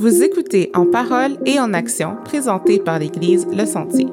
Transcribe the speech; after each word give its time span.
Vous 0.00 0.22
écoutez 0.22 0.70
En 0.72 0.86
parole 0.86 1.36
et 1.44 1.60
en 1.60 1.74
action, 1.74 2.16
présenté 2.24 2.78
par 2.78 2.98
l'Église 2.98 3.46
Le 3.52 3.66
Sentier. 3.66 4.06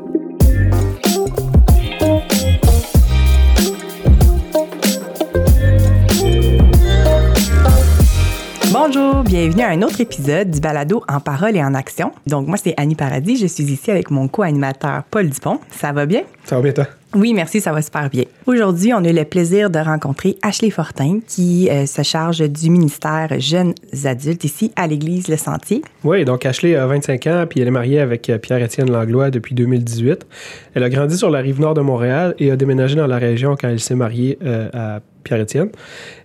Bonjour, 8.74 9.24
bienvenue 9.24 9.62
à 9.62 9.70
un 9.70 9.82
autre 9.82 10.02
épisode 10.02 10.52
du 10.52 10.60
balado 10.60 11.06
En 11.08 11.22
parole 11.22 11.56
et 11.56 11.64
en 11.64 11.74
action. 11.74 12.12
Donc 12.26 12.48
moi 12.48 12.58
c'est 12.58 12.74
Annie 12.76 12.96
Paradis, 12.96 13.38
je 13.38 13.48
suis 13.48 13.64
ici 13.64 13.90
avec 13.90 14.12
mon 14.12 14.28
co-animateur 14.28 15.04
Paul 15.10 15.30
Dupont. 15.30 15.62
Ça 15.72 15.94
va 15.94 16.06
bien? 16.06 16.24
Ça 16.44 16.58
va 16.58 16.64
bien 16.64 16.74
toi? 16.74 16.88
Oui, 17.18 17.34
merci, 17.34 17.62
ça 17.62 17.72
va 17.72 17.82
super 17.82 18.12
bien. 18.12 18.26
Aujourd'hui, 18.46 18.94
on 18.94 19.04
a 19.04 19.10
eu 19.10 19.14
le 19.14 19.26
plaisir 19.26 19.72
de 19.72 19.80
rencontrer 19.80 20.38
Ashley 20.44 20.70
Fortin, 20.70 21.20
qui 21.28 21.68
euh, 21.68 21.88
se 21.88 22.04
charge 22.04 22.48
du 22.48 22.70
ministère 22.70 23.30
Jeunes 23.40 23.74
Adultes 24.06 24.44
ici 24.44 24.72
à 24.76 24.86
l'Église 24.86 25.28
Le 25.28 25.36
Sentier. 25.36 25.82
Oui, 26.04 26.26
donc 26.26 26.46
Ashley 26.46 26.76
a 26.76 26.86
25 26.86 27.28
ans, 27.28 27.46
puis 27.50 27.60
elle 27.60 27.70
est 27.70 27.72
mariée 27.72 28.00
avec 28.02 28.30
euh, 28.30 28.38
Pierre-Étienne 28.38 28.92
Langlois 28.92 29.32
depuis 29.32 29.56
2018. 29.56 30.28
Elle 30.76 30.84
a 30.84 30.90
grandi 30.90 31.18
sur 31.18 31.32
la 31.32 31.40
rive 31.40 31.60
nord 31.60 31.74
de 31.74 31.82
Montréal 31.82 32.36
et 32.38 32.52
a 32.52 32.56
déménagé 32.56 32.96
dans 32.96 33.08
la 33.08 33.18
région 33.18 33.56
quand 33.60 33.68
elle 33.68 33.80
s'est 33.80 33.96
mariée 33.96 34.38
euh, 34.46 34.70
à 34.74 35.00
Pierre-Étienne. 35.28 35.70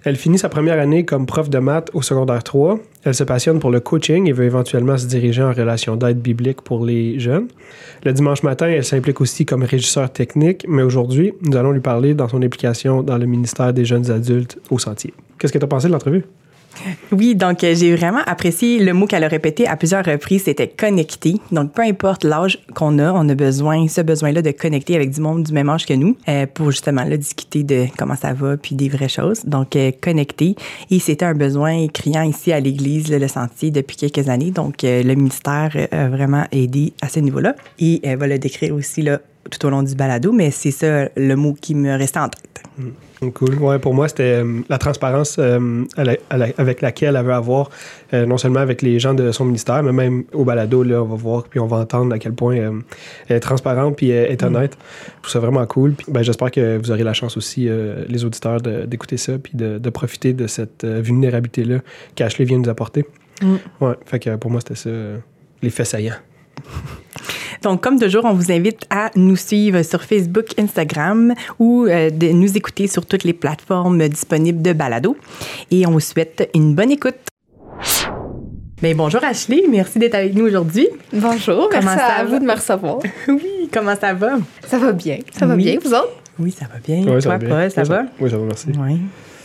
Elle 0.05 0.17
finit 0.17 0.39
sa 0.39 0.49
première 0.49 0.79
année 0.79 1.05
comme 1.05 1.27
prof 1.27 1.51
de 1.51 1.59
maths 1.59 1.91
au 1.93 2.03
secondaire 2.03 2.43
3. 2.43 2.79
Elle 3.05 3.15
se 3.15 3.25
passionne 3.25 3.59
pour 3.59 3.71
le 3.71 3.81
coaching 3.81 4.29
et 4.29 4.33
veut 4.33 4.45
éventuellement 4.45 4.97
se 4.97 5.07
diriger 5.07 5.43
en 5.43 5.53
relation 5.53 5.97
d'aide 5.97 6.21
biblique 6.21 6.63
pour 6.63 6.85
les 6.85 7.19
jeunes. 7.19 7.49
Le 8.05 8.13
dimanche 8.13 8.43
matin, 8.45 8.69
elle 8.69 8.85
s'implique 8.85 9.21
aussi 9.21 9.45
comme 9.45 9.65
régisseur 9.65 10.13
technique, 10.13 10.65
mais 10.69 10.83
aujourd'hui, 10.83 11.33
nous 11.43 11.57
allons 11.57 11.73
lui 11.73 11.81
parler 11.81 12.15
dans 12.15 12.29
son 12.29 12.43
implication 12.43 13.03
dans 13.03 13.19
le 13.19 13.27
ministère 13.27 13.73
des 13.73 13.85
jeunes 13.85 14.11
adultes 14.11 14.59
au 14.71 14.79
Sentier. 14.79 15.13
Qu'est-ce 15.39 15.53
que 15.53 15.59
tu 15.59 15.65
as 15.65 15.69
pensé 15.69 15.89
de 15.89 15.93
l'entrevue? 15.93 16.25
Oui, 17.11 17.35
donc 17.35 17.65
euh, 17.65 17.75
j'ai 17.75 17.95
vraiment 17.95 18.23
apprécié 18.27 18.79
le 18.79 18.93
mot 18.93 19.07
qu'elle 19.07 19.25
a 19.25 19.29
répété 19.29 19.67
à 19.67 19.77
plusieurs 19.77 20.05
reprises, 20.05 20.45
c'était 20.45 20.69
connecter. 20.69 21.37
Donc 21.51 21.73
peu 21.73 21.83
importe 21.83 22.25
l'âge 22.25 22.59
qu'on 22.75 22.99
a, 22.99 23.13
on 23.13 23.29
a 23.29 23.35
besoin, 23.35 23.89
ce 23.89 24.01
besoin-là 24.01 24.43
de 24.43 24.51
connecter 24.51 24.97
avec 24.97 25.11
du 25.11 25.21
monde 25.21 25.43
du 25.45 25.53
même 25.53 25.69
âge 25.69 25.87
que 25.87 25.95
nous 25.95 26.17
euh, 26.29 26.47
pour 26.53 26.71
justement 26.71 27.05
là, 27.05 27.17
discuter 27.17 27.63
de 27.63 27.87
comment 27.97 28.17
ça 28.17 28.33
va 28.33 28.57
puis 28.57 28.75
des 28.75 28.89
vraies 28.89 29.09
choses. 29.09 29.45
Donc 29.45 29.77
euh, 29.77 29.93
connecter. 30.01 30.57
Et 30.91 30.99
c'était 30.99 31.25
un 31.25 31.35
besoin 31.35 31.87
criant 31.89 32.23
ici 32.23 32.53
à 32.53 32.61
l'Église, 32.61 33.11
le 33.11 33.29
Sentier, 33.29 33.71
depuis 33.71 33.97
quelques 33.97 34.29
années. 34.29 34.51
Donc 34.51 34.83
le 34.83 35.15
ministère 35.15 35.77
a 35.91 36.09
vraiment 36.09 36.45
aidé 36.53 36.93
à 37.01 37.09
ce 37.09 37.21
niveau-là. 37.21 37.55
Et 37.79 38.01
elle 38.03 38.19
va 38.19 38.27
le 38.27 38.39
décrire 38.39 38.75
aussi 38.75 39.03
là, 39.03 39.21
tout 39.51 39.65
au 39.67 39.71
long 39.71 39.83
du 39.83 39.95
balado, 39.95 40.33
mais 40.33 40.51
c'est 40.51 40.71
ça 40.71 41.09
le 41.17 41.35
mot 41.35 41.55
qui 41.59 41.75
me 41.75 41.97
restait 41.97 42.19
en 42.19 42.29
tête. 42.29 42.63
Mmh. 42.79 42.89
Cool. 43.31 43.55
Ouais, 43.61 43.79
pour 43.79 43.95
moi, 43.95 44.09
c'était 44.09 44.43
euh, 44.43 44.63
la 44.69 44.79
transparence 44.79 45.37
euh, 45.39 45.85
avec 45.97 46.83
laquelle 46.83 47.15
elle 47.15 47.25
veut 47.25 47.33
avoir, 47.33 47.71
euh, 48.13 48.27
non 48.27 48.37
seulement 48.37 48.61
avec 48.61 48.83
les 48.83 48.99
gens 48.99 49.15
de 49.15 49.31
son 49.31 49.45
ministère, 49.45 49.83
mais 49.83 49.93
même 49.93 50.25
au 50.33 50.45
balado, 50.45 50.83
là, 50.83 51.03
on 51.03 51.07
va 51.07 51.15
voir, 51.15 51.45
puis 51.45 51.61
on 51.61 51.67
va 51.67 51.77
entendre 51.79 52.13
à 52.15 52.19
quel 52.19 52.33
point 52.33 52.57
elle 52.57 53.37
est 53.37 53.41
transparente, 53.41 53.97
puis 53.97 54.11
elle 54.11 54.33
est 54.33 54.43
honnête. 54.43 54.77
Je 55.07 55.23
trouve 55.23 55.31
ça 55.31 55.39
vraiment 55.39 55.65
cool. 55.67 55.93
Puis, 55.93 56.07
ben, 56.11 56.23
j'espère 56.23 56.51
que 56.51 56.79
vous 56.79 56.91
aurez 56.91 57.05
la 57.05 57.13
chance 57.13 57.37
aussi, 57.37 57.69
les 58.09 58.25
auditeurs, 58.25 58.61
d'écouter 58.61 59.17
ça, 59.17 59.39
puis 59.39 59.53
de, 59.55 59.79
de, 59.79 59.91
profiter 59.91 60.33
de 60.33 60.47
cette 60.47 60.85
vulnérabilité-là 60.85 61.79
qu'Ashley 62.15 62.45
vient 62.45 62.59
nous 62.59 62.71
apporter. 62.71 63.05
Mm. 63.41 63.55
Ouais, 63.81 63.95
fait 64.07 64.19
que 64.19 64.37
pour 64.37 64.51
moi, 64.51 64.61
c'était 64.61 64.75
ça, 64.75 64.91
les 65.63 65.71
faits 65.71 65.87
saillants. 65.87 66.17
Donc, 67.63 67.81
comme 67.81 67.99
toujours, 67.99 68.25
on 68.25 68.33
vous 68.33 68.51
invite 68.51 68.81
à 68.91 69.11
nous 69.15 69.37
suivre 69.37 69.83
sur 69.83 70.03
Facebook, 70.03 70.47
Instagram 70.59 71.35
ou 71.61 71.87
euh, 71.87 72.11
de 72.11 72.29
nous 72.29 72.57
écouter 72.57 72.89
sur 72.89 73.07
toutes 73.07 73.25
les 73.25 73.33
plateformes 73.33 74.09
disponibles 74.09 74.63
de 74.63 74.73
balado. 74.73 75.17
Et 75.71 75.87
on 75.87 75.93
vous 75.93 76.01
souhaite 76.01 76.51
une 76.55 76.75
bonne 76.75 76.91
écoute. 76.91 77.15
Bien, 78.83 78.97
bonjour 78.97 79.23
Ashley, 79.23 79.63
merci 79.71 80.01
d'être 80.01 80.17
avec 80.17 80.35
nous 80.35 80.45
aujourd'hui. 80.45 80.89
Bonjour, 81.13 81.69
comment 81.71 81.85
merci 81.85 81.99
ça 81.99 82.15
à 82.19 82.25
vous 82.25 82.41
de 82.41 82.45
me 82.45 82.53
recevoir. 82.53 82.99
oui, 83.29 83.71
comment 83.73 83.95
ça 83.95 84.13
va? 84.13 84.39
Ça 84.67 84.79
va 84.79 84.91
bien, 84.91 85.19
ça 85.31 85.47
va 85.47 85.55
bien, 85.55 85.79
vous 85.81 85.95
autres? 85.95 86.17
Oui, 86.41 86.51
ça 86.51 86.65
va 86.65 86.81
bien. 86.85 87.05
Oui, 87.07 87.23
ça 87.23 87.29
va 87.29 87.39
Paul, 87.39 87.71
ça, 87.71 87.85
va? 87.85 88.07
Oui, 88.19 88.29
ça 88.29 88.37
va, 88.39 88.45
merci. 88.45 88.67
Oui. 88.77 88.99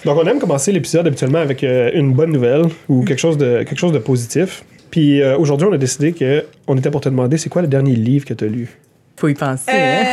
Donc, 0.06 0.18
on 0.18 0.25
aime 0.25 0.40
commencer 0.40 0.72
l'épisode 0.72 1.06
habituellement 1.06 1.38
avec 1.38 1.63
euh, 1.63 1.92
une 1.94 2.13
bonne 2.13 2.31
nouvelle 2.31 2.63
ou 2.90 3.03
quelque 3.03 3.19
chose 3.19 3.38
de, 3.38 3.63
quelque 3.63 3.78
chose 3.78 3.92
de 3.92 4.00
positif. 4.00 4.63
Puis 4.90 5.22
euh, 5.22 5.38
aujourd'hui, 5.38 5.68
on 5.70 5.74
a 5.74 5.78
décidé 5.78 6.14
qu'on 6.14 6.78
était 6.78 6.92
pour 6.92 7.02
te 7.02 7.09
demander 7.09 7.38
c'est 7.38 7.50
quoi 7.50 7.62
le 7.62 7.68
dernier 7.68 7.96
livre 7.96 8.25
que 8.25 8.34
tu 8.34 8.46
as 8.46 8.48
lu? 8.48 8.78
Faut 9.18 9.28
y 9.28 9.34
penser. 9.34 9.72
Hein? 9.72 10.03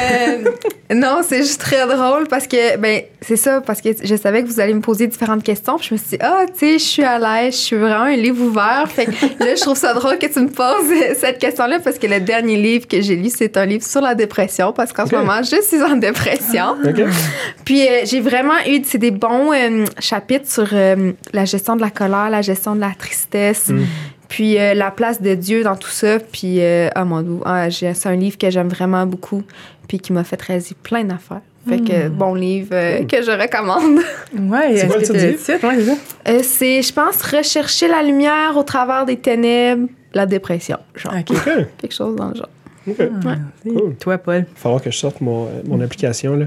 Euh, 0.91 0.95
non, 0.95 1.21
c'est 1.23 1.43
juste 1.43 1.61
très 1.61 1.87
drôle 1.87 2.27
parce 2.27 2.47
que, 2.47 2.79
ben, 2.79 3.03
c'est 3.21 3.37
ça, 3.37 3.61
parce 3.61 3.83
que 3.83 3.91
je 4.03 4.17
savais 4.17 4.43
que 4.43 4.49
vous 4.49 4.61
allez 4.61 4.73
me 4.73 4.81
poser 4.81 5.07
différentes 5.07 5.43
questions. 5.43 5.77
Puis 5.77 5.89
je 5.89 5.95
me 5.95 5.99
suis 5.99 6.09
dit, 6.11 6.19
ah, 6.21 6.45
tu 6.47 6.59
sais, 6.59 6.79
je 6.79 6.85
suis 6.85 7.05
à 7.05 7.19
l'aise, 7.19 7.55
je 7.55 7.59
suis 7.59 7.77
vraiment 7.77 8.05
un 8.05 8.17
livre 8.17 8.43
ouvert. 8.43 8.87
Fait 8.89 9.05
que 9.05 9.11
là, 9.45 9.55
je 9.55 9.61
trouve 9.61 9.77
ça 9.77 9.93
drôle 9.93 10.17
que 10.17 10.27
tu 10.27 10.41
me 10.41 10.49
poses 10.49 11.17
cette 11.19 11.39
question-là 11.39 11.81
parce 11.81 11.99
que 11.99 12.06
le 12.06 12.21
dernier 12.21 12.56
livre 12.56 12.89
que 12.89 13.03
j'ai 13.03 13.17
lu, 13.17 13.29
c'est 13.29 13.59
un 13.59 13.67
livre 13.67 13.85
sur 13.85 14.01
la 14.01 14.15
dépression 14.15 14.73
parce 14.73 14.95
qu'en 14.95 15.06
ce 15.06 15.15
moment, 15.15 15.43
je 15.43 15.61
suis 15.61 15.83
en 15.83 15.97
dépression. 15.97 16.77
Puis 17.67 17.87
euh, 17.87 18.01
j'ai 18.05 18.21
vraiment 18.23 18.55
eu, 18.67 18.81
c'est 18.85 18.99
des 18.99 19.11
bons 19.11 19.51
chapitres 19.99 20.51
sur 20.51 20.69
la 20.73 21.45
gestion 21.45 21.77
de 21.77 21.83
la 21.83 21.91
colère, 21.91 22.31
la 22.31 22.43
gestion 22.43 22.75
de 22.75 22.81
la 22.81 22.93
tristesse. 22.99 23.69
Mm. 23.69 23.85
Puis 24.34 24.59
euh, 24.59 24.75
la 24.75 24.91
place 24.91 25.22
de 25.22 25.37
Dieu 25.37 25.62
dans 25.62 25.77
tout 25.77 25.91
ça. 25.91 26.19
Puis, 26.19 26.61
euh, 26.61 26.89
oh 26.97 27.05
mon 27.05 27.22
Dieu, 27.22 27.39
ah, 27.45 27.71
c'est 27.71 28.06
un 28.06 28.17
livre 28.17 28.37
que 28.37 28.50
j'aime 28.50 28.67
vraiment 28.67 29.06
beaucoup. 29.06 29.45
Puis 29.87 30.00
qui 30.00 30.12
m'a 30.12 30.25
fait 30.25 30.43
réaliser 30.43 30.75
plein 30.83 31.05
d'affaires. 31.05 31.41
Fait 31.69 31.78
que 31.78 32.09
hmm. 32.09 32.12
bon 32.12 32.34
livre 32.34 32.71
euh, 32.73 33.05
que 33.05 33.23
je 33.23 33.31
recommande. 33.31 34.00
Ouais, 34.50 34.77
c'est 34.77 34.89
quoi 34.89 34.97
le 34.97 35.37
titre? 35.37 35.65
Ouais, 35.65 36.43
c'est, 36.43 36.83
je 36.83 36.93
pense, 36.93 37.23
Rechercher 37.23 37.87
la 37.87 38.03
lumière 38.03 38.56
au 38.56 38.65
travers 38.65 39.06
des 39.06 39.19
ténèbres, 39.19 39.87
la 40.12 40.27
dépression. 40.27 40.78
Genre. 40.97 41.15
Quelque 41.78 41.94
chose 41.94 42.17
dans 42.17 42.31
le 42.31 42.34
genre. 42.34 42.49
OK. 42.89 42.97
Ah, 43.25 43.37
Toi, 44.00 44.19
Paul? 44.19 44.34
Il 44.34 44.41
va 44.41 44.47
falloir 44.56 44.83
que 44.83 44.91
je 44.91 44.99
sorte 44.99 45.21
mon, 45.21 45.49
mon 45.65 45.81
application. 45.81 46.34
Là. 46.34 46.47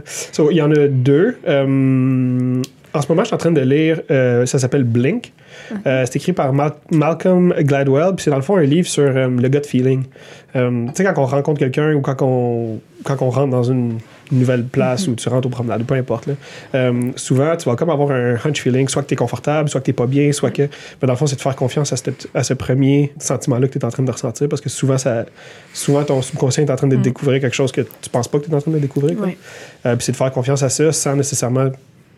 il 0.52 0.58
y 0.58 0.62
en 0.62 0.72
a 0.72 0.88
deux. 0.90 1.38
en 1.46 3.02
ce 3.02 3.08
moment, 3.08 3.22
je 3.22 3.28
suis 3.28 3.36
en 3.36 3.38
train 3.38 3.52
de 3.52 3.62
lire, 3.62 4.02
ça 4.10 4.60
s'appelle 4.60 4.84
Blink. 4.84 5.32
Euh, 5.86 6.06
c'est 6.06 6.18
écrit 6.18 6.34
par 6.34 6.54
Malcolm 6.92 7.54
Gladwell, 7.60 8.16
puis 8.16 8.24
c'est 8.24 8.30
dans 8.30 8.38
le 8.38 8.42
fond 8.42 8.58
un 8.58 8.64
livre 8.64 8.88
sur 8.88 9.04
euh, 9.04 9.28
le 9.28 9.50
gut 9.50 9.66
feeling. 9.66 10.04
Euh, 10.56 10.86
tu 10.88 10.92
sais, 10.96 11.04
quand 11.04 11.22
on 11.22 11.26
rencontre 11.26 11.60
quelqu'un 11.60 11.94
ou 11.94 12.02
quand 12.02 12.22
on, 12.22 12.80
quand 13.04 13.22
on 13.22 13.30
rentre 13.30 13.52
dans 13.52 13.64
une 13.64 14.00
nouvelle 14.32 14.64
place 14.64 15.08
mm-hmm. 15.08 15.12
ou 15.12 15.16
tu 15.16 15.30
rentres 15.30 15.48
au 15.48 15.50
promenade, 15.50 15.84
peu 15.84 15.96
importe, 15.96 16.28
là, 16.28 16.92
souvent 17.16 17.56
tu 17.56 17.70
vas 17.70 17.76
comme 17.76 17.90
avoir 17.90 18.12
un 18.12 18.36
hunch 18.44 18.62
feeling, 18.62 18.88
soit 18.88 19.04
que 19.04 19.08
tu 19.08 19.14
es 19.14 19.18
confortable, 19.18 19.70
soit 19.70 19.82
que 19.82 19.86
tu 19.86 19.94
pas 19.94 20.08
bien, 20.08 20.32
soit 20.32 20.52
que. 20.52 20.64
Mais 20.64 21.06
dans 21.06 21.14
le 21.14 21.18
fond, 21.18 21.28
c'est 21.28 21.36
de 21.36 21.42
faire 21.42 21.56
confiance 21.56 21.94
à, 21.94 21.96
à 22.34 22.44
ce 22.44 22.54
premier 22.54 23.14
sentiment-là 23.20 23.68
que 23.68 23.74
tu 23.74 23.80
es 23.80 23.86
en 23.86 23.90
train 23.90 24.04
de 24.04 24.12
ressentir 24.12 24.50
parce 24.50 24.62
que 24.62 24.70
souvent, 24.70 24.98
ça, 24.98 25.26
souvent 25.74 26.04
ton 26.04 26.22
subconscient 26.22 26.64
est 26.64 26.72
en 26.72 26.76
train 26.76 26.88
de 26.88 26.98
mm. 26.98 27.02
découvrir 27.02 27.42
quelque 27.42 27.56
chose 27.56 27.72
que 27.72 27.82
tu 27.82 28.10
penses 28.10 28.28
pas 28.28 28.40
que 28.40 28.46
tu 28.46 28.52
es 28.52 28.56
en 28.56 28.62
train 28.62 28.72
de 28.72 28.80
découvrir. 28.80 29.16
puis 29.18 29.38
c'est 30.00 30.12
de 30.12 30.18
faire 30.18 30.32
confiance 30.32 30.64
à 30.64 30.70
ça 30.70 30.92
sans 30.92 31.16
nécessairement 31.16 31.70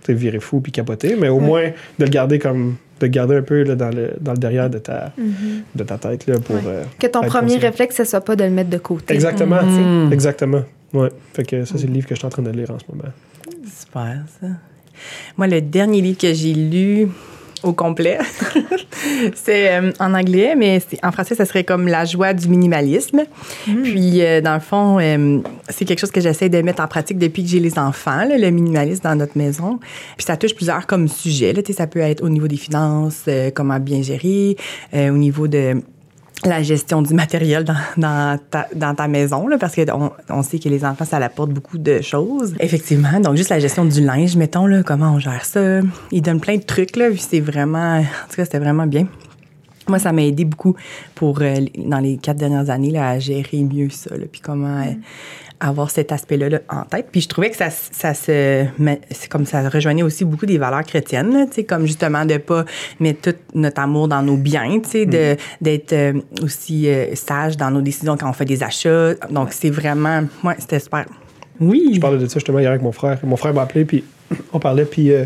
virer 0.08 0.40
fou 0.40 0.60
puis 0.62 0.72
capoter, 0.72 1.16
mais 1.16 1.30
au 1.30 1.40
moins 1.40 1.68
de 2.00 2.06
le 2.06 2.10
garder 2.10 2.40
comme 2.40 2.76
de 3.00 3.08
garder 3.08 3.38
un 3.38 3.42
peu 3.42 3.64
là, 3.64 3.76
dans, 3.76 3.90
le, 3.90 4.12
dans 4.20 4.34
le 4.34 4.38
derrière 4.38 4.70
de 4.70 4.78
ta, 4.78 5.14
mm-hmm. 5.18 5.62
de 5.76 5.84
ta 5.84 5.98
tête 5.98 6.28
là, 6.28 6.40
pour. 6.40 6.58
Euh, 6.66 6.84
que 7.00 7.08
ton 7.08 7.22
premier 7.22 7.58
réflexe, 7.58 7.96
ce 7.96 8.04
soit 8.04 8.22
pas 8.22 8.36
de 8.36 8.44
le 8.44 8.50
mettre 8.50 8.70
de 8.70 8.78
côté. 8.78 9.14
Exactement. 9.14 9.62
Mm-hmm. 9.62 10.12
Exactement. 10.12 10.64
Ouais. 10.94 11.10
Fait 11.34 11.44
que 11.44 11.66
ça, 11.66 11.76
c'est 11.78 11.88
le 11.88 11.94
livre 11.94 12.08
que 12.08 12.16
je 12.16 12.20
suis 12.20 12.28
en 12.28 12.30
train 12.30 12.42
de 12.42 12.50
lire 12.50 12.72
en 12.72 12.80
ce 12.80 12.86
moment. 12.90 13.10
Super, 13.66 14.24
ça. 14.42 14.48
Moi, 15.38 15.48
le 15.48 15.62
dernier 15.62 16.02
livre 16.02 16.18
que 16.18 16.34
j'ai 16.34 16.54
lu, 16.54 17.08
au 17.64 17.74
complet. 17.74 18.18
c'est 19.36 19.74
euh, 19.74 19.92
en 20.00 20.14
anglais, 20.14 20.56
mais 20.56 20.82
en 21.04 21.12
français, 21.12 21.36
ça 21.36 21.46
serait 21.46 21.64
comme 21.64 21.88
la 21.88 22.06
joie 22.06 22.34
du 22.34 22.48
minimalisme. 22.48 23.24
Mm. 23.68 23.82
Puis, 23.84 24.22
euh, 24.22 24.42
dans 24.42 24.54
le 24.54 24.60
fond, 24.60 25.00
euh, 25.00 25.40
c'est 25.70 25.86
quelque 25.86 26.00
chose 26.00 26.12
que 26.12 26.22
j'essaie 26.22 26.50
de 26.50 26.62
mettre 26.62 26.82
en 26.82 26.88
pratique 26.88 27.18
depuis 27.18 27.44
que 27.44 27.50
j'ai 27.50 27.60
les 27.60 27.78
enfants, 27.78 28.26
le 28.30 28.50
minimalisme 28.50 29.04
dans 29.04 29.16
notre 29.16 29.38
maison. 29.38 29.80
Puis, 30.18 30.26
ça 30.26 30.38
touche 30.38 30.56
plusieurs 30.56 30.88
comme 30.88 31.08
sujets. 31.08 31.54
Là, 31.54 31.62
ça 31.70 31.88
peut 31.88 32.00
être 32.00 32.24
au 32.24 32.30
niveau 32.30 32.48
des 32.48 32.58
finances, 32.58 33.26
comment 33.54 33.80
bien 33.80 34.02
gérer, 34.02 34.58
au 34.94 35.18
niveau 35.18 35.48
de 35.48 35.82
la 36.46 36.64
gestion 36.64 37.02
du 37.02 37.14
matériel 37.14 37.66
dans, 37.98 38.40
ta, 38.50 39.08
maison, 39.08 39.48
parce 39.60 39.76
qu'on 39.76 40.12
on 40.30 40.44
sait 40.44 40.60
que 40.60 40.70
les 40.70 40.86
enfants, 40.86 41.06
ça 41.06 41.18
apporte 41.18 41.52
beaucoup 41.52 41.78
de 41.78 42.02
choses. 42.02 42.56
Effectivement, 42.60 43.20
donc 43.20 43.36
juste 43.36 43.50
la 43.50 43.60
gestion 43.60 43.86
du 43.86 44.02
linge, 44.02 44.36
mettons, 44.36 44.66
là, 44.66 44.84
comment 44.84 45.14
on 45.14 45.20
gère 45.20 45.46
ça. 45.46 45.82
Ils 46.12 46.22
donnent 46.22 46.40
plein 46.40 46.58
de 46.58 46.64
trucs, 46.64 46.96
là, 46.96 47.08
c'est 47.18 47.40
vraiment... 47.40 48.00
En 48.00 48.04
tout 48.30 48.36
cas, 48.36 48.46
c'était 48.46 48.60
vraiment 48.60 48.88
bien. 48.88 49.08
Moi, 49.88 50.00
ça 50.00 50.12
m'a 50.12 50.24
aidé 50.24 50.46
beaucoup 50.46 50.76
pour, 51.16 51.42
euh, 51.42 51.56
dans 51.78 52.00
les 52.00 52.18
quatre 52.18 52.38
dernières 52.38 52.70
années, 52.70 52.92
là, 52.92 53.10
à 53.10 53.20
gérer 53.20 53.64
mieux 53.64 53.90
ça, 53.90 54.12
puis 54.32 54.42
comment... 54.42 54.82
Euh, 54.82 54.94
avoir 55.60 55.90
cet 55.90 56.12
aspect-là 56.12 56.60
en 56.70 56.84
tête. 56.84 57.08
Puis 57.12 57.22
je 57.22 57.28
trouvais 57.28 57.50
que 57.50 57.58
ça, 57.58 57.70
ça 57.70 58.14
se, 58.14 58.66
comme 59.30 59.46
ça 59.46 59.68
rejoignait 59.70 60.04
aussi 60.04 60.26
beaucoup 60.26 60.46
des 60.46 60.58
valeurs 60.58 60.84
chrétiennes, 60.84 61.48
tu 61.50 61.56
sais, 61.56 61.64
comme 61.64 61.86
justement 61.86 62.26
de 62.26 62.38
pas 62.38 62.66
mettre 63.00 63.32
tout 63.32 63.38
notre 63.54 63.82
amour 63.82 64.08
dans 64.08 64.22
nos 64.22 64.38
biens, 64.38 64.80
tu 64.80 64.90
sais, 64.90 65.06
de, 65.06 65.34
mm. 65.34 65.38
d'être 65.62 65.94
euh, 65.94 66.14
aussi 66.42 66.90
euh, 66.90 67.14
sage 67.16 67.58
dans 67.58 67.72
nos 67.72 67.82
décisions 67.82 68.16
quand 68.18 68.30
on 68.30 68.34
fait 68.34 68.46
des 68.46 68.64
achats. 68.64 69.14
Donc 69.30 69.50
c'est 69.52 69.70
vraiment, 69.70 70.24
moi, 70.44 70.56
c'était 70.58 70.80
super. 70.80 71.06
Oui. 71.60 71.92
Je 71.94 72.00
parlais 72.00 72.18
de 72.18 72.28
ça 72.28 72.36
justement 72.36 72.60
hier 72.60 72.70
avec 72.70 72.82
mon 72.82 72.94
frère. 72.94 73.20
Mon 73.24 73.36
frère 73.36 73.54
m'a 73.54 73.64
appelé, 73.64 73.86
puis 73.86 74.04
on 74.54 74.60
parlait, 74.60 74.86
puis 74.86 75.12
euh, 75.12 75.26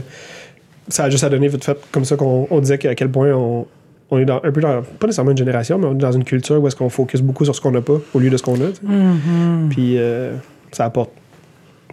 ça 0.88 1.06
a 1.06 1.10
juste 1.10 1.24
à 1.24 1.30
donner 1.30 1.48
vite 1.48 1.64
fait 1.64 1.78
comme 1.92 2.06
ça 2.06 2.16
qu'on 2.16 2.48
on 2.50 2.60
disait 2.60 2.88
à 2.88 2.96
quel 2.96 3.10
point 3.10 3.32
on, 3.34 3.68
on 4.14 4.20
est 4.20 4.26
dans, 4.26 4.38
un 4.44 4.52
peu 4.52 4.62
dans, 4.62 4.82
pas 4.82 5.08
nécessairement 5.08 5.32
une 5.32 5.38
génération, 5.38 5.78
mais 5.78 5.88
on 5.88 5.94
est 5.94 5.98
dans 5.98 6.12
une 6.12 6.24
culture 6.24 6.62
où 6.62 6.68
est-ce 6.68 6.76
qu'on 6.76 6.90
focus 6.90 7.22
beaucoup 7.22 7.44
sur 7.46 7.56
ce 7.56 7.62
qu'on 7.62 7.72
n'a 7.72 7.82
pas 7.82 7.98
au 8.14 8.20
lieu 8.20 8.30
de 8.30 8.38
ce 8.38 8.44
qu'on 8.44 8.56
a. 8.56 8.70
Mhm. 8.84 9.70
Puis 9.70 9.98
euh, 9.98 10.36
ça 10.72 10.86
apporte 10.86 11.12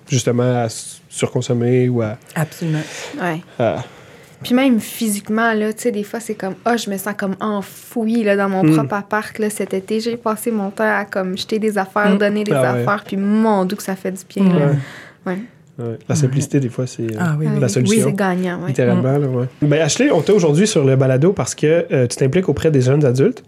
justement 0.09 0.65
à 0.65 0.69
surconsommer 1.09 1.89
ou 1.89 2.03
à. 2.03 2.17
Absolument. 2.35 2.81
Ouais. 3.21 3.41
à- 3.59 3.83
Puis 4.43 4.55
même 4.55 4.81
physiquement, 4.81 5.53
là, 5.53 5.73
tu 5.73 5.83
sais, 5.83 5.91
des 5.93 6.03
fois, 6.03 6.19
c'est 6.19 6.35
comme, 6.35 6.55
ah, 6.65 6.77
je 6.77 6.89
me 6.91 6.97
sens 6.97 7.13
comme 7.17 7.37
enfouie, 7.41 8.25
là, 8.25 8.37
dans 8.37 8.49
mon 8.49 8.65
Mm. 8.65 8.75
propre 8.75 8.95
appart, 8.95 9.39
là, 9.39 9.51
cet 9.51 9.75
été. 9.75 10.01
J'ai 10.01 10.17
passé 10.17 10.51
mon 10.51 10.71
temps 10.71 10.85
à, 11.01 11.05
comme, 11.05 11.37
jeter 11.37 11.59
des 11.59 11.77
affaires, 11.77 12.15
Mm. 12.15 12.19
donner 12.19 12.45
des 12.45 12.53
Ah 12.53 12.63
ouais. 12.75 12.81
affaires, 12.81 13.05
puis 13.07 13.17
mon 13.19 13.65
Dieu 13.67 13.77
que 13.77 13.83
ça 13.83 13.97
fait 13.97 14.13
du 14.13 14.23
bien, 14.35 14.45
là. 14.59 14.67
Ouais. 15.27 15.33
Ouais. 15.33 15.39
Ouais. 15.81 15.99
La 16.09 16.15
simplicité, 16.15 16.61
des 16.61 16.69
fois, 16.69 16.87
c'est 16.87 17.03
euh, 17.03 17.19
Ah 17.19 17.37
oui, 17.39 17.47
oui. 17.49 17.61
la 17.61 17.67
oui. 17.67 17.73
solution. 17.73 17.97
Oui, 17.97 18.03
c'est 18.07 18.17
gagnant, 18.17 18.61
ouais. 18.63 18.69
Littéralement, 18.69 19.19
là, 19.19 19.27
ouais. 19.27 19.47
Ben, 19.63 19.81
Ashley, 19.81 20.11
on 20.11 20.21
t'a 20.21 20.33
aujourd'hui 20.35 20.67
sur 20.67 20.85
le 20.85 20.97
balado 20.97 21.33
parce 21.33 21.55
que 21.55 21.87
euh, 21.93 22.07
tu 22.07 22.17
t'impliques 22.17 22.49
auprès 22.49 22.71
des 22.71 22.81
jeunes 22.81 23.05
adultes. 23.05 23.43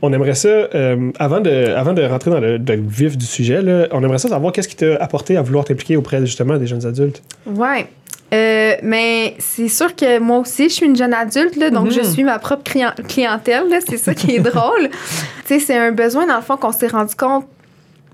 On 0.00 0.12
aimerait 0.14 0.34
ça, 0.34 0.48
euh, 0.48 1.10
avant, 1.18 1.40
de, 1.40 1.50
avant 1.74 1.92
de 1.92 2.02
rentrer 2.02 2.30
dans 2.30 2.40
le, 2.40 2.56
le 2.56 2.82
vif 2.88 3.18
du 3.18 3.26
sujet, 3.26 3.60
là, 3.60 3.86
on 3.92 4.02
aimerait 4.02 4.16
ça 4.18 4.28
savoir 4.28 4.50
qu'est-ce 4.52 4.68
qui 4.68 4.76
t'a 4.76 4.96
apporté 4.96 5.36
à 5.36 5.42
vouloir 5.42 5.64
t'impliquer 5.66 5.96
auprès 5.96 6.20
justement 6.24 6.56
des 6.56 6.66
jeunes 6.66 6.86
adultes. 6.86 7.22
Ouais. 7.46 7.86
Euh, 8.32 8.72
mais 8.82 9.34
c'est 9.38 9.68
sûr 9.68 9.94
que 9.96 10.18
moi 10.20 10.38
aussi, 10.38 10.68
je 10.70 10.74
suis 10.74 10.86
une 10.86 10.96
jeune 10.96 11.12
adulte, 11.12 11.56
là, 11.56 11.68
donc 11.70 11.90
je 11.90 12.00
suis 12.00 12.22
ma 12.24 12.38
propre 12.38 12.62
clien- 12.62 12.94
clientèle. 13.08 13.68
là. 13.68 13.78
C'est 13.86 13.96
ça 13.98 14.14
qui 14.14 14.36
est 14.36 14.38
drôle. 14.52 14.88
tu 14.88 14.98
sais, 15.46 15.58
c'est 15.58 15.76
un 15.76 15.92
besoin, 15.92 16.26
dans 16.26 16.36
le 16.36 16.42
fond, 16.42 16.56
qu'on 16.56 16.72
s'est 16.72 16.86
rendu 16.88 17.14
compte 17.16 17.44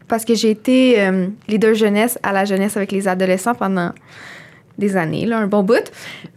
parce 0.08 0.25
que 0.25 0.35
j'ai 0.35 0.50
été 0.50 1.00
euh, 1.00 1.29
leader 1.49 1.75
jeunesse 1.75 2.19
à 2.23 2.32
la 2.32 2.44
jeunesse 2.44 2.76
avec 2.76 2.93
les 2.93 3.08
adolescents 3.08 3.55
pendant 3.55 3.93
des 4.79 4.97
années, 4.97 5.26
là, 5.26 5.38
un 5.38 5.47
bon 5.47 5.62
bout. 5.62 5.91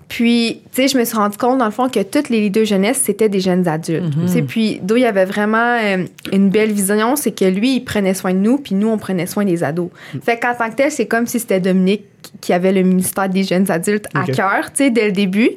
Puis, 0.09 0.61
tu 0.73 0.81
sais, 0.81 0.87
je 0.87 0.97
me 0.97 1.05
suis 1.05 1.15
rendu 1.15 1.37
compte, 1.37 1.59
dans 1.59 1.65
le 1.65 1.71
fond, 1.71 1.87
que 1.87 2.01
tous 2.01 2.29
les 2.29 2.41
leaders 2.41 2.65
jeunesse, 2.65 2.99
c'était 3.03 3.29
des 3.29 3.39
jeunes 3.39 3.67
adultes. 3.67 4.15
Mhm. 4.15 4.25
Tu 4.25 4.33
sais, 4.33 4.41
puis, 4.41 4.79
d'où 4.81 4.97
il 4.97 5.03
y 5.03 5.05
avait 5.05 5.25
vraiment 5.25 5.77
euh, 5.79 6.03
une 6.33 6.49
belle 6.49 6.71
vision, 6.71 7.15
c'est 7.15 7.31
que 7.31 7.45
lui, 7.45 7.75
il 7.75 7.81
prenait 7.81 8.15
soin 8.15 8.33
de 8.33 8.39
nous, 8.39 8.57
puis 8.57 8.73
nous, 8.73 8.87
on 8.89 8.97
prenait 8.97 9.27
soin 9.27 9.45
des 9.45 9.63
ados. 9.63 9.89
Fait 10.23 10.39
qu'en 10.39 10.55
tant 10.55 10.71
que 10.71 10.75
tel, 10.75 10.91
c'est 10.91 11.05
comme 11.05 11.27
si 11.27 11.39
c'était 11.39 11.59
Dominique 11.59 12.05
qui 12.41 12.53
avait 12.53 12.71
le 12.71 12.81
ministère 12.81 13.29
des 13.29 13.43
jeunes 13.43 13.69
adultes 13.71 14.07
à 14.13 14.23
cœur, 14.25 14.71
tu 14.71 14.83
sais, 14.83 14.89
dès 14.89 15.05
le 15.05 15.11
début. 15.11 15.51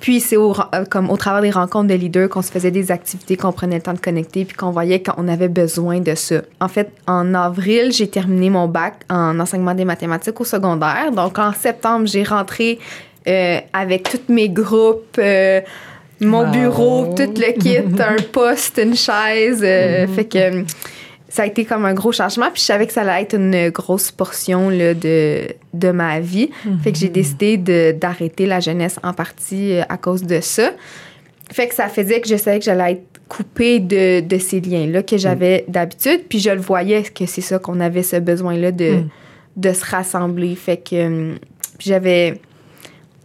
Puis 0.00 0.20
c'est 0.20 0.36
au, 0.36 0.52
euh, 0.52 0.84
comme 0.90 1.10
au 1.10 1.16
travers 1.16 1.42
des 1.42 1.50
rencontres 1.50 1.88
de 1.88 1.94
leaders 1.94 2.28
qu'on 2.28 2.42
se 2.42 2.50
faisait 2.50 2.70
des 2.70 2.90
activités, 2.90 3.36
qu'on 3.36 3.52
prenait 3.52 3.76
le 3.76 3.82
temps 3.82 3.92
de 3.92 3.98
connecter, 3.98 4.44
puis 4.44 4.56
qu'on 4.56 4.70
voyait 4.70 5.02
qu'on 5.02 5.28
avait 5.28 5.48
besoin 5.48 6.00
de 6.00 6.14
ça. 6.14 6.42
En 6.60 6.68
fait, 6.68 6.90
en 7.06 7.34
avril, 7.34 7.92
j'ai 7.92 8.08
terminé 8.08 8.50
mon 8.50 8.68
bac 8.68 8.94
en 9.10 9.38
enseignement 9.40 9.74
des 9.74 9.84
mathématiques 9.84 10.40
au 10.40 10.44
secondaire. 10.44 11.10
Donc 11.12 11.38
en 11.38 11.52
septembre, 11.52 12.06
j'ai 12.06 12.22
rentré 12.22 12.78
euh, 13.26 13.58
avec 13.72 14.02
tous 14.10 14.32
mes 14.32 14.48
groupes. 14.48 15.16
euh, 15.18 15.60
mon 16.20 16.44
Wow. 16.44 16.50
bureau, 16.52 17.14
tout 17.14 17.22
le 17.36 17.52
kit, 17.58 17.76
un 17.78 18.16
poste, 18.32 18.78
une 18.82 18.94
chaise. 18.94 19.60
euh, 19.64 20.06
Fait 20.06 20.24
que 20.24 20.64
ça 21.28 21.42
a 21.42 21.46
été 21.46 21.64
comme 21.64 21.84
un 21.84 21.92
gros 21.94 22.12
changement. 22.12 22.46
Puis 22.52 22.60
je 22.60 22.66
savais 22.66 22.86
que 22.86 22.92
ça 22.92 23.00
allait 23.02 23.22
être 23.22 23.34
une 23.34 23.68
grosse 23.70 24.12
portion 24.12 24.70
là, 24.70 24.94
de, 24.94 25.48
de 25.74 25.90
ma 25.90 26.20
vie. 26.20 26.50
Fait 26.82 26.92
que 26.92 26.98
j'ai 26.98 27.08
décidé 27.08 27.56
de- 27.56 27.92
d'arrêter 27.92 28.46
la 28.46 28.60
jeunesse 28.60 28.96
en 29.02 29.12
partie 29.12 29.74
à 29.88 29.96
cause 29.96 30.22
de 30.22 30.40
ça. 30.40 30.70
Fait 31.52 31.66
que 31.68 31.74
ça 31.74 31.88
faisait 31.88 32.20
que 32.20 32.28
je 32.28 32.36
savais 32.36 32.60
que 32.60 32.64
j'allais 32.64 32.92
être 32.92 33.02
coupée 33.28 33.80
de, 33.80 34.20
de 34.20 34.38
ces 34.38 34.60
liens-là 34.60 35.02
que 35.02 35.16
j'avais 35.18 35.64
d'habitude. 35.66 36.22
Puis 36.28 36.38
je 36.38 36.50
le 36.50 36.60
voyais 36.60 37.02
que 37.02 37.26
c'est 37.26 37.40
ça 37.40 37.58
qu'on 37.58 37.80
avait 37.80 38.02
ce 38.04 38.16
besoin-là 38.16 38.70
de, 38.70 38.90
Mm. 38.92 39.08
de 39.56 39.72
se 39.72 39.84
rassembler. 39.84 40.54
Fait 40.54 40.76
que 40.76 41.32
j'avais. 41.80 42.40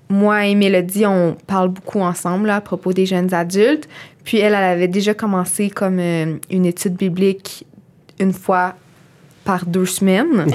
Moi 0.09 0.47
et 0.47 0.55
Mélodie, 0.55 1.05
on 1.05 1.35
parle 1.47 1.69
beaucoup 1.69 1.99
ensemble 2.01 2.47
là, 2.47 2.57
à 2.57 2.61
propos 2.61 2.93
des 2.93 3.05
jeunes 3.05 3.33
adultes. 3.33 3.87
Puis 4.23 4.37
elle, 4.39 4.53
elle 4.53 4.63
avait 4.63 4.87
déjà 4.87 5.13
commencé 5.13 5.69
comme 5.69 5.99
euh, 5.99 6.35
une 6.49 6.65
étude 6.65 6.95
biblique 6.95 7.65
une 8.19 8.33
fois 8.33 8.73
par 9.45 9.65
deux 9.65 9.85
semaines 9.85 10.45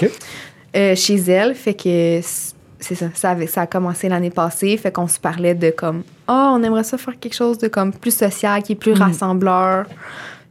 euh, 0.76 0.94
chez 0.96 1.16
elle. 1.16 1.54
Fait 1.54 1.74
que 1.74 2.20
c'est 2.80 2.94
ça, 2.94 3.06
ça, 3.14 3.30
avait- 3.30 3.46
ça 3.46 3.62
a 3.62 3.66
commencé 3.66 4.08
l'année 4.08 4.30
passée. 4.30 4.76
Fait 4.76 4.92
qu'on 4.92 5.08
se 5.08 5.18
parlait 5.18 5.54
de 5.54 5.70
comme, 5.70 6.02
oh, 6.28 6.50
on 6.56 6.62
aimerait 6.62 6.84
ça 6.84 6.98
faire 6.98 7.18
quelque 7.18 7.34
chose 7.34 7.58
de 7.58 7.68
comme 7.68 7.92
plus 7.92 8.14
social, 8.14 8.62
qui 8.62 8.72
est 8.72 8.76
plus 8.76 8.92
Mm. 8.94 9.02
rassembleur. 9.02 9.86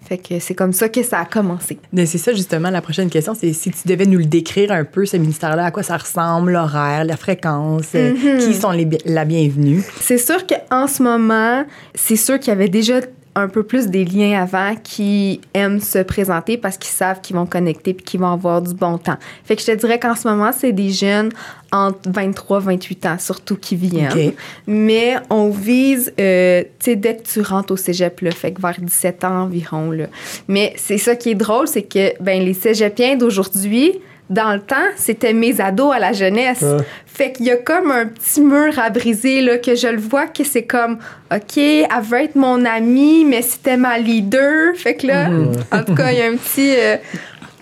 Fait 0.07 0.17
que 0.17 0.39
c'est 0.39 0.53
comme 0.53 0.73
ça 0.73 0.89
que 0.89 1.01
ça 1.01 1.19
a 1.19 1.25
commencé. 1.25 1.77
C'est 1.95 2.17
ça, 2.17 2.33
justement, 2.33 2.69
la 2.69 2.81
prochaine 2.81 3.09
question, 3.09 3.33
c'est 3.33 3.53
si 3.53 3.71
tu 3.71 3.87
devais 3.87 4.05
nous 4.05 4.19
le 4.19 4.25
décrire 4.25 4.71
un 4.71 4.83
peu, 4.83 5.05
ce 5.05 5.15
ministère-là, 5.17 5.65
à 5.65 5.71
quoi 5.71 5.81
ça 5.83 5.95
ressemble, 5.97 6.51
l'horaire, 6.51 7.05
la 7.05 7.15
fréquence, 7.17 7.87
euh, 7.95 8.11
Mhm. 8.13 8.39
qui 8.39 8.53
sont 8.53 8.71
les, 8.71 8.87
la 9.05 9.23
bienvenue? 9.25 9.81
C'est 10.01 10.17
sûr 10.17 10.45
qu'en 10.45 10.87
ce 10.87 11.01
moment, 11.01 11.63
c'est 11.95 12.17
sûr 12.17 12.37
qu'il 12.39 12.49
y 12.49 12.51
avait 12.51 12.67
déjà 12.69 12.99
un 13.35 13.47
peu 13.47 13.63
plus 13.63 13.87
des 13.87 14.05
liens 14.05 14.41
avant 14.41 14.75
qui 14.75 15.41
aiment 15.53 15.79
se 15.79 15.99
présenter 15.99 16.57
parce 16.57 16.77
qu'ils 16.77 16.91
savent 16.91 17.21
qu'ils 17.21 17.35
vont 17.35 17.45
connecter 17.45 17.93
puis 17.93 18.05
qu'ils 18.05 18.19
vont 18.19 18.31
avoir 18.31 18.61
du 18.61 18.73
bon 18.73 18.97
temps. 18.97 19.17
Fait 19.43 19.55
que 19.55 19.61
je 19.61 19.67
te 19.67 19.75
dirais 19.75 19.99
qu'en 19.99 20.15
ce 20.15 20.27
moment, 20.27 20.51
c'est 20.51 20.71
des 20.71 20.91
jeunes 20.91 21.31
entre 21.71 21.97
23 22.05 22.59
28 22.59 23.05
ans 23.07 23.17
surtout 23.19 23.55
qui 23.55 23.75
viennent. 23.75 24.33
Mais 24.67 25.15
on 25.29 25.49
vise, 25.49 26.13
euh, 26.19 26.61
tu 26.79 26.91
sais, 26.91 26.95
dès 26.95 27.17
que 27.17 27.23
tu 27.23 27.41
rentres 27.41 27.73
au 27.73 27.77
cégep, 27.77 28.21
là, 28.21 28.31
fait 28.31 28.51
que 28.51 28.61
vers 28.61 28.79
17 28.79 29.23
ans 29.23 29.43
environ. 29.43 29.91
Là. 29.91 30.05
Mais 30.47 30.73
c'est 30.77 30.99
ça 30.99 31.15
qui 31.15 31.31
est 31.31 31.35
drôle, 31.35 31.67
c'est 31.67 31.83
que 31.83 32.13
ben, 32.21 32.43
les 32.43 32.53
cégepiens 32.53 33.15
d'aujourd'hui, 33.15 33.99
dans 34.29 34.53
le 34.53 34.59
temps, 34.61 34.75
c'était 34.95 35.33
mes 35.33 35.59
ados 35.61 35.93
à 35.93 35.99
la 35.99 36.13
jeunesse. 36.13 36.61
Ouais. 36.61 36.77
Fait 37.05 37.31
qu'il 37.33 37.45
y 37.45 37.51
a 37.51 37.57
comme 37.57 37.91
un 37.91 38.05
petit 38.07 38.41
mur 38.41 38.77
à 38.79 38.89
briser, 38.89 39.41
là, 39.41 39.57
que 39.57 39.75
je 39.75 39.87
le 39.87 39.99
vois 39.99 40.25
que 40.27 40.43
c'est 40.43 40.63
comme, 40.63 40.97
OK, 41.31 41.57
elle 41.57 41.87
veut 42.01 42.21
être 42.21 42.35
mon 42.35 42.65
amie, 42.65 43.25
mais 43.25 43.41
c'était 43.41 43.77
ma 43.77 43.97
leader. 43.99 44.75
Fait 44.75 44.95
que 44.95 45.07
là, 45.07 45.29
en 45.71 45.83
tout 45.83 45.93
cas, 45.93 46.11
il 46.11 46.17
y 46.17 46.21
a 46.21 46.25
un 46.25 46.35
petit. 46.35 46.73
euh, 46.75 46.97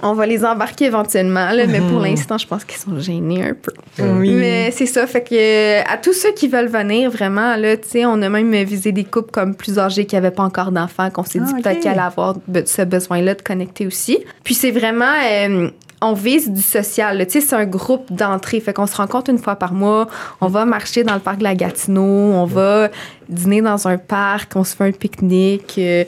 on 0.03 0.13
va 0.13 0.25
les 0.25 0.43
embarquer 0.43 0.85
éventuellement, 0.85 1.51
là, 1.51 1.67
mais 1.67 1.79
pour 1.79 1.99
l'instant, 1.99 2.35
je 2.39 2.47
pense 2.47 2.63
qu'ils 2.65 2.79
sont 2.79 2.97
gênés 2.99 3.43
un 3.43 3.53
peu. 3.53 3.71
Oui. 3.99 4.31
Mais 4.31 4.71
c'est 4.71 4.87
ça, 4.87 5.05
fait 5.05 5.21
que 5.21 5.35
euh, 5.35 5.83
à 5.87 5.97
tous 5.97 6.13
ceux 6.13 6.31
qui 6.31 6.47
veulent 6.47 6.69
venir, 6.69 7.11
vraiment, 7.11 7.55
là, 7.55 7.77
tu 7.77 7.87
sais, 7.87 8.05
on 8.07 8.19
a 8.23 8.29
même 8.29 8.51
visé 8.63 8.91
des 8.91 9.03
couples 9.03 9.29
comme 9.29 9.53
plus 9.53 9.77
âgés 9.77 10.05
qui 10.05 10.15
n'avaient 10.15 10.31
pas 10.31 10.41
encore 10.41 10.71
d'enfants, 10.71 11.11
qu'on 11.11 11.23
s'est 11.23 11.39
Ah, 11.43 11.45
dit 11.45 11.53
ok. 11.55 11.61
peut-être 11.63 11.79
qu'elle 11.81 11.91
allait 11.91 12.01
avoir 12.01 12.35
ce 12.65 12.81
besoin-là 12.81 13.35
de 13.35 13.41
connecter 13.43 13.85
aussi. 13.85 14.17
Puis 14.43 14.55
c'est 14.55 14.71
vraiment, 14.71 15.05
euh, 15.23 15.69
on 16.01 16.13
vise 16.13 16.49
du 16.49 16.61
social, 16.61 17.17
là. 17.17 17.25
tu 17.25 17.39
sais, 17.39 17.41
c'est 17.41 17.55
un 17.55 17.65
groupe 17.65 18.11
d'entrée, 18.11 18.59
fait 18.59 18.73
qu'on 18.73 18.87
se 18.87 18.95
rencontre 18.95 19.29
une 19.29 19.37
fois 19.37 19.55
par 19.55 19.73
mois, 19.73 20.07
on 20.41 20.47
va 20.47 20.65
marcher 20.65 21.03
dans 21.03 21.13
le 21.13 21.19
parc 21.19 21.37
de 21.37 21.43
la 21.43 21.55
Gatineau, 21.55 22.01
on 22.01 22.45
va 22.45 22.89
dîner 23.29 23.61
dans 23.61 23.87
un 23.87 23.97
parc, 23.97 24.55
on 24.55 24.63
se 24.63 24.75
fait 24.75 24.85
un 24.85 24.91
pique-nique. 24.91 25.75
euh, 25.77 26.03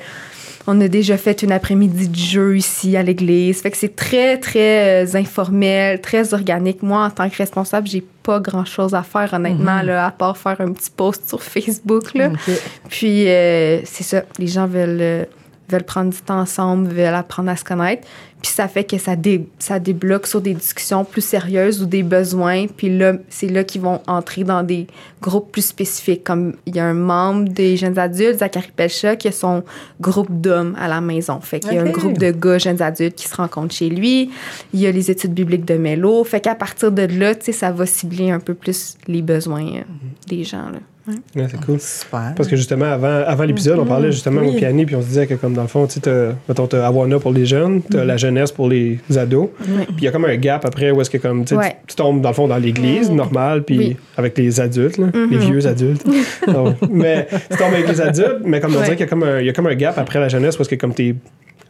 on 0.66 0.80
a 0.80 0.88
déjà 0.88 1.18
fait 1.18 1.42
une 1.44 1.52
après-midi 1.52 2.08
de 2.08 2.16
jeu 2.16 2.58
ici 2.58 2.96
à 2.96 3.04
l'église. 3.04 3.62
Fait 3.62 3.72
que 3.72 3.78
c'est 3.78 3.96
très, 3.96 4.38
très 4.38 5.04
euh, 5.04 5.16
informel, 5.16 6.00
très 6.00 6.34
organique. 6.34 6.82
Moi, 6.82 7.04
en 7.04 7.10
tant 7.10 7.30
que 7.30 7.36
responsable, 7.36 7.88
j'ai 7.88 8.04
pas 8.24 8.40
grand-chose 8.40 8.94
à 8.94 9.04
faire, 9.04 9.34
honnêtement, 9.34 9.82
là, 9.82 10.06
à 10.06 10.12
part 10.12 10.38
faire 10.38 10.62
un 10.62 10.72
petit 10.72 10.90
post 10.90 11.28
sur 11.28 11.44
Facebook. 11.44 12.14
Là. 12.14 12.30
Puis, 12.90 13.28
euh, 13.28 13.82
c'est 13.84 14.04
ça. 14.04 14.24
Les 14.40 14.48
gens 14.48 14.66
veulent, 14.66 15.28
veulent 15.70 15.84
prendre 15.84 16.12
du 16.12 16.18
temps 16.22 16.40
ensemble, 16.40 16.90
veulent 16.90 17.14
apprendre 17.16 17.50
à 17.50 17.56
se 17.56 17.64
connaître. 17.64 18.08
Puis, 18.42 18.52
ça 18.52 18.68
fait 18.68 18.84
que 18.84 18.98
ça, 18.98 19.16
dé- 19.16 19.48
ça 19.58 19.80
débloque 19.80 20.28
sur 20.28 20.42
des 20.42 20.54
discussions 20.54 21.06
plus 21.06 21.22
sérieuses 21.24 21.82
ou 21.82 21.86
des 21.86 22.04
besoins. 22.04 22.68
Puis 22.68 22.98
là, 22.98 23.14
c'est 23.30 23.48
là 23.48 23.64
qu'ils 23.64 23.80
vont 23.80 24.02
entrer 24.06 24.44
dans 24.44 24.64
des 24.64 24.88
groupes 25.22 25.50
plus 25.54 25.64
spécifiques. 25.66 26.26
Comme 26.26 26.56
il 26.66 26.76
y 26.76 26.80
a 26.82 26.86
un 26.86 26.94
membre 26.94 27.48
des 27.48 27.78
jeunes 27.78 27.98
adultes, 27.98 28.40
Zachary 28.40 28.72
Pelcha, 28.76 29.16
qui 29.16 29.30
a 29.30 29.32
son 29.32 29.64
groupe 30.02 30.28
d'hommes 30.42 30.76
à 30.78 30.90
la 30.90 31.00
maison. 31.00 31.40
Fait 31.40 31.62
qu'il 31.62 31.72
y 31.74 31.78
a 31.78 31.84
un 31.84 31.86
groupe 31.92 32.18
de 32.18 32.32
gars 32.32 32.58
jeunes 32.58 32.82
adultes 32.82 33.16
qui 33.16 33.30
se 33.30 33.36
rencontrent 33.38 33.74
chez 33.74 33.90
lui. 33.90 34.30
Il 34.74 34.82
y 34.82 34.88
a 34.88 34.92
les 34.92 35.10
études 35.10 35.34
bibliques 35.34 35.66
de 35.66 35.76
Mélo. 35.76 36.22
Fait 36.26 36.42
qu'à 36.42 36.56
partir 36.56 36.92
de 36.92 37.04
là, 37.04 37.36
tu 37.36 37.46
sais, 37.46 37.52
ça 37.54 37.72
va 37.72 37.86
cibler 37.86 38.30
un 38.30 38.42
peu 38.42 38.56
plus 38.56 38.98
les 39.08 39.22
besoins 39.22 39.66
euh, 39.68 39.82
des 40.28 40.44
gens. 40.44 40.70
Là. 40.70 40.80
Ouais, 41.08 41.48
c'est 41.50 41.66
cool. 41.66 41.80
Super. 41.80 42.34
Parce 42.36 42.48
que 42.48 42.56
justement, 42.56 42.86
avant, 42.86 43.24
avant 43.28 43.44
l'épisode, 43.44 43.78
on 43.80 43.86
parlait 43.86 44.12
justement 44.12 44.42
Oui. 44.42 44.52
au 44.52 44.54
piano, 44.54 44.86
puis 44.86 44.96
on 44.96 45.02
se 45.02 45.08
disait 45.08 45.28
que, 45.28 45.34
comme 45.34 45.54
dans 45.54 45.62
le 45.64 45.68
fond, 45.68 45.86
tu 45.86 46.00
mettons, 46.48 46.68
t'as 46.68 46.86
Awana 46.88 47.20
pour 47.20 47.34
les 47.34 47.46
jeunes, 47.46 47.82
t'as 47.82 48.06
la 48.06 48.16
jeunesse 48.18 48.52
pour 48.52 48.70
les 48.70 49.00
ados, 49.18 49.50
puis 49.60 49.74
il 49.98 50.04
y 50.04 50.08
a 50.08 50.12
comme 50.12 50.26
un 50.26 50.36
gap 50.38 50.64
après 50.66 50.92
où 50.92 51.02
est-ce 51.02 51.10
que, 51.10 51.18
comme, 51.18 51.44
tu 51.44 51.50
sais, 51.50 51.56
Ouais. 51.58 51.76
tu 51.88 51.96
tombes, 51.96 52.22
dans 52.22 52.30
le 52.30 52.36
fond, 52.36 52.48
dans 52.48 52.58
l'église, 52.58 53.12
normal, 53.12 53.64
puis 53.64 53.78
Oui. 53.78 53.98
avec 54.18 54.38
les 54.38 54.62
adultes, 54.62 54.98
là, 54.98 55.08
les 55.30 55.38
vieux 55.38 55.68
adultes. 55.68 56.06
Mais 56.90 57.28
tu 57.52 57.58
tombes 57.58 57.74
avec 57.74 57.88
les 57.90 58.02
adultes, 58.02 58.40
mais 58.46 58.60
comme 58.60 58.76
on 58.76 58.82
dirait 58.82 58.92
qu'il 58.96 59.02
y 59.02 59.04
a 59.04 59.08
comme 59.08 59.24
un, 59.24 59.40
il 59.40 59.46
y 59.46 59.50
a 59.50 59.54
comme 59.54 59.68
un 59.68 59.76
gap 59.76 59.98
après 59.98 60.20
la 60.20 60.30
jeunesse 60.30 60.56
parce 60.56 60.70
que, 60.70 60.76
comme 60.76 60.94
t'es 60.94 61.16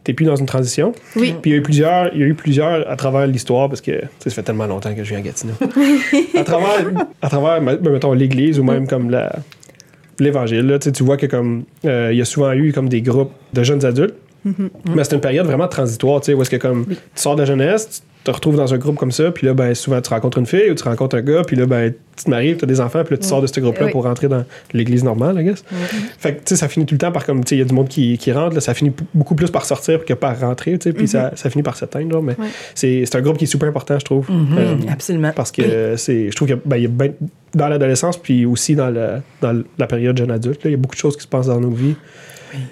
t'es 0.04 0.12
plus 0.12 0.26
dans 0.26 0.36
une 0.36 0.46
transition. 0.46 0.92
Oui. 1.16 1.34
Puis 1.40 1.50
il 1.50 1.54
y 1.54 1.56
a 1.56 1.58
eu 1.58 1.62
plusieurs, 1.62 2.14
il 2.14 2.20
y 2.20 2.22
a 2.22 2.26
eu 2.26 2.34
plusieurs 2.34 2.88
à 2.88 2.96
travers 2.96 3.26
l'histoire 3.26 3.68
parce 3.68 3.80
que 3.80 4.02
ça 4.18 4.30
fait 4.30 4.42
tellement 4.42 4.66
longtemps 4.66 4.94
que 4.94 5.02
je 5.02 5.08
viens 5.08 5.18
à 5.18 5.22
Gatineau. 5.22 5.54
à 6.38 6.44
travers, 6.44 7.06
à 7.22 7.28
travers 7.28 7.60
ben, 7.60 7.90
mettons 7.90 8.12
l'église 8.12 8.58
ou 8.58 8.64
même 8.64 8.86
comme 8.86 9.10
la 9.10 9.34
l'évangile, 10.20 10.66
là, 10.66 10.78
tu 10.78 11.02
vois 11.02 11.16
que 11.16 11.26
comme 11.26 11.64
euh, 11.84 12.10
il 12.12 12.18
y 12.18 12.22
a 12.22 12.24
souvent 12.24 12.52
eu 12.52 12.72
comme 12.72 12.88
des 12.88 13.02
groupes 13.02 13.32
de 13.52 13.64
jeunes 13.64 13.84
adultes. 13.84 14.14
Mais 14.94 15.04
c'est 15.04 15.14
une 15.14 15.22
période 15.22 15.46
vraiment 15.46 15.68
transitoire, 15.68 16.20
tu 16.20 16.26
sais, 16.26 16.34
où 16.34 16.42
est-ce 16.42 16.50
que 16.50 16.56
comme 16.56 16.84
tu 16.86 16.96
sors 17.14 17.34
de 17.34 17.40
la 17.40 17.46
jeunesse, 17.46 18.02
te 18.24 18.30
retrouves 18.30 18.56
dans 18.56 18.72
un 18.72 18.78
groupe 18.78 18.96
comme 18.96 19.12
ça, 19.12 19.30
puis 19.30 19.46
là, 19.46 19.54
ben, 19.54 19.74
souvent, 19.74 20.00
tu 20.00 20.08
rencontres 20.10 20.38
une 20.38 20.46
fille 20.46 20.70
ou 20.70 20.74
tu 20.74 20.82
rencontres 20.84 21.16
un 21.16 21.20
gars, 21.22 21.42
puis 21.46 21.56
là, 21.56 21.66
ben, 21.66 21.92
tu 22.16 22.24
te 22.24 22.30
maries, 22.30 22.56
tu 22.56 22.64
as 22.64 22.66
des 22.66 22.80
enfants, 22.80 23.02
puis 23.04 23.14
là, 23.14 23.18
tu 23.20 23.28
sors 23.28 23.42
de 23.42 23.46
ce 23.46 23.60
groupe-là 23.60 23.86
Oui. 23.86 23.92
pour 23.92 24.04
rentrer 24.04 24.28
dans 24.28 24.44
l'église 24.72 25.04
normale, 25.04 25.38
I 25.40 25.44
guess. 25.44 25.64
Fait 26.18 26.32
que, 26.34 26.38
tu 26.38 26.42
sais, 26.46 26.56
ça 26.56 26.68
finit 26.68 26.86
tout 26.86 26.94
le 26.94 26.98
temps 26.98 27.12
par 27.12 27.26
comme, 27.26 27.44
tu 27.44 27.50
sais, 27.50 27.56
il 27.56 27.58
y 27.58 27.62
a 27.62 27.64
du 27.66 27.74
monde 27.74 27.88
qui, 27.88 28.16
qui 28.18 28.32
rentre, 28.32 28.54
là, 28.54 28.60
ça 28.60 28.72
finit 28.72 28.92
beaucoup 29.14 29.34
plus 29.34 29.50
par 29.50 29.64
sortir 29.64 30.04
que 30.04 30.14
par 30.14 30.38
rentrer, 30.40 30.78
tu 30.78 30.84
sais, 30.88 30.92
puis 30.92 31.06
ça, 31.06 31.32
ça 31.34 31.50
finit 31.50 31.62
par 31.62 31.76
s'éteindre, 31.76 32.22
mais 32.22 32.34
Ouais. 32.38 32.46
c'est 32.74 33.04
c'est 33.04 33.16
un 33.16 33.20
groupe 33.20 33.36
qui 33.36 33.44
est 33.44 33.48
super 33.48 33.68
important, 33.68 33.98
je 33.98 34.04
trouve. 34.04 34.26
Euh, 34.30 34.76
Absolument. 34.90 35.32
parce 35.36 35.52
que 35.52 35.96
c'est, 35.96 36.30
je 36.30 36.34
trouve 36.36 36.48
qu'il 36.48 36.56
y 36.56 36.58
a, 36.58 36.62
ben, 36.64 36.76
il 36.76 36.82
y 36.82 36.86
a 36.86 36.88
ben- 36.88 37.12
dans 37.54 37.68
l'adolescence, 37.68 38.16
puis 38.16 38.46
aussi 38.46 38.74
dans, 38.74 38.90
le, 38.90 39.20
dans 39.40 39.62
la 39.78 39.86
période 39.86 40.16
jeune 40.16 40.30
adulte, 40.30 40.64
là, 40.64 40.70
il 40.70 40.72
y 40.72 40.76
a 40.76 40.78
beaucoup 40.78 40.94
de 40.96 41.00
choses 41.00 41.16
qui 41.16 41.22
se 41.22 41.28
passent 41.28 41.46
dans 41.48 41.60
nos 41.60 41.70
vies. 41.70 41.94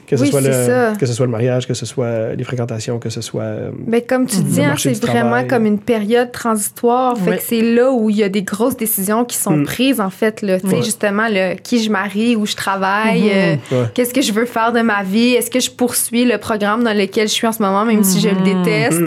Que 0.07 0.17
ce, 0.17 0.23
Oui, 0.23 0.31
soit 0.31 0.43
ça. 0.43 0.91
le, 0.93 0.97
que 0.99 1.07
ce 1.07 1.12
soit 1.12 1.27
le 1.27 1.33
mariage, 1.33 1.67
que 1.67 1.75
ce 1.75 1.87
soit 1.87 2.35
les 2.35 2.45
fréquentations, 2.45 2.99
que 2.99 3.09
ce 3.11 3.21
soit. 3.21 3.43
euh, 3.43 3.71
Ben, 3.87 4.01
comme 4.07 4.27
tu 4.27 4.37
dis, 4.37 4.61
Le 4.61 4.65
hein, 4.67 4.75
c'est 4.79 4.93
vraiment 5.05 5.31
travail. 5.31 5.47
comme 5.49 5.67
une 5.67 5.79
période 5.79 6.31
transitoire. 6.33 7.17
Fait 7.19 7.37
que 7.39 7.43
c'est 7.43 7.62
là 7.62 7.91
où 7.93 8.11
il 8.11 8.17
y 8.17 8.23
a 8.23 8.29
des 8.29 8.43
grosses 8.43 8.77
décisions 8.77 9.25
qui 9.25 9.37
sont 9.37 9.57
Mm. 9.57 9.65
prises, 9.65 10.01
en 10.01 10.11
fait. 10.11 10.43
Là. 10.43 10.61
Tu 10.61 10.69
sais, 10.69 10.75
Ouais. 10.77 10.83
Justement, 10.83 11.29
là, 11.29 11.55
qui 11.57 11.83
je 11.83 11.91
marie, 11.91 12.37
où 12.37 12.47
je 12.47 12.55
travaille, 12.57 13.23
Mhm. 13.23 13.31
euh, 13.73 13.81
Ouais. 13.83 13.87
qu'est-ce 13.95 14.12
que 14.15 14.23
je 14.23 14.33
veux 14.33 14.47
faire 14.47 14.73
de 14.73 14.81
ma 14.81 15.03
vie, 15.03 15.35
est-ce 15.35 15.51
que 15.51 15.61
je 15.61 15.71
poursuis 15.71 16.25
le 16.25 16.39
programme 16.39 16.83
dans 16.85 16.97
lequel 16.97 17.29
je 17.29 17.33
suis 17.33 17.47
en 17.47 17.53
ce 17.53 17.62
moment, 17.62 17.85
même 17.85 18.03
si 18.05 18.21
je 18.21 18.29
le 18.29 18.37
Mhm. 18.37 18.62
déteste? 18.62 19.03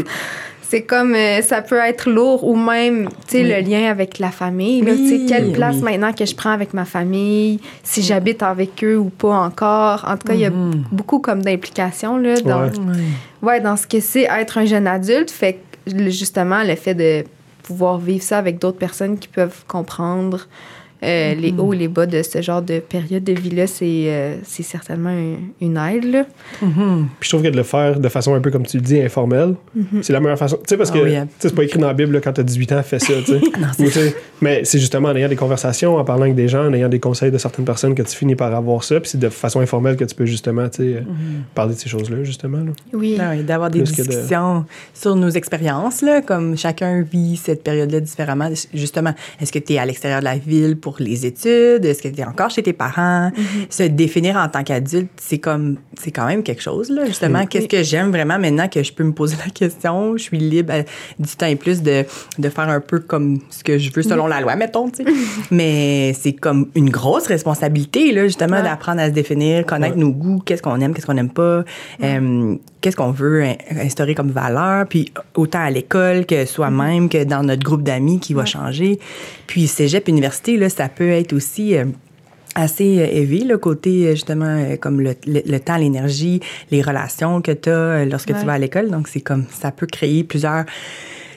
C'est 0.75 0.81
comme, 0.83 1.15
euh, 1.15 1.41
ça 1.41 1.61
peut 1.61 1.77
être 1.79 2.09
lourd 2.09 2.43
ou 2.45 2.53
même, 2.57 3.07
tu 3.29 3.37
sais, 3.37 3.43
Oui. 3.43 3.49
le 3.49 3.61
lien 3.61 3.89
avec 3.89 4.19
la 4.19 4.29
famille. 4.29 4.83
Oui, 4.83 4.97
Tu 4.97 5.07
sais, 5.07 5.25
quelle 5.25 5.53
place 5.53 5.77
oui. 5.77 5.83
maintenant 5.83 6.11
que 6.11 6.25
je 6.25 6.35
prends 6.35 6.49
avec 6.51 6.73
ma 6.73 6.83
famille, 6.83 7.61
si 7.81 8.01
j'habite 8.01 8.43
avec 8.43 8.83
eux 8.83 8.97
ou 8.97 9.05
pas 9.09 9.37
encore. 9.39 10.03
En 10.05 10.17
tout 10.17 10.27
cas, 10.27 10.33
il 10.33 10.41
y 10.41 10.45
a 10.45 10.49
Mhm. 10.49 10.83
beaucoup 10.91 11.19
comme 11.19 11.41
d'implications 11.43 12.17
là, 12.17 12.41
dans, 12.41 12.63
Ouais. 12.63 12.71
Ouais. 13.41 13.61
Dans 13.61 13.77
ce 13.77 13.87
que 13.87 14.01
c'est 14.01 14.23
être 14.23 14.57
un 14.57 14.65
jeune 14.65 14.85
adulte, 14.85 15.31
fait 15.31 15.59
que 15.87 16.09
justement 16.09 16.61
le 16.63 16.75
fait 16.75 16.93
de 16.93 17.23
pouvoir 17.63 17.97
vivre 17.97 18.21
ça 18.23 18.37
avec 18.37 18.59
d'autres 18.59 18.77
personnes 18.77 19.17
qui 19.17 19.29
peuvent 19.29 19.63
comprendre 19.69 20.45
euh, 21.03 21.35
les 21.35 21.53
hauts 21.57 21.73
et 21.73 21.77
les 21.77 21.87
bas 21.87 22.05
de 22.05 22.21
ce 22.23 22.41
genre 22.41 22.61
de 22.61 22.79
période 22.79 23.23
de 23.23 23.33
vie-là, 23.33 23.67
c'est 23.67 23.85
euh, 24.07 24.35
c'est 24.43 24.63
certainement 24.63 25.09
un- 25.09 25.37
une 25.61 25.77
aide. 25.77 26.05
Là. 26.05 26.25
Mhm. 26.61 27.07
Puis 27.19 27.27
je 27.27 27.29
trouve 27.29 27.43
que 27.43 27.49
de 27.49 27.57
le 27.57 27.63
faire 27.63 27.99
de 27.99 28.09
façon 28.09 28.33
un 28.33 28.39
peu, 28.39 28.49
comme 28.51 28.65
tu 28.65 28.77
le 28.77 28.83
dis, 28.83 28.99
informelle, 29.01 29.55
c'est 30.01 30.13
la 30.13 30.19
meilleure 30.19 30.37
façon. 30.37 30.57
Tu 30.57 30.63
sais, 30.69 30.77
parce 30.77 30.91
Ah 30.93 30.99
que 30.99 31.05
tu 31.07 31.15
hein. 31.15 31.27
sais, 31.39 31.49
c'est 31.49 31.55
pas 31.55 31.63
écrit 31.63 31.79
dans 31.79 31.87
la 31.87 31.93
Bible 31.93 32.13
là, 32.13 32.21
quand 32.21 32.33
tu 32.33 32.41
as 32.41 32.43
18 32.43 32.71
ans, 32.71 32.83
fais 32.83 32.99
ça. 32.99 33.13
tu 33.25 33.25
sais. 33.25 33.39
Non, 33.59 33.67
Ou, 33.85 33.89
mais 34.41 34.63
c'est 34.65 34.79
justement 34.79 35.09
en 35.09 35.15
ayant 35.15 35.29
des 35.29 35.35
conversations, 35.35 35.95
en 35.97 36.03
parlant 36.03 36.23
avec 36.23 36.35
des 36.35 36.47
gens, 36.47 36.65
en 36.67 36.73
ayant 36.73 36.89
des 36.89 36.99
conseils 36.99 37.31
de 37.31 37.37
certaines 37.37 37.65
personnes 37.65 37.95
que 37.95 38.01
tu 38.03 38.15
finis 38.15 38.35
par 38.35 38.53
avoir 38.53 38.83
ça. 38.83 38.99
Puis 38.99 39.11
c'est 39.11 39.19
de 39.19 39.29
façon 39.29 39.59
informelle 39.61 39.95
que 39.95 40.03
tu 40.05 40.15
peux 40.15 40.25
justement 40.25 40.67
tu 40.69 40.77
sais, 40.77 40.97
euh, 40.97 41.01
parler 41.53 41.73
de 41.75 41.79
ces 41.79 41.89
choses-là, 41.89 42.23
justement. 42.23 42.57
là. 42.59 42.71
Oui. 42.93 43.17
Ah 43.19 43.31
oui, 43.35 43.43
d'avoir 43.43 43.69
des 43.69 43.79
Plus 43.83 43.91
que 43.91 44.01
de- 44.01 44.07
discussions 44.07 44.65
sur 44.93 45.15
nos 45.15 45.29
expériences, 45.29 46.01
là, 46.01 46.21
comme 46.21 46.57
chacun 46.57 47.01
vit 47.01 47.35
cette 47.37 47.63
période-là 47.63 47.99
différemment. 47.99 48.49
Justement, 48.73 49.13
est-ce 49.41 49.51
que 49.51 49.59
tu 49.59 49.73
es 49.73 49.77
à 49.77 49.85
l'extérieur 49.85 50.19
de 50.19 50.25
la 50.25 50.37
ville 50.37 50.77
pour 50.85 50.97
les 50.99 51.25
études? 51.25 51.83
Est-ce 51.83 52.03
que 52.03 52.09
tu 52.09 52.21
es 52.21 52.23
encore 52.25 52.51
chez 52.51 52.61
tes 52.61 52.71
parents? 52.73 53.31
Se 53.71 53.81
définir 53.81 54.35
en 54.35 54.47
tant 54.49 54.63
qu'adulte, 54.63 55.09
c'est 55.17 55.39
comme 55.39 55.77
c'est 55.99 56.11
quand 56.11 56.27
même 56.27 56.43
quelque 56.43 56.61
chose, 56.61 56.91
là, 56.91 57.05
justement. 57.07 57.47
Qu'est-ce 57.47 57.67
que 57.67 57.81
j'aime 57.81 58.11
vraiment 58.11 58.37
maintenant 58.37 58.67
que 58.67 58.83
je 58.83 58.93
peux 58.93 59.03
me 59.03 59.13
poser 59.13 59.35
la 59.43 59.49
question? 59.49 60.15
Je 60.15 60.21
suis 60.23 60.37
libre 60.37 60.73
à 60.73 60.81
du 60.83 61.35
temps 61.35 61.47
et 61.47 61.55
plus 61.55 61.81
de, 61.81 62.03
de 62.37 62.49
faire 62.49 62.69
un 62.69 62.79
peu 62.81 62.99
comme 62.99 63.39
ce 63.49 63.63
que 63.63 63.79
je 63.79 63.91
veux 63.91 64.03
selon 64.03 64.27
la 64.27 64.41
loi, 64.41 64.55
mettons, 64.55 64.91
tu 64.91 65.03
sais. 65.03 65.11
Mais 65.49 66.13
c'est 66.13 66.33
comme 66.33 66.69
une 66.75 66.91
grosse 66.91 67.25
responsabilité, 67.25 68.11
là, 68.11 68.25
justement, 68.27 68.57
Ouais. 68.57 68.61
d'apprendre 68.63 69.01
à 69.01 69.07
se 69.07 69.13
définir, 69.13 69.65
connaître 69.65 69.95
Ouais. 69.95 70.01
nos 70.01 70.11
goûts, 70.11 70.39
qu'est-ce 70.45 70.61
qu'on 70.61 70.79
aime, 70.81 70.93
qu'est-ce 70.93 71.07
qu'on 71.07 71.15
n'aime 71.15 71.31
pas, 71.31 71.63
euh, 72.03 72.55
qu'est-ce 72.85 72.95
qu'on 72.95 73.09
veut 73.11 73.43
in- 73.43 73.55
instaurer 73.79 74.13
comme 74.13 74.29
valeur, 74.29 74.85
puis 74.87 75.11
autant 75.33 75.63
à 75.65 75.71
l'école 75.71 76.27
que 76.27 76.45
soi-même, 76.45 77.09
que 77.09 77.23
dans 77.23 77.41
notre 77.41 77.63
groupe 77.63 77.81
d'amis 77.81 78.19
qui 78.19 78.35
va 78.35 78.45
changer. 78.45 78.99
Puis 79.47 79.65
cégep, 79.65 80.07
université, 80.07 80.55
là, 80.55 80.69
ça 80.69 80.87
peut 80.87 81.09
être 81.09 81.33
aussi... 81.33 81.75
euh, 81.75 81.85
assez 82.57 82.99
euh, 82.99 83.07
élevé, 83.11 83.39
le 83.39 83.57
côté 83.57 84.05
euh, 84.07 84.11
justement 84.11 84.45
euh, 84.45 84.77
comme 84.77 85.01
le, 85.01 85.13
le- 85.27 85.41
le 85.45 85.59
temps, 85.59 85.75
l'énergie, 85.75 86.39
les 86.71 86.81
relations 86.81 87.41
que 87.41 87.51
tu 87.51 87.69
as 87.69 88.05
lorsque 88.05 88.29
Ouais. 88.29 88.39
tu 88.39 88.45
vas 88.45 88.53
à 88.53 88.57
l'école. 88.57 88.89
Donc, 88.89 89.09
c'est 89.09 89.19
comme 89.19 89.43
ça 89.51 89.71
peut 89.71 89.87
créer 89.87 90.23
plusieurs 90.23 90.63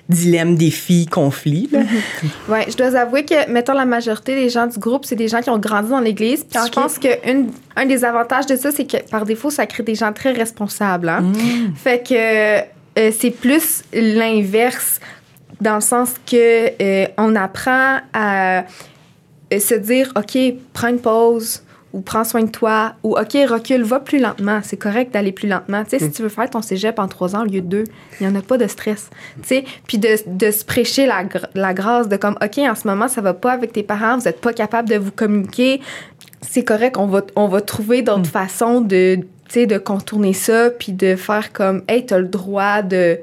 dilemmes, 0.08 0.56
défis, 0.56 1.06
conflits. 1.06 1.68
là. 1.72 1.80
Ouais, 2.48 2.66
je 2.70 2.76
dois 2.76 2.94
avouer 2.96 3.24
que, 3.24 3.50
mettons, 3.50 3.74
la 3.74 3.84
majorité 3.84 4.34
des 4.34 4.48
gens 4.48 4.66
du 4.66 4.78
groupe, 4.78 5.04
c'est 5.04 5.16
des 5.16 5.28
gens 5.28 5.40
qui 5.40 5.50
ont 5.50 5.58
grandi 5.58 5.90
dans 5.90 6.00
l'Église. 6.00 6.44
Puis 6.44 6.58
je 6.66 6.70
pense 6.72 6.98
qu'un 6.98 7.44
un 7.76 7.86
des 7.86 8.04
avantages 8.04 8.46
de 8.46 8.56
ça, 8.56 8.70
c'est 8.72 8.86
que 8.86 8.96
par 9.10 9.24
défaut, 9.26 9.50
ça 9.50 9.66
crée 9.66 9.82
des 9.82 9.94
gens 9.94 10.12
très 10.12 10.32
responsables. 10.32 11.08
hein. 11.08 11.22
Fait 11.76 12.02
que 12.06 12.58
euh, 12.98 13.10
c'est 13.16 13.30
plus 13.30 13.82
l'inverse, 13.92 15.00
dans 15.60 15.76
le 15.76 15.80
sens 15.80 16.14
que 16.26 16.70
euh, 16.82 17.06
on 17.16 17.34
apprend 17.36 17.98
à 18.12 18.60
euh, 19.52 19.58
se 19.60 19.74
dire, 19.74 20.12
OK, 20.16 20.38
prends 20.72 20.88
une 20.88 21.00
pause 21.00 21.62
ou 21.92 22.00
prends 22.00 22.24
soin 22.24 22.42
de 22.42 22.50
toi, 22.50 22.94
ou 23.02 23.16
OK, 23.18 23.36
recule, 23.48 23.82
va 23.82 24.00
plus 24.00 24.18
lentement. 24.18 24.60
C'est 24.62 24.76
correct 24.76 25.12
d'aller 25.14 25.32
plus 25.32 25.48
lentement. 25.48 25.84
Tu 25.84 25.90
sais, 25.90 25.98
si 25.98 26.10
tu 26.10 26.22
veux 26.22 26.28
faire 26.28 26.48
ton 26.50 26.60
cégep 26.60 26.98
en 26.98 27.08
trois 27.08 27.34
ans 27.34 27.42
au 27.42 27.44
lieu 27.46 27.60
de 27.60 27.66
deux, 27.66 27.84
il 28.20 28.26
n'y 28.26 28.32
en 28.32 28.38
a 28.38 28.42
pas 28.42 28.58
de 28.58 28.66
stress. 28.66 29.08
Tu 29.42 29.48
sais, 29.48 29.64
puis 29.86 29.98
de, 29.98 30.16
de 30.26 30.50
se 30.50 30.64
prêcher 30.64 31.06
la, 31.06 31.24
la 31.54 31.74
grâce 31.74 32.08
de 32.08 32.16
comme, 32.16 32.36
OK, 32.42 32.58
en 32.58 32.74
ce 32.74 32.86
moment, 32.86 33.08
ça 33.08 33.20
va 33.20 33.34
pas 33.34 33.52
avec 33.52 33.72
tes 33.72 33.82
parents, 33.82 34.18
vous 34.18 34.24
n'êtes 34.24 34.40
pas 34.40 34.52
capable 34.52 34.88
de 34.88 34.96
vous 34.96 35.12
communiquer. 35.12 35.80
C'est 36.42 36.64
correct, 36.64 36.96
on 36.98 37.06
va, 37.06 37.22
on 37.36 37.48
va 37.48 37.60
trouver 37.60 38.02
d'autres 38.02 38.30
façons 38.30 38.80
de, 38.80 39.16
tu 39.16 39.24
sais, 39.48 39.66
de 39.66 39.78
contourner 39.78 40.34
ça, 40.34 40.70
puis 40.70 40.92
de 40.92 41.16
faire 41.16 41.52
comme, 41.52 41.82
hey, 41.88 42.04
t'as 42.04 42.18
le 42.18 42.28
droit 42.28 42.82
de 42.82 43.18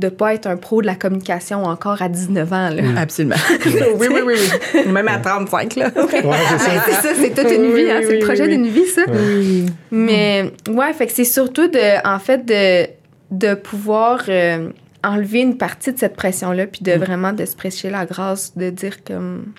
de 0.00 0.08
pas 0.08 0.34
être 0.34 0.46
un 0.46 0.56
pro 0.56 0.80
de 0.80 0.86
la 0.86 0.94
communication 0.94 1.64
encore 1.64 2.00
à 2.00 2.08
19 2.08 2.52
ans. 2.52 2.70
Là. 2.70 2.82
Absolument. 2.96 3.36
oui, 3.66 4.08
oui, 4.10 4.20
oui, 4.24 4.34
oui. 4.74 4.92
Même 4.92 5.08
à 5.08 5.18
35, 5.18 5.76
là. 5.76 5.90
Ouais, 5.94 6.02
c'est 6.10 6.22
ça. 6.22 6.28
Ouais, 6.28 6.36
c'est 6.86 6.92
ça, 6.92 7.08
c'est 7.14 7.30
toute 7.34 7.52
une 7.52 7.72
Oui, 7.72 7.84
vie, 7.84 7.90
hein, 7.90 8.00
c'est 8.00 8.08
oui, 8.08 8.20
le 8.20 8.26
projet 8.26 8.44
oui. 8.44 8.48
d'une 8.48 8.66
vie, 8.66 8.86
ça. 8.86 9.02
Oui. 9.08 9.66
Mais 9.90 10.52
ouais, 10.68 10.92
fait 10.94 11.06
que 11.06 11.12
c'est 11.12 11.24
surtout 11.24 11.68
de, 11.68 12.08
en 12.08 12.18
fait, 12.18 12.44
de, 12.46 12.88
de 13.30 13.54
pouvoir 13.54 14.22
euh, 14.28 14.70
enlever 15.04 15.40
une 15.40 15.58
partie 15.58 15.92
de 15.92 15.98
cette 15.98 16.16
pression-là, 16.16 16.66
puis 16.66 16.80
de 16.82 16.92
vraiment 16.92 17.34
de 17.34 17.44
se 17.44 17.54
prêcher 17.54 17.90
la 17.90 18.06
grâce, 18.06 18.56
de 18.56 18.70
dire 18.70 19.04
comme. 19.04 19.52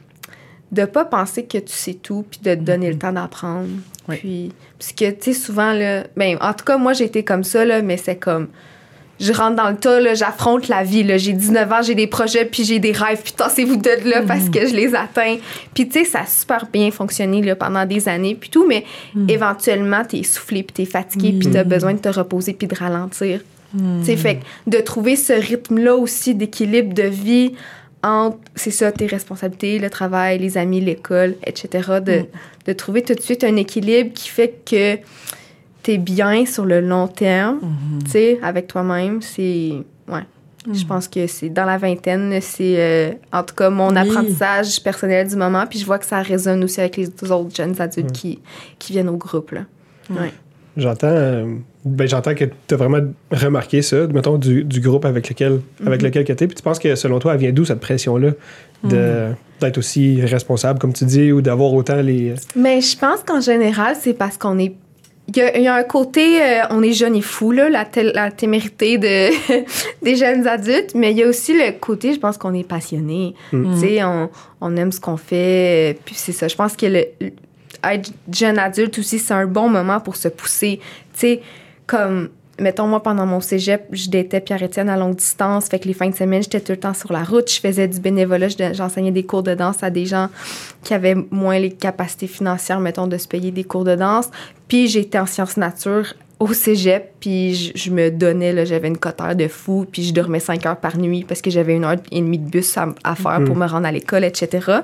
de 0.72 0.86
pas 0.86 1.06
penser 1.06 1.46
que 1.46 1.60
tu 1.60 1.74
sais 1.74 1.94
tout, 1.94 2.26
puis 2.30 2.40
de 2.44 2.56
te 2.56 2.62
donner 2.62 2.90
le 2.92 2.98
temps 2.98 3.14
d'apprendre. 3.14 3.70
Oui. 4.10 4.18
Puis, 4.18 4.52
parce 4.80 4.94
que, 4.94 5.12
tu 5.12 5.34
sais, 5.34 5.40
souvent, 5.40 5.74
là, 5.74 6.06
ben, 6.18 6.38
en 6.42 6.54
tout 6.54 6.66
cas, 6.66 6.78
moi, 6.78 6.94
j'ai 6.94 7.06
été 7.06 7.24
comme 7.24 7.44
ça, 7.44 7.64
là, 7.64 7.84
mais 7.84 7.98
c'est 7.98 8.16
comme. 8.16 8.48
Je 9.22 9.32
rentre 9.32 9.56
dans 9.56 9.70
le 9.70 9.78
tas, 9.78 10.14
j'affronte 10.16 10.68
la 10.68 10.84
vie. 10.84 11.06
J'ai 11.20 11.34
19 11.34 11.72
ans, 11.72 11.82
j'ai 11.84 11.96
des 11.96 12.08
projets, 12.08 12.44
puis 12.44 12.64
j'ai 12.64 12.80
des 12.80 12.92
rêves, 12.92 13.22
puis 13.24 13.34
tassez-vous 13.34 13.78
de 13.78 14.10
là 14.10 14.24
parce 14.28 14.50
que 14.50 14.68
je 14.68 14.74
les 14.74 14.96
atteins. 14.96 15.38
Puis, 15.74 15.88
tu 15.88 16.00
sais, 16.00 16.06
ça 16.06 16.22
a 16.22 16.26
super 16.26 16.66
bien 16.74 16.90
fonctionné 16.90 17.42
là, 17.42 17.56
pendant 17.56 17.86
des 17.86 18.10
années, 18.10 18.36
puis 18.36 18.50
tout, 18.50 18.68
mais 18.68 18.84
éventuellement, 19.28 20.04
t'es 20.04 20.18
essoufflé, 20.20 20.64
puis 20.64 20.74
t'es 20.74 20.92
fatigué, 20.92 21.36
puis 21.40 21.50
t'as 21.52 21.64
besoin 21.64 21.94
de 21.94 22.00
te 22.00 22.10
reposer, 22.10 22.54
puis 22.54 22.68
de 22.68 22.76
ralentir. 22.76 23.42
Tu 23.74 24.06
sais, 24.06 24.18
fait 24.18 24.40
de 24.68 24.80
trouver 24.80 25.16
ce 25.16 25.32
rythme-là 25.32 25.96
aussi 25.96 26.36
d'équilibre 26.36 26.94
de 26.94 27.04
vie 27.04 27.54
entre, 28.04 28.38
c'est 28.56 28.72
ça, 28.72 28.92
tes 28.92 29.06
responsabilités, 29.06 29.80
le 29.80 29.90
travail, 29.90 30.40
les 30.40 30.58
amis, 30.58 30.82
l'école, 30.82 31.36
etc. 31.46 32.00
De, 32.04 32.26
de 32.66 32.74
trouver 32.74 33.04
tout 33.04 33.14
de 33.14 33.22
suite 33.22 33.44
un 33.44 33.56
équilibre 33.56 34.12
qui 34.14 34.28
fait 34.28 34.56
que 34.66 34.98
t'es 35.84 35.98
bien 35.98 36.46
sur 36.46 36.66
le 36.66 36.80
long 36.82 37.08
terme, 37.08 37.60
tu 38.06 38.12
sais, 38.12 38.40
avec 38.44 38.68
toi-même. 38.68 39.22
C'est. 39.22 39.74
Ouais. 40.08 40.22
Je 40.72 40.86
pense 40.86 41.08
que 41.08 41.26
c'est 41.26 41.50
dans 41.50 41.66
la 41.66 41.78
vingtaine, 41.80 42.38
c'est 42.40 42.76
euh, 42.78 43.12
en 43.34 43.42
tout 43.44 43.56
cas 43.56 43.72
mon 43.72 43.90
Oui. 43.90 43.98
apprentissage 43.98 44.82
personnel 44.84 45.28
du 45.28 45.36
moment. 45.36 45.66
Puis 45.68 45.80
je 45.80 45.86
vois 45.88 45.98
que 45.98 46.06
ça 46.06 46.22
résonne 46.22 46.64
aussi 46.64 46.80
avec 46.80 46.98
les 46.98 47.08
autres 47.32 47.56
jeunes 47.56 47.80
adultes 47.82 48.12
qui, 48.12 48.40
qui 48.78 48.94
viennent 48.94 49.10
au 49.10 49.18
groupe. 49.18 49.52
Là. 49.52 49.62
Ouais. 50.12 50.32
J'entends 50.78 51.08
euh, 51.08 51.56
ben, 51.84 52.08
j'entends 52.08 52.36
que 52.36 52.46
tu 52.46 52.74
as 52.76 52.78
vraiment 52.78 53.00
remarqué 53.32 53.82
ça, 53.82 54.06
mettons, 54.08 54.38
du, 54.38 54.64
du 54.64 54.80
groupe 54.82 55.04
avec 55.04 55.28
lequel, 55.30 55.62
avec 55.86 56.04
lequel 56.04 56.24
tu 56.26 56.32
es. 56.32 56.36
Puis 56.36 56.56
tu 56.56 56.62
penses 56.62 56.78
que 56.80 56.94
selon 56.94 57.18
toi, 57.18 57.34
elle 57.34 57.40
vient 57.40 57.52
d'où 57.52 57.66
cette 57.66 57.80
pression-là 57.80 58.30
de, 58.84 59.30
d'être 59.60 59.80
aussi 59.80 60.22
responsable, 60.22 60.78
comme 60.80 60.94
tu 60.94 61.06
dis, 61.06 61.32
ou 61.32 61.42
d'avoir 61.42 61.74
autant 61.74 62.02
les. 62.02 62.36
Mais 62.56 62.82
je 62.82 62.96
pense 62.98 63.22
qu'en 63.26 63.42
général, 63.42 63.96
c'est 64.00 64.14
parce 64.14 64.38
qu'on 64.38 64.60
est. 64.60 64.76
Il 65.34 65.38
y, 65.38 65.42
a, 65.42 65.58
il 65.58 65.64
y 65.64 65.68
a 65.68 65.76
un 65.76 65.84
côté, 65.84 66.42
euh, 66.42 66.62
on 66.72 66.82
est 66.84 66.92
jeune 66.94 67.16
et 67.16 67.22
fou, 67.22 67.52
là, 67.52 67.70
la, 67.70 68.32
témérité 68.32 68.98
de, 68.98 69.30
des 70.04 70.16
jeunes 70.16 70.46
adultes, 70.48 70.94
mais 70.96 71.12
il 71.12 71.18
y 71.18 71.24
a 71.24 71.28
aussi 71.28 71.54
le 71.54 71.72
côté, 71.80 72.14
je 72.14 72.20
pense 72.20 72.38
qu'on 72.38 72.54
est 72.54 72.68
passionné. 72.68 73.34
Tu 73.52 73.80
sais, 73.80 74.04
on, 74.04 74.30
on 74.60 74.76
aime 74.76 74.92
ce 74.92 75.00
qu'on 75.00 75.18
fait. 75.18 75.98
Puis 76.06 76.16
c'est 76.16 76.32
ça. 76.34 76.48
Je 76.48 76.56
pense 76.56 76.76
que 76.76 76.86
le- 76.86 77.06
être 77.84 78.12
jeune 78.32 78.60
adulte 78.60 79.00
aussi, 79.00 79.20
c'est 79.20 79.34
un 79.34 79.46
bon 79.46 79.70
moment 79.70 80.00
pour 80.00 80.16
se 80.16 80.28
pousser. 80.28 80.80
Tu 81.14 81.20
sais, 81.20 81.42
comme, 81.88 82.30
mettons, 82.62 82.88
moi, 82.88 83.02
pendant 83.04 83.26
mon 83.26 83.42
cégep, 83.42 83.84
je 83.92 84.10
datais 84.10 84.40
Pierre-Étienne 84.40 84.88
à 84.90 84.96
longue 84.96 85.16
distance. 85.16 85.68
Fait 85.68 85.80
que 85.80 85.88
les 85.88 85.94
fins 85.94 86.10
de 86.10 86.16
semaine, 86.16 86.42
j'étais 86.44 86.62
tout 86.62 86.72
le 86.72 86.78
temps 86.80 86.94
sur 86.94 87.12
la 87.12 87.24
route. 87.24 87.52
Je 87.52 87.60
faisais 87.60 87.88
du 87.88 88.00
bénévolat. 88.00 88.48
je- 88.48 88.74
J'enseignais 88.74 89.12
des 89.12 89.24
cours 89.24 89.44
de 89.44 89.54
danse 89.56 89.82
à 89.84 89.90
des 89.90 90.06
gens 90.06 90.30
qui 90.84 90.94
avaient 90.94 91.16
moins 91.32 91.60
les 91.60 91.72
capacités 91.72 92.28
financières, 92.28 92.80
mettons, 92.80 93.08
de 93.08 93.18
se 93.18 93.28
payer 93.28 93.52
des 93.52 93.64
cours 93.66 93.84
de 93.84 93.96
danse. 93.96 94.30
Puis 94.68 94.88
j'étais 94.88 95.20
en 95.20 95.26
sciences 95.26 95.58
nature 95.58 96.14
au 96.40 96.54
cégep, 96.54 97.12
puis 97.20 97.54
je, 97.54 97.72
je 97.76 97.92
me 97.92 98.10
donnais, 98.10 98.66
j'avais 98.66 98.88
une 98.88 98.98
coteur 98.98 99.36
de 99.36 99.48
fou, 99.48 99.86
puis 99.92 100.02
je 100.04 100.12
dormais 100.12 100.40
5 100.40 100.66
heures 100.66 100.78
par 100.78 100.98
nuit 100.98 101.24
parce 101.28 101.40
que 101.40 101.52
j'avais 101.52 101.76
une 101.76 101.84
heure 101.84 101.98
et 102.12 102.20
demie 102.20 102.40
de 102.40 102.50
bus 102.50 102.78
à, 102.80 102.88
à 103.04 103.14
faire 103.16 103.44
pour 103.46 103.56
me 103.56 103.68
rendre 103.68 103.86
à 103.86 103.92
l'école, 103.92 104.24
etc. 104.24 104.78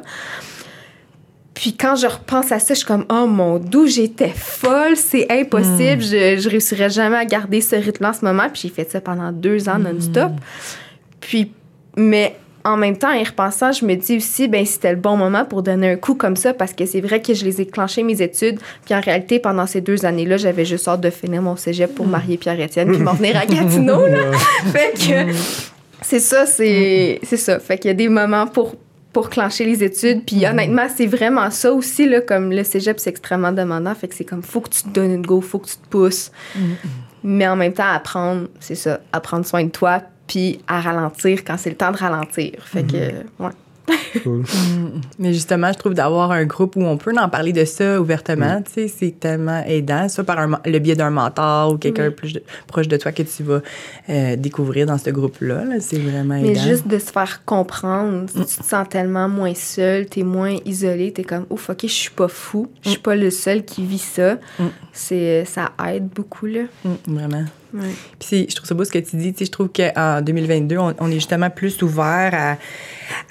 Puis 1.57 1.75
quand 1.75 1.95
je 1.95 2.05
repense 2.05 2.51
à 2.51 2.59
ça, 2.59 2.75
je 2.75 2.79
suis 2.79 2.85
comme, 2.85 3.05
oh 3.09 3.25
mon 3.25 3.57
dieu, 3.57 3.87
j'étais 3.87 4.29
folle, 4.29 4.95
c'est 4.95 5.25
impossible, 5.31 6.03
je, 6.03 6.37
je 6.37 6.49
réussirais 6.49 6.91
jamais 6.91 7.17
à 7.17 7.25
garder 7.25 7.61
ce 7.61 7.75
rythme 7.75 8.05
en 8.05 8.13
ce 8.13 8.23
moment. 8.23 8.47
Puis 8.53 8.61
j'ai 8.63 8.69
fait 8.69 8.87
ça 8.87 9.01
pendant 9.01 9.31
deux 9.31 9.67
ans 9.67 9.79
non-stop. 9.79 10.33
Puis, 11.19 11.51
mais 11.95 12.35
en 12.63 12.77
même 12.77 12.95
temps, 12.95 13.09
en 13.09 13.13
y 13.13 13.23
repensant, 13.23 13.71
je 13.71 13.85
me 13.85 13.95
dis 13.95 14.17
aussi, 14.17 14.47
ben 14.47 14.63
c'était 14.67 14.91
le 14.91 14.99
bon 14.99 15.17
moment 15.17 15.45
pour 15.45 15.63
donner 15.63 15.89
un 15.89 15.95
coup 15.95 16.13
comme 16.13 16.35
ça 16.35 16.53
parce 16.53 16.73
que 16.73 16.85
c'est 16.85 17.01
vrai 17.01 17.23
que 17.23 17.33
je 17.33 17.43
les 17.43 17.59
ai 17.59 17.65
clenchées 17.65 18.03
mes 18.03 18.21
études. 18.21 18.59
Puis 18.85 18.93
en 18.93 19.01
réalité, 19.01 19.39
pendant 19.39 19.65
ces 19.65 19.81
deux 19.81 20.05
années-là, 20.05 20.37
j'avais 20.37 20.63
juste 20.63 20.87
hâte 20.87 21.01
de 21.01 21.09
finir 21.09 21.41
mon 21.41 21.55
cégep 21.55 21.95
pour 21.95 22.05
marier 22.05 22.37
Pierre-Étienne 22.37 22.91
puis 22.91 23.01
m'en 23.01 23.13
venir 23.13 23.35
à 23.35 23.45
Gatineau. 23.47 24.05
Là. 24.05 24.31
fait 24.71 24.93
que 24.93 25.33
c'est 26.03 26.19
ça, 26.19 26.45
c'est 26.45 27.19
c'est 27.23 27.37
ça. 27.37 27.57
Fait 27.57 27.79
qu'il 27.79 27.87
y 27.87 27.91
a 27.91 27.95
des 27.95 28.09
moments 28.09 28.45
pour 28.45 28.75
pour 29.17 29.31
clencher 29.31 29.65
les 29.65 29.83
études. 29.83 30.25
Puis 30.25 30.45
honnêtement, 30.45 30.85
c'est 30.95 31.07
vraiment 31.07 31.49
ça 31.49 31.73
aussi, 31.73 32.07
là, 32.07 32.21
comme 32.21 32.51
le 32.51 32.63
cégep, 32.63 32.99
c'est 32.99 33.09
extrêmement 33.09 33.51
demandant. 33.51 33.95
Fait 33.95 34.07
que 34.07 34.13
c'est 34.13 34.23
comme, 34.23 34.43
faut 34.43 34.61
que 34.61 34.69
tu 34.69 34.83
te 34.83 34.89
donnes 34.89 35.11
une 35.11 35.25
go, 35.25 35.41
faut 35.41 35.57
que 35.57 35.65
tu 35.65 35.75
te 35.75 35.87
pousses. 35.87 36.31
Mais 37.23 37.47
en 37.47 37.55
même 37.55 37.73
temps, 37.73 37.91
apprendre, 37.91 38.47
c'est 38.59 38.75
ça, 38.75 38.99
à 39.11 39.19
prendre 39.19 39.43
soin 39.43 39.63
de 39.63 39.71
toi, 39.71 40.03
puis 40.27 40.59
à 40.67 40.81
ralentir 40.81 41.43
quand 41.43 41.57
c'est 41.57 41.71
le 41.71 41.75
temps 41.75 41.91
de 41.91 41.97
ralentir. 41.97 42.51
Fait 42.59 42.83
que, 42.83 43.43
ouais. 43.43 43.49
Cool. 44.23 44.43
Mais 45.19 45.33
justement, 45.33 45.71
je 45.71 45.77
trouve 45.77 45.93
d'avoir 45.93 46.31
un 46.31 46.45
groupe 46.45 46.75
où 46.75 46.83
on 46.83 46.97
peut 46.97 47.13
en 47.17 47.29
parler 47.29 47.53
de 47.53 47.63
ça 47.65 47.99
ouvertement, 48.01 48.61
tu 48.61 48.71
sais, 48.73 48.87
c'est 48.87 49.19
tellement 49.19 49.63
aidant, 49.65 50.09
soit 50.09 50.23
par 50.23 50.39
un 50.39 50.59
le 50.65 50.79
biais 50.79 50.95
d'un 50.95 51.09
mentor 51.09 51.73
ou 51.73 51.77
quelqu'un 51.77 52.07
Oui. 52.07 52.13
plus 52.13 52.33
de- 52.33 52.43
proche 52.67 52.87
de 52.87 52.97
toi 52.97 53.11
que 53.11 53.23
tu 53.23 53.43
vas 53.43 53.61
euh, 54.09 54.35
découvrir 54.35 54.85
dans 54.85 54.97
ce 54.97 55.09
groupe-là. 55.09 55.63
là. 55.65 55.75
c'est 55.79 55.99
vraiment 55.99 56.39
Mais 56.41 56.51
aidant. 56.51 56.61
juste 56.63 56.87
de 56.87 56.99
se 56.99 57.11
faire 57.11 57.43
comprendre, 57.45 58.25
tu 58.31 58.39
te 58.43 58.63
sens 58.63 58.87
tellement 58.89 59.29
moins 59.29 59.53
seul, 59.55 60.05
t'es 60.07 60.23
moins 60.23 60.55
isolé, 60.65 61.11
t'es 61.13 61.23
comme, 61.23 61.45
ouf, 61.49 61.69
ok, 61.69 61.81
je 61.83 61.87
suis 61.87 62.11
pas 62.11 62.27
fou, 62.27 62.67
je 62.83 62.89
suis 62.91 62.99
pas 62.99 63.15
le 63.15 63.29
seul 63.31 63.63
qui 63.63 63.85
vit 63.85 63.97
ça. 63.99 64.35
Mm. 64.59 64.63
C'est, 64.93 65.45
ça 65.45 65.71
aide 65.87 66.07
beaucoup, 66.07 66.45
là. 66.47 66.63
Mm, 66.83 66.89
vraiment. 67.07 67.45
Ouais. 67.79 67.89
Puis 68.19 68.47
je 68.49 68.55
trouve 68.55 68.67
ça 68.67 68.75
beau 68.75 68.83
ce 68.83 68.91
que 68.91 68.99
tu 68.99 69.15
dis. 69.17 69.33
Je 69.39 69.45
trouve 69.51 69.69
qu'en 69.69 70.21
2022, 70.21 70.77
on, 70.77 70.93
on 70.99 71.07
est 71.09 71.13
justement 71.15 71.49
plus 71.49 71.81
ouvert 71.81 72.31
à, 72.33 72.57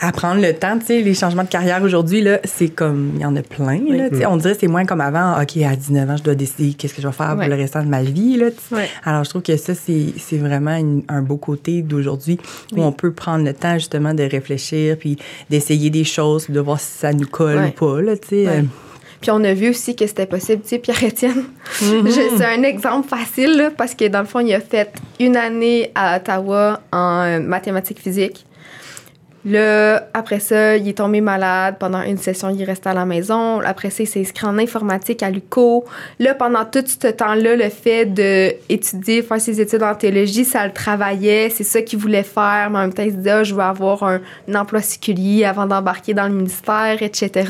à 0.06 0.12
prendre 0.12 0.40
le 0.40 0.52
temps. 0.54 0.78
Les 0.88 1.14
changements 1.14 1.44
de 1.44 1.48
carrière 1.48 1.82
aujourd'hui, 1.82 2.24
c'est 2.44 2.68
comme, 2.68 3.12
il 3.16 3.22
y 3.22 3.24
en 3.24 3.34
a 3.36 3.42
plein. 3.42 3.80
Là. 3.90 4.28
On 4.30 4.36
dirait 4.36 4.54
que 4.54 4.60
c'est 4.60 4.68
moins 4.68 4.84
comme 4.84 5.00
avant. 5.00 5.40
OK, 5.40 5.56
à 5.58 5.74
19 5.76 6.10
ans, 6.10 6.16
je 6.16 6.22
dois 6.22 6.34
décider 6.34 6.74
qu'est-ce 6.74 6.94
que 6.94 7.02
je 7.02 7.06
vais 7.06 7.12
faire 7.12 7.36
Ouais. 7.36 7.46
pour 7.46 7.54
le 7.56 7.60
restant 7.60 7.82
de 7.82 7.88
ma 7.88 8.02
vie. 8.02 8.36
Là. 8.36 8.46
Ouais. 8.72 8.88
Alors, 9.04 9.24
je 9.24 9.30
trouve 9.30 9.42
que 9.42 9.56
ça, 9.56 9.72
c'est 9.74 10.38
vraiment 10.38 10.76
une- 10.76 11.02
un 11.08 11.22
beau 11.22 11.36
côté 11.36 11.82
d'aujourd'hui 11.82 12.38
où 12.76 12.82
on 12.82 12.92
peut 12.92 13.12
prendre 13.12 13.44
le 13.44 13.52
temps 13.52 13.74
justement 13.74 14.14
de 14.14 14.22
réfléchir 14.22 14.96
puis 14.98 15.16
d'essayer 15.50 15.90
des 15.90 16.04
choses, 16.04 16.48
de 16.48 16.60
voir 16.60 16.78
si 16.80 16.98
ça 16.98 17.12
nous 17.12 17.26
colle 17.26 17.64
ou 17.66 17.70
pas. 17.70 18.00
Là, 18.00 18.12
Puis 19.20 19.30
on 19.30 19.42
a 19.44 19.54
vu 19.54 19.70
aussi 19.70 19.96
que 19.96 20.06
c'était 20.06 20.26
possible. 20.26 20.62
Tu 20.62 20.68
sais, 20.68 20.78
Pierre-Étienne, 20.78 21.44
je- 21.80 22.36
c'est 22.36 22.44
un 22.44 22.62
exemple 22.62 23.08
facile 23.08 23.56
là, 23.56 23.70
parce 23.70 23.94
que 23.94 24.06
dans 24.08 24.20
le 24.20 24.26
fond, 24.26 24.40
il 24.40 24.52
a 24.54 24.60
fait 24.60 24.90
une 25.18 25.36
année 25.36 25.90
à 25.94 26.16
Ottawa 26.16 26.80
en 26.92 27.40
mathématiques 27.40 28.00
physiques. 28.00 28.44
Là, 29.46 30.08
après 30.12 30.40
ça, 30.40 30.76
il 30.76 30.88
est 30.88 30.98
tombé 30.98 31.20
malade. 31.20 31.76
Pendant 31.78 32.02
une 32.02 32.18
session, 32.18 32.50
il 32.50 32.60
est 32.60 32.64
resté 32.64 32.88
à 32.88 32.94
la 32.94 33.04
maison. 33.06 33.60
Après 33.60 33.90
ça, 33.90 34.02
il 34.02 34.06
s'est 34.08 34.20
inscrit 34.20 34.44
en 34.44 34.58
informatique 34.58 35.22
à 35.22 35.30
l'UCO. 35.30 35.84
Là, 36.18 36.34
pendant 36.34 36.64
tout 36.64 36.82
ce 36.84 37.06
temps-là, 37.06 37.54
le 37.54 37.68
fait 37.68 38.06
d'étudier, 38.06 39.22
faire 39.22 39.40
ses 39.40 39.60
études 39.60 39.84
en 39.84 39.94
théologie, 39.94 40.44
ça 40.44 40.66
le 40.66 40.72
travaillait. 40.72 41.48
C'est 41.50 41.62
ça 41.62 41.80
qu'il 41.80 42.00
voulait 42.00 42.24
faire. 42.24 42.70
Mais 42.70 42.78
en 42.78 42.80
même 42.82 42.92
temps, 42.92 43.04
il 43.04 43.12
se 43.12 43.16
disait, 43.18 43.30
Ah, 43.30 43.44
je 43.44 43.54
veux 43.54 43.62
avoir 43.62 44.02
un, 44.02 44.20
un 44.48 44.54
emploi 44.56 44.80
séculier 44.80 45.44
avant 45.44 45.66
d'embarquer 45.66 46.12
dans 46.12 46.26
le 46.26 46.34
ministère, 46.34 47.00
etc. 47.00 47.48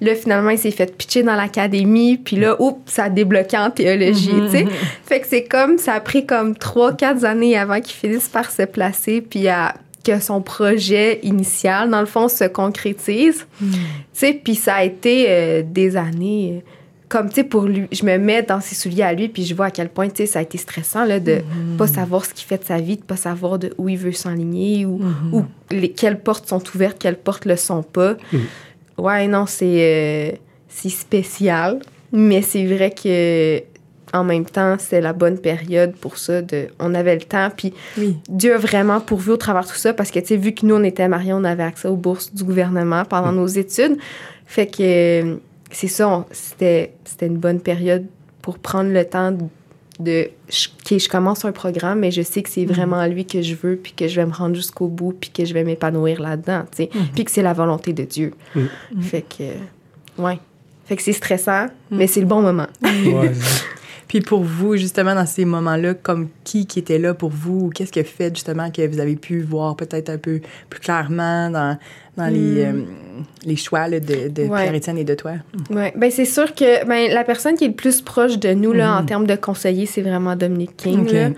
Là, 0.00 0.14
finalement, 0.14 0.50
il 0.50 0.58
s'est 0.58 0.70
fait 0.70 0.96
pitcher 0.96 1.22
dans 1.22 1.36
l'académie. 1.36 2.16
Puis 2.16 2.36
là, 2.36 2.56
oups, 2.58 2.80
ça 2.90 3.04
a 3.04 3.08
débloqué 3.10 3.58
en 3.58 3.70
théologie, 3.70 4.32
tu 4.46 4.50
sais. 4.50 4.66
Fait 5.04 5.20
que 5.20 5.26
c'est 5.26 5.44
comme, 5.44 5.76
ça 5.76 5.92
a 5.92 6.00
pris 6.00 6.24
comme 6.24 6.56
trois, 6.56 6.94
quatre 6.94 7.24
années 7.26 7.58
avant 7.58 7.78
qu'il 7.82 7.94
finisse 7.94 8.28
par 8.28 8.50
se 8.50 8.62
placer. 8.62 9.20
Puis 9.20 9.46
à 9.46 9.74
que 10.10 10.20
son 10.20 10.40
projet 10.40 11.20
initial, 11.22 11.90
dans 11.90 12.00
le 12.00 12.06
fond, 12.06 12.28
se 12.28 12.44
concrétise. 12.44 13.46
Tu 13.60 13.66
sais, 14.12 14.32
puis 14.34 14.54
ça 14.54 14.74
a 14.76 14.84
été 14.84 15.26
euh, 15.28 15.62
des 15.64 15.96
années... 15.96 16.54
euh, 16.56 16.60
Comme, 17.08 17.28
tu 17.28 17.36
sais, 17.36 17.44
pour 17.44 17.64
lui, 17.64 17.88
je 17.90 18.04
me 18.04 18.18
mets 18.18 18.42
dans 18.42 18.60
ses 18.60 18.76
souliers 18.76 19.02
à 19.02 19.12
lui, 19.12 19.28
puis 19.28 19.44
je 19.44 19.52
vois 19.54 19.66
à 19.66 19.70
quel 19.72 19.88
point, 19.88 20.08
tu 20.08 20.18
sais, 20.18 20.26
ça 20.26 20.38
a 20.38 20.42
été 20.42 20.58
stressant, 20.58 21.04
là, 21.04 21.18
de 21.18 21.40
pas 21.76 21.88
savoir 21.88 22.24
ce 22.24 22.32
qu'il 22.32 22.46
fait 22.46 22.58
de 22.58 22.64
sa 22.64 22.78
vie, 22.78 22.96
de 22.96 23.02
pas 23.02 23.16
savoir 23.16 23.58
de 23.58 23.72
où 23.78 23.88
il 23.88 23.98
veut 23.98 24.12
s'enligner, 24.12 24.86
ou, 24.86 25.00
ou 25.32 25.44
les, 25.72 25.90
quelles 25.90 26.20
portes 26.20 26.46
sont 26.48 26.62
ouvertes, 26.74 26.98
quelles 27.00 27.18
portes 27.18 27.46
le 27.46 27.56
sont 27.56 27.82
pas. 27.82 28.14
Ouais, 28.96 29.26
non, 29.26 29.46
c'est 29.46 29.78
euh, 29.80 30.36
c'est 30.68 30.90
spécial, 31.06 31.80
mais 32.12 32.42
c'est 32.42 32.64
vrai 32.64 32.90
que 32.92 33.60
en 34.12 34.24
même 34.24 34.44
temps, 34.44 34.76
c'est 34.78 35.00
la 35.00 35.12
bonne 35.12 35.38
période 35.38 35.92
pour 35.92 36.18
ça. 36.18 36.42
De, 36.42 36.68
on 36.78 36.94
avait 36.94 37.14
le 37.14 37.22
temps, 37.22 37.48
puis 37.54 37.72
Oui. 37.98 38.16
Dieu 38.28 38.54
a 38.54 38.58
vraiment 38.58 39.00
pourvu 39.00 39.32
au 39.32 39.36
travers 39.36 39.64
de 39.64 39.68
tout 39.68 39.76
ça 39.76 39.92
parce 39.92 40.10
que, 40.10 40.18
tu 40.18 40.26
sais, 40.26 40.36
vu 40.36 40.52
que 40.52 40.66
nous, 40.66 40.74
on 40.74 40.84
était 40.84 41.08
mariés, 41.08 41.32
on 41.32 41.44
avait 41.44 41.62
accès 41.62 41.88
aux 41.88 41.96
bourses 41.96 42.34
du 42.34 42.44
gouvernement 42.44 43.04
pendant 43.04 43.32
nos 43.32 43.46
études. 43.46 43.96
Fait 44.46 44.66
que 44.66 45.38
c'est 45.70 45.88
ça, 45.88 46.26
c'était 46.32 46.92
une 47.22 47.38
bonne 47.38 47.60
période 47.60 48.06
pour 48.42 48.58
prendre 48.58 48.90
le 48.90 49.04
temps 49.04 49.32
de. 49.32 49.44
de 50.00 50.30
je, 50.48 51.08
commence 51.08 51.44
un 51.44 51.52
programme, 51.52 52.00
mais 52.00 52.10
je 52.10 52.22
sais 52.22 52.42
que 52.42 52.48
c'est 52.48 52.64
vraiment 52.64 53.06
lui 53.06 53.26
que 53.26 53.42
je 53.42 53.54
veux, 53.54 53.76
puis 53.76 53.92
que 53.92 54.08
je 54.08 54.16
vais 54.16 54.26
me 54.26 54.32
rendre 54.32 54.56
jusqu'au 54.56 54.88
bout, 54.88 55.12
puis 55.12 55.30
que 55.30 55.44
je 55.44 55.54
vais 55.54 55.62
m'épanouir 55.62 56.20
là-dedans, 56.20 56.64
tu 56.72 56.84
sais. 56.84 56.90
Puis 57.14 57.24
que 57.24 57.30
c'est 57.30 57.42
la 57.42 57.52
volonté 57.52 57.92
de 57.92 58.02
Dieu. 58.02 58.32
Fait 59.00 59.22
que. 59.22 59.44
Ouais. 60.20 60.38
Fait 60.86 60.96
que 60.96 61.02
c'est 61.02 61.12
stressant, 61.12 61.68
mais 61.92 62.08
c'est 62.08 62.20
le 62.20 62.26
bon 62.26 62.42
moment. 62.42 62.66
Ouais, 62.82 63.30
Puis 64.10 64.20
pour 64.22 64.42
vous, 64.42 64.76
justement, 64.76 65.14
dans 65.14 65.24
ces 65.24 65.44
moments-là, 65.44 65.94
comme 65.94 66.30
qui 66.42 66.66
qui 66.66 66.80
était 66.80 66.98
là 66.98 67.14
pour 67.14 67.30
vous? 67.30 67.66
ou 67.66 67.70
Qu'est-ce 67.70 67.92
qui 67.92 68.00
a 68.00 68.04
fait, 68.04 68.34
justement, 68.34 68.68
que 68.68 68.84
vous 68.84 68.98
avez 68.98 69.14
pu 69.14 69.40
voir 69.40 69.76
peut-être 69.76 70.10
un 70.10 70.18
peu 70.18 70.40
plus 70.68 70.80
clairement 70.80 71.48
dans, 71.48 71.78
dans 72.16 72.26
les, 72.26 72.64
euh, 72.64 72.72
les 73.46 73.54
choix 73.54 73.86
là, 73.86 74.00
de, 74.00 74.26
de 74.28 74.42
Ouais. 74.48 74.62
Pierre-Étienne 74.62 74.98
et 74.98 75.04
de 75.04 75.14
toi? 75.14 75.34
Ouais, 75.70 75.92
ben 75.96 76.10
c'est 76.10 76.24
sûr 76.24 76.52
que 76.56 76.84
ben, 76.88 77.14
la 77.14 77.22
personne 77.22 77.54
qui 77.54 77.66
est 77.66 77.68
le 77.68 77.74
plus 77.74 78.00
proche 78.02 78.36
de 78.40 78.52
nous 78.52 78.72
là, 78.72 78.98
en 78.98 79.04
termes 79.04 79.28
de 79.28 79.36
conseiller, 79.36 79.86
c'est 79.86 80.02
vraiment 80.02 80.34
Dominique 80.34 80.76
King. 80.76 81.08
Là. 81.12 81.28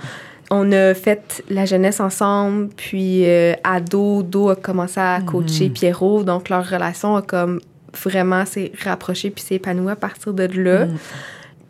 On 0.51 0.73
a 0.73 0.95
fait 0.95 1.45
la 1.51 1.67
jeunesse 1.67 2.01
ensemble, 2.01 2.71
puis 2.75 3.27
euh, 3.27 3.53
ado, 3.65 4.23
Do 4.23 4.49
a 4.49 4.57
commencé 4.57 4.99
à 4.99 5.21
coacher 5.21 5.69
Pierrot, 5.69 6.23
donc 6.25 6.49
leur 6.49 6.67
relation 6.67 7.17
a 7.17 7.21
comme 7.21 7.61
vraiment 8.03 8.47
s'est 8.47 8.73
rapprochée 8.83 9.29
puis 9.29 9.45
s'est 9.45 9.57
épanouie 9.57 9.93
à 9.93 9.97
partir 9.97 10.33
de 10.33 10.45
là. 10.45 10.87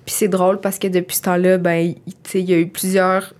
Puis 0.04 0.14
c'est 0.18 0.28
drôle 0.28 0.60
parce 0.60 0.78
que 0.78 0.88
depuis 0.88 1.16
ce 1.16 1.22
temps-là, 1.22 1.58
ben, 1.58 1.94
il 2.34 2.40
y 2.40 2.54
a 2.54 2.58
eu 2.58 2.66
plusieurs 2.66 3.34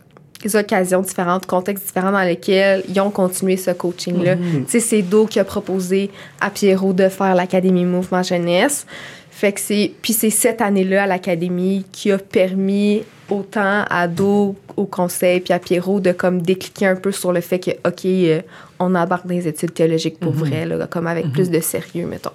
occasions 0.55 1.01
différentes, 1.01 1.47
contextes 1.47 1.87
différents 1.87 2.13
dans 2.13 2.23
lesquels 2.23 2.85
ils 2.89 3.01
ont 3.01 3.11
continué 3.11 3.57
ce 3.57 3.71
coaching-là. 3.71 4.37
Sais, 4.67 4.81
c'est 4.81 5.03
Do 5.03 5.27
qui 5.27 5.39
a 5.41 5.45
proposé 5.45 6.11
à 6.41 6.51
Pierrot 6.51 6.93
de 6.93 7.09
faire 7.09 7.35
l'Académie 7.35 7.85
Mouvement 7.85 8.23
Jeunesse. 8.23 8.87
Fait 9.31 9.53
que 9.53 9.61
c'est... 9.61 9.93
Puis 10.03 10.13
c'est 10.13 10.31
cette 10.31 10.61
année-là 10.61 11.05
à 11.05 11.07
l'Académie 11.07 11.85
qui 11.93 12.11
a 12.13 12.19
permis 12.19 13.03
autant 13.31 13.85
à 13.89 14.09
Do, 14.09 14.57
au 14.77 14.85
conseil, 14.85 15.41
puis 15.41 15.53
à 15.53 15.59
Pierrot 15.59 16.01
de 16.01 16.13
comme 16.13 16.43
décliquer 16.43 16.87
un 16.87 16.97
peu 16.97 17.13
sur 17.13 17.33
le 17.33 17.41
fait 17.41 17.59
que, 17.59 17.71
OK, 17.89 18.05
euh, 18.05 18.41
on 18.79 18.95
embarque 18.95 19.27
dans 19.27 19.35
les 19.35 19.49
études 19.49 19.73
théologiques 19.75 20.19
pour 20.19 20.33
vrai, 20.33 20.67
là, 20.67 20.87
comme 20.87 21.07
avec 21.07 21.33
plus 21.33 21.51
de 21.51 21.61
sérieux, 21.61 22.07
mettons. 22.07 22.31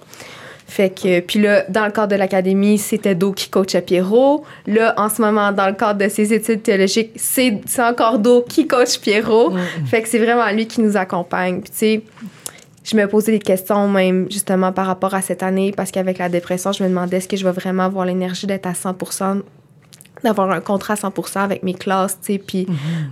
Fait 0.68 0.90
que, 0.90 1.20
puis 1.20 1.40
là, 1.40 1.64
dans 1.70 1.86
le 1.86 1.90
cadre 1.90 2.08
de 2.08 2.16
l'académie, 2.16 2.76
c'était 2.76 3.14
Do 3.14 3.32
qui 3.32 3.48
coachait 3.48 3.80
Pierrot. 3.80 4.44
Là, 4.66 4.92
en 4.98 5.08
ce 5.08 5.22
moment, 5.22 5.50
dans 5.50 5.66
le 5.66 5.72
cadre 5.72 5.98
de 5.98 6.10
ses 6.10 6.34
études 6.34 6.62
théologiques, 6.62 7.12
c'est 7.16 7.58
encore 7.78 8.18
Do 8.18 8.44
qui 8.46 8.66
coach 8.66 8.98
Pierrot. 8.98 9.54
Fait 9.86 10.02
que 10.02 10.08
c'est 10.08 10.18
vraiment 10.18 10.48
lui 10.50 10.66
qui 10.66 10.82
nous 10.82 10.98
accompagne. 10.98 11.62
Puis 11.62 11.70
tu 11.70 11.78
sais, 11.78 12.02
je 12.84 12.96
me 12.96 13.06
posais 13.08 13.32
des 13.32 13.38
questions 13.38 13.88
même 13.88 14.30
justement 14.30 14.70
par 14.72 14.86
rapport 14.86 15.14
à 15.14 15.22
cette 15.22 15.42
année 15.42 15.72
parce 15.74 15.90
qu'avec 15.90 16.18
la 16.18 16.28
dépression, 16.28 16.70
je 16.72 16.82
me 16.82 16.88
demandais 16.90 17.16
est-ce 17.16 17.28
que 17.28 17.36
je 17.36 17.44
vais 17.44 17.52
vraiment 17.52 17.84
avoir 17.84 18.04
l'énergie 18.04 18.46
d'être 18.46 18.66
à 18.66 18.74
100 18.74 18.94
d'avoir 20.24 20.50
un 20.50 20.60
contrat 20.60 20.94
à 20.94 20.96
100% 20.96 21.38
avec 21.38 21.62
mes 21.62 21.74
classes, 21.74 22.18
tu 22.20 22.34
sais, 22.34 22.38
puis 22.38 22.66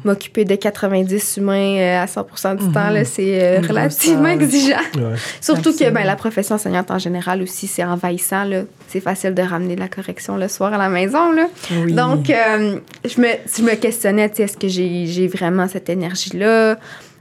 m'occuper 0.04 0.44
de 0.44 0.54
90 0.54 1.36
humains 1.36 1.76
euh, 1.78 2.02
à 2.02 2.06
100% 2.06 2.56
du 2.56 2.72
temps, 2.72 2.90
là, 2.90 3.04
c'est 3.04 3.42
euh, 3.42 3.60
relativement 3.66 4.28
exigeant. 4.28 4.76
ouais. 4.96 5.16
Surtout 5.40 5.72
que 5.76 5.90
ben, 5.90 6.04
la 6.04 6.16
profession 6.16 6.56
enseignante 6.56 6.90
en 6.90 6.98
général 6.98 7.42
aussi, 7.42 7.66
c'est 7.66 7.84
envahissant. 7.84 8.44
là. 8.44 8.62
C'est 8.88 9.00
facile 9.00 9.34
de 9.34 9.42
ramener 9.42 9.74
de 9.74 9.80
la 9.80 9.88
correction 9.88 10.36
le 10.36 10.48
soir 10.48 10.72
à 10.72 10.78
la 10.78 10.88
maison. 10.88 11.32
Là. 11.32 11.48
Oui. 11.72 11.92
Donc, 11.92 12.30
euh, 12.30 12.78
je, 13.04 13.20
me, 13.20 13.28
je 13.56 13.62
me 13.62 13.74
questionnais, 13.74 14.32
est-ce 14.38 14.56
que 14.56 14.68
j'ai 14.68 15.06
j'ai 15.06 15.28
vraiment 15.28 15.68
cette 15.68 15.88
énergie-là? 15.88 16.78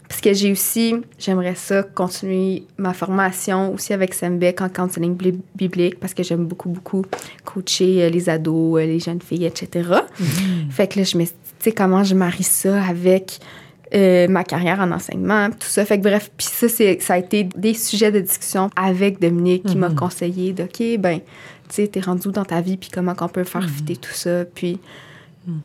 Parce 0.07 0.21
que 0.21 0.33
j'ai 0.33 0.51
aussi, 0.51 0.95
j'aimerais 1.17 1.55
ça, 1.55 1.83
continuer 1.83 2.63
ma 2.77 2.93
formation 2.93 3.73
aussi 3.73 3.91
avec 3.93 4.13
Sembec 4.13 4.61
en 4.61 4.69
counseling 4.69 5.15
bli- 5.15 5.39
biblique 5.55 5.99
parce 5.99 6.13
que 6.13 6.21
j'aime 6.23 6.45
beaucoup, 6.45 6.69
beaucoup 6.69 7.03
coacher 7.43 8.03
euh, 8.03 8.09
les 8.09 8.29
ados, 8.29 8.79
euh, 8.81 8.85
les 8.85 8.99
jeunes 8.99 9.21
filles, 9.21 9.45
etc. 9.45 9.89
Fait 10.69 10.87
que 10.87 10.99
là, 10.99 11.05
je 11.05 11.17
me 11.17 11.25
suis 11.25 11.33
dit, 11.33 11.53
tu 11.59 11.63
sais, 11.65 11.71
comment 11.71 12.03
je 12.03 12.13
marie 12.15 12.43
ça 12.43 12.83
avec 12.83 13.39
euh, 13.93 14.27
ma 14.27 14.43
carrière 14.43 14.79
en 14.79 14.91
enseignement, 14.91 15.49
tout 15.49 15.67
ça. 15.67 15.85
Fait 15.85 15.97
que 15.97 16.03
bref, 16.03 16.29
puis 16.37 16.47
ça, 16.49 16.67
ça 16.67 17.13
a 17.13 17.17
été 17.17 17.43
des 17.43 17.73
sujets 17.73 18.11
de 18.11 18.19
discussion 18.19 18.69
avec 18.75 19.19
Dominique 19.19 19.63
qui 19.63 19.75
m'a 19.77 19.89
conseillé 19.95 20.53
de, 20.53 20.63
OK, 20.63 20.99
ben, 20.99 21.19
tu 21.69 21.75
sais, 21.75 21.87
t'es 21.87 21.99
rendu 21.99 22.27
où 22.27 22.31
dans 22.31 22.45
ta 22.45 22.61
vie, 22.61 22.77
puis 22.77 22.89
comment 22.93 23.15
qu'on 23.15 23.27
peut 23.29 23.43
faire 23.43 23.67
fitter 23.69 23.95
tout 23.95 24.11
ça. 24.13 24.45
Puis, 24.45 24.79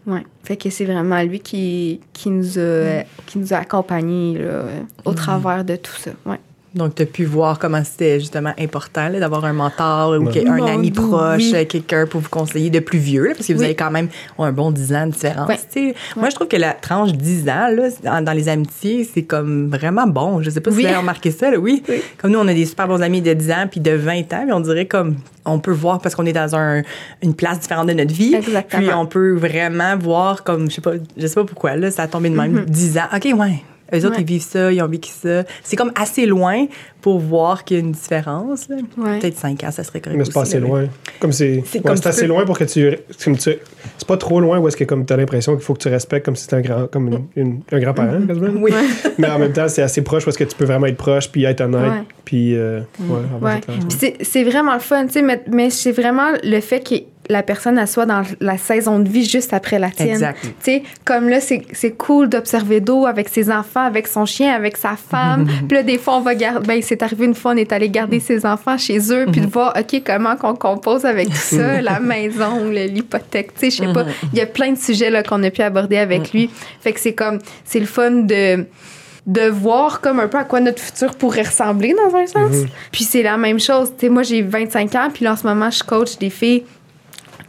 ouais. 0.06 0.24
Fait 0.42 0.56
que 0.56 0.70
c'est 0.70 0.84
vraiment 0.84 1.22
lui 1.22 1.40
qui, 1.40 2.00
qui, 2.12 2.30
nous, 2.30 2.58
a, 2.58 3.02
qui 3.26 3.38
nous 3.38 3.52
a 3.52 3.58
accompagnés 3.58 4.38
là, 4.38 4.64
au 5.04 5.14
travers 5.14 5.64
de 5.64 5.76
tout 5.76 5.96
ça. 5.96 6.10
Ouais. 6.26 6.40
Donc, 6.72 6.94
tu 6.94 7.02
as 7.02 7.06
pu 7.06 7.24
voir 7.24 7.58
comment 7.58 7.82
c'était 7.82 8.20
justement 8.20 8.52
important 8.58 9.10
d'avoir 9.10 9.44
un 9.44 9.52
mentor 9.52 10.10
ou 10.20 10.28
un 10.28 10.66
ami 10.66 10.92
proche, 10.92 11.42
oui. 11.42 11.52
euh, 11.56 11.64
quelqu'un 11.64 12.06
pour 12.06 12.20
vous 12.20 12.28
conseiller 12.28 12.70
de 12.70 12.78
plus 12.78 12.98
vieux, 13.00 13.24
là, 13.26 13.32
parce 13.34 13.48
que 13.48 13.52
vous 13.54 13.58
Oui. 13.58 13.64
avez 13.66 13.74
quand 13.74 13.90
même 13.90 14.08
un 14.38 14.52
bon 14.52 14.70
10 14.70 14.94
ans 14.94 15.06
de 15.08 15.12
différence. 15.12 15.48
Ouais. 15.48 15.56
tu 15.56 15.88
sais. 15.90 15.94
Moi, 16.16 16.30
je 16.30 16.36
trouve 16.36 16.46
que 16.46 16.56
la 16.56 16.72
tranche 16.72 17.10
10 17.12 17.48
ans 17.48 17.68
là, 17.74 18.20
dans, 18.22 18.32
les 18.32 18.48
amitiés, 18.48 19.02
c'est 19.02 19.24
comme 19.24 19.68
vraiment 19.68 20.06
bon. 20.06 20.42
Je 20.42 20.50
sais 20.50 20.60
pas 20.60 20.70
si 20.70 20.76
Oui. 20.76 20.82
vous 20.84 20.88
avez 20.88 20.98
remarqué 20.98 21.32
ça. 21.32 21.50
là, 21.50 21.58
oui. 21.58 21.82
Oui. 21.88 22.02
Comme 22.18 22.30
nous, 22.30 22.38
on 22.38 22.46
a 22.46 22.54
des 22.54 22.66
super 22.66 22.86
bons 22.86 23.02
amis 23.02 23.20
de 23.20 23.32
10 23.32 23.50
ans 23.50 23.66
puis 23.68 23.80
de 23.80 23.90
20 23.90 24.32
ans, 24.32 24.44
mais 24.46 24.52
on 24.52 24.60
dirait 24.60 24.86
comme 24.86 25.16
on 25.44 25.58
peut 25.58 25.72
voir 25.72 26.00
parce 26.00 26.14
qu'on 26.14 26.26
est 26.26 26.32
dans 26.32 26.54
un, 26.54 26.82
une 27.22 27.34
place 27.34 27.58
différente 27.58 27.88
de 27.88 27.94
notre 27.94 28.14
vie. 28.14 28.34
Exactement. 28.36 28.82
Puis 28.82 28.94
on 28.94 29.06
peut 29.06 29.32
vraiment 29.34 29.96
voir 29.96 30.44
comme, 30.44 30.70
je 30.70 30.76
sais 30.76 30.80
pas, 30.80 30.92
je 31.16 31.26
sais 31.26 31.34
pas 31.34 31.44
pourquoi, 31.44 31.74
là, 31.74 31.90
ça 31.90 32.02
a 32.04 32.06
tombé 32.06 32.30
de 32.30 32.36
même 32.36 32.64
10 32.66 32.98
ans. 32.98 33.08
OK, 33.12 33.28
ouais. 33.36 33.62
Eux 33.94 33.98
autres. 34.04 34.16
Ouais. 34.16 34.20
ils 34.22 34.26
vivent 34.26 34.42
ça, 34.42 34.72
ils 34.72 34.80
ont 34.82 34.88
vécu 34.88 35.10
ça. 35.10 35.44
C'est 35.62 35.76
comme 35.76 35.92
assez 35.94 36.26
loin 36.26 36.66
pour 37.02 37.18
voir 37.18 37.64
qu'il 37.64 37.78
y 37.78 37.80
a 37.80 37.82
une 37.82 37.92
différence. 37.92 38.68
Ouais. 38.98 39.18
Peut-être 39.18 39.36
5 39.38 39.64
ans, 39.64 39.70
ça 39.70 39.82
serait 39.84 40.00
correct. 40.00 40.18
Mais 40.18 40.24
c'est 40.24 40.34
pas 40.34 40.42
assez 40.42 40.60
loin. 40.60 40.84
Comme 41.18 41.32
c'est 41.32 41.62
C'est 41.66 41.78
ouais, 41.78 41.84
comme 41.84 41.96
c'est 41.96 42.02
tu 42.02 42.08
assez 42.08 42.20
peux- 42.22 42.26
loin 42.28 42.44
pour 42.44 42.58
que 42.58 42.64
tu. 42.64 42.96
C'est 43.18 44.06
pas 44.06 44.16
trop 44.16 44.40
loin 44.40 44.58
où 44.58 44.68
est-ce 44.68 44.76
que 44.76 44.84
comme 44.84 45.06
tu 45.06 45.12
as 45.12 45.16
l'impression 45.16 45.54
qu'il 45.54 45.64
faut 45.64 45.74
que 45.74 45.78
tu 45.82 45.88
respectes 45.88 46.24
comme 46.26 46.36
si 46.36 46.42
c'était 46.44 46.56
un 46.56 46.60
grand 46.60 46.86
comme 46.88 47.08
une- 47.08 47.26
une- 47.36 47.60
un 47.72 47.78
grand-parent 47.80 48.26
quasiment. 48.26 48.48
Mm-hmm. 48.48 48.62
Oui. 48.62 48.72
Mais 49.18 49.28
en 49.30 49.38
même 49.38 49.52
temps, 49.52 49.68
c'est 49.68 49.82
assez 49.82 50.02
proche 50.02 50.24
parce 50.24 50.36
que 50.36 50.44
tu 50.44 50.54
peux 50.56 50.64
vraiment 50.66 50.86
être 50.86 50.96
proche 50.96 51.30
puis 51.30 51.44
être 51.44 51.60
honnête. 51.62 51.80
Ouais. 51.90 52.02
Puis 52.24 52.54
euh, 52.56 52.80
c'est- 53.88 54.16
c'est 54.22 54.44
vraiment 54.44 54.74
le 54.74 54.80
fun, 54.80 55.06
tu 55.06 55.12
sais, 55.14 55.22
mais, 55.22 55.42
mais 55.50 55.70
c'est 55.70 55.92
vraiment 55.92 56.28
le 56.42 56.60
fait 56.60 56.80
que 56.80 56.94
la 57.30 57.42
personne 57.42 57.78
elle 57.78 57.86
soit 57.86 58.06
dans 58.06 58.22
la 58.40 58.58
saison 58.58 58.98
de 58.98 59.08
vie 59.08 59.24
juste 59.24 59.52
après 59.52 59.78
la 59.78 59.90
tienne. 59.90 60.10
Exact. 60.10 60.38
Tu 60.42 60.50
sais, 60.60 60.82
comme 61.04 61.28
là, 61.28 61.38
c'est 61.40 61.90
cool 61.96 62.28
d'observer 62.28 62.80
d'eau 62.80 63.06
avec 63.06 63.28
ses 63.28 63.50
enfants, 63.50 63.84
avec 63.84 64.08
son 64.08 64.26
chien, 64.26 64.52
avec 64.52 64.76
sa 64.76 64.96
femme. 64.96 65.46
puis 65.68 65.76
là, 65.76 65.82
des 65.82 65.98
fois, 65.98 66.16
on 66.16 66.20
va 66.20 66.34
garder. 66.34 66.66
Ben, 66.66 66.82
c'est 66.82 67.02
arrivé 67.02 67.26
une 67.26 67.34
fois, 67.34 67.52
on 67.52 67.56
est 67.56 67.72
allé 67.72 67.88
garder 67.88 68.20
ses 68.20 68.44
enfants 68.44 68.76
chez 68.76 68.98
eux, 69.12 69.26
puis 69.30 69.40
de 69.40 69.46
voir, 69.46 69.74
OK, 69.78 70.02
comment 70.04 70.36
qu'on 70.36 70.54
compose 70.54 71.04
avec 71.04 71.28
tout 71.28 71.34
ça, 71.36 71.80
la 71.80 72.00
maison, 72.00 72.68
l'hypothèque, 72.68 73.54
tu 73.54 73.70
sais, 73.70 73.70
je 73.70 73.86
sais 73.86 73.92
pas. 73.92 74.04
Il 74.32 74.38
y 74.38 74.42
a 74.42 74.46
plein 74.46 74.72
de 74.72 74.78
sujets 74.78 75.10
là, 75.10 75.22
qu'on 75.22 75.42
a 75.42 75.50
pu 75.50 75.62
aborder 75.62 75.98
avec 75.98 76.32
lui. 76.32 76.50
Fait 76.80 76.92
que 76.92 77.00
c'est 77.00 77.14
comme, 77.14 77.38
c'est 77.64 77.80
le 77.80 77.86
fun 77.86 78.10
de 78.10 78.66
de 79.26 79.42
voir 79.48 80.00
comme 80.00 80.18
un 80.18 80.28
peu 80.28 80.38
à 80.38 80.44
quoi 80.44 80.60
notre 80.60 80.82
futur 80.82 81.14
pourrait 81.14 81.42
ressembler 81.42 81.94
dans 81.94 82.16
un 82.16 82.26
sens. 82.26 82.64
Puis 82.90 83.04
c'est 83.04 83.22
la 83.22 83.36
même 83.36 83.60
chose. 83.60 83.92
Tu 83.96 84.06
sais, 84.06 84.08
moi, 84.08 84.22
j'ai 84.22 84.42
25 84.42 84.94
ans, 84.94 85.08
puis 85.12 85.24
là, 85.24 85.32
en 85.32 85.36
ce 85.36 85.46
moment, 85.46 85.70
je 85.70 85.84
coach 85.84 86.18
des 86.18 86.30
filles 86.30 86.64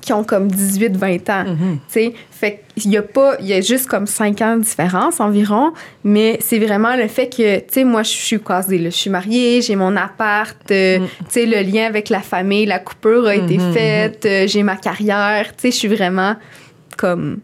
qui 0.01 0.13
ont 0.13 0.23
comme 0.23 0.47
18, 0.49 0.97
20 0.97 1.29
ans. 1.29 1.43
Tu 1.45 1.79
sais, 1.87 2.13
fait 2.31 2.63
qu'il 2.75 2.91
y 2.91 2.97
a 2.97 3.01
pas, 3.01 3.35
il 3.39 3.45
y 3.45 3.53
a 3.53 3.61
juste 3.61 3.87
comme 3.87 4.07
5 4.07 4.41
ans 4.41 4.57
de 4.57 4.63
différence 4.63 5.19
environ, 5.19 5.73
mais 6.03 6.37
c'est 6.41 6.59
vraiment 6.59 6.95
le 6.95 7.07
fait 7.07 7.29
que, 7.29 7.59
tu 7.59 7.65
sais, 7.69 7.83
moi, 7.83 8.03
je 8.03 8.09
suis 8.09 8.39
casée, 8.39 8.79
là. 8.79 8.89
Je 8.89 8.95
suis 8.95 9.09
mariée, 9.09 9.61
j'ai 9.61 9.75
mon 9.75 9.95
appart, 9.95 10.57
euh, 10.71 10.99
tu 10.99 11.25
sais, 11.29 11.45
le 11.45 11.61
lien 11.61 11.85
avec 11.85 12.09
la 12.09 12.21
famille, 12.21 12.65
la 12.65 12.79
coupure 12.79 13.27
a 13.27 13.35
été 13.35 13.59
faite, 13.59 14.25
euh, 14.25 14.47
j'ai 14.47 14.63
ma 14.63 14.75
carrière, 14.75 15.55
tu 15.55 15.61
sais, 15.61 15.71
je 15.71 15.77
suis 15.77 15.87
vraiment 15.87 16.35
comme 16.97 17.39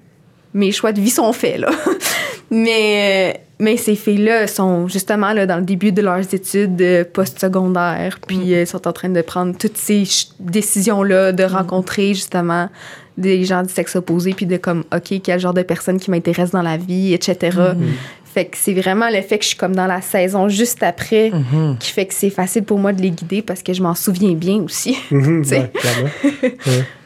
mes 0.54 0.72
choix 0.72 0.92
de 0.92 1.00
vie 1.00 1.10
sont 1.10 1.32
faits, 1.34 1.60
là. 1.60 1.70
mais, 2.52 3.36
euh, 3.36 3.40
mais 3.60 3.78
ces 3.78 3.96
filles-là 3.96 4.48
sont 4.48 4.88
justement 4.88 5.34
là, 5.34 5.46
dans 5.46 5.58
le 5.58 5.64
début 5.64 5.92
de 5.92 6.02
leurs 6.02 6.34
études 6.34 6.82
euh, 6.82 7.04
postsecondaires, 7.12 8.20
puis 8.28 8.54
euh, 8.54 8.66
sont 8.66 8.88
en 8.88 8.94
train 8.94 9.10
de 9.10 9.22
prendre 9.22 9.58
toutes 9.58 9.78
ces 9.78 10.04
décisions-là, 10.40 11.32
de 11.32 11.44
rencontrer 11.44 12.14
justement 12.14 12.70
des 13.18 13.46
gens 13.46 13.64
du 13.64 13.74
sexe 13.74 13.96
opposé, 13.96 14.34
puis 14.34 14.46
de 14.46 14.58
comme, 14.58 14.84
OK, 14.94 15.22
quel 15.24 15.40
genre 15.40 15.54
de 15.54 15.64
personnes 15.64 16.00
qui 16.00 16.12
m'intéressent 16.12 16.52
dans 16.52 16.62
la 16.62 16.78
vie, 16.78 17.14
etc. 17.14 17.58
Fait 18.26 18.46
que 18.46 18.58
c'est 18.58 18.74
vraiment 18.76 19.10
le 19.10 19.22
fait 19.24 19.40
que 19.40 19.44
je 19.44 19.50
suis 19.50 19.58
comme 19.58 19.76
dans 19.76 19.88
la 19.88 20.02
saison 20.02 20.48
juste 20.48 20.84
après 20.84 21.32
qui 21.80 21.92
fait 21.92 22.06
que 22.06 22.14
c'est 22.14 22.30
facile 22.30 22.64
pour 22.64 22.78
moi 22.78 22.94
de 22.94 23.02
les 23.02 23.10
guider 23.10 23.42
parce 23.42 23.64
que 23.64 23.74
je 23.74 23.82
m'en 23.82 23.96
souviens 23.96 24.34
bien 24.34 24.58
aussi. 24.58 24.96
Mhm. 25.12 25.44
Ouais. 25.50 25.72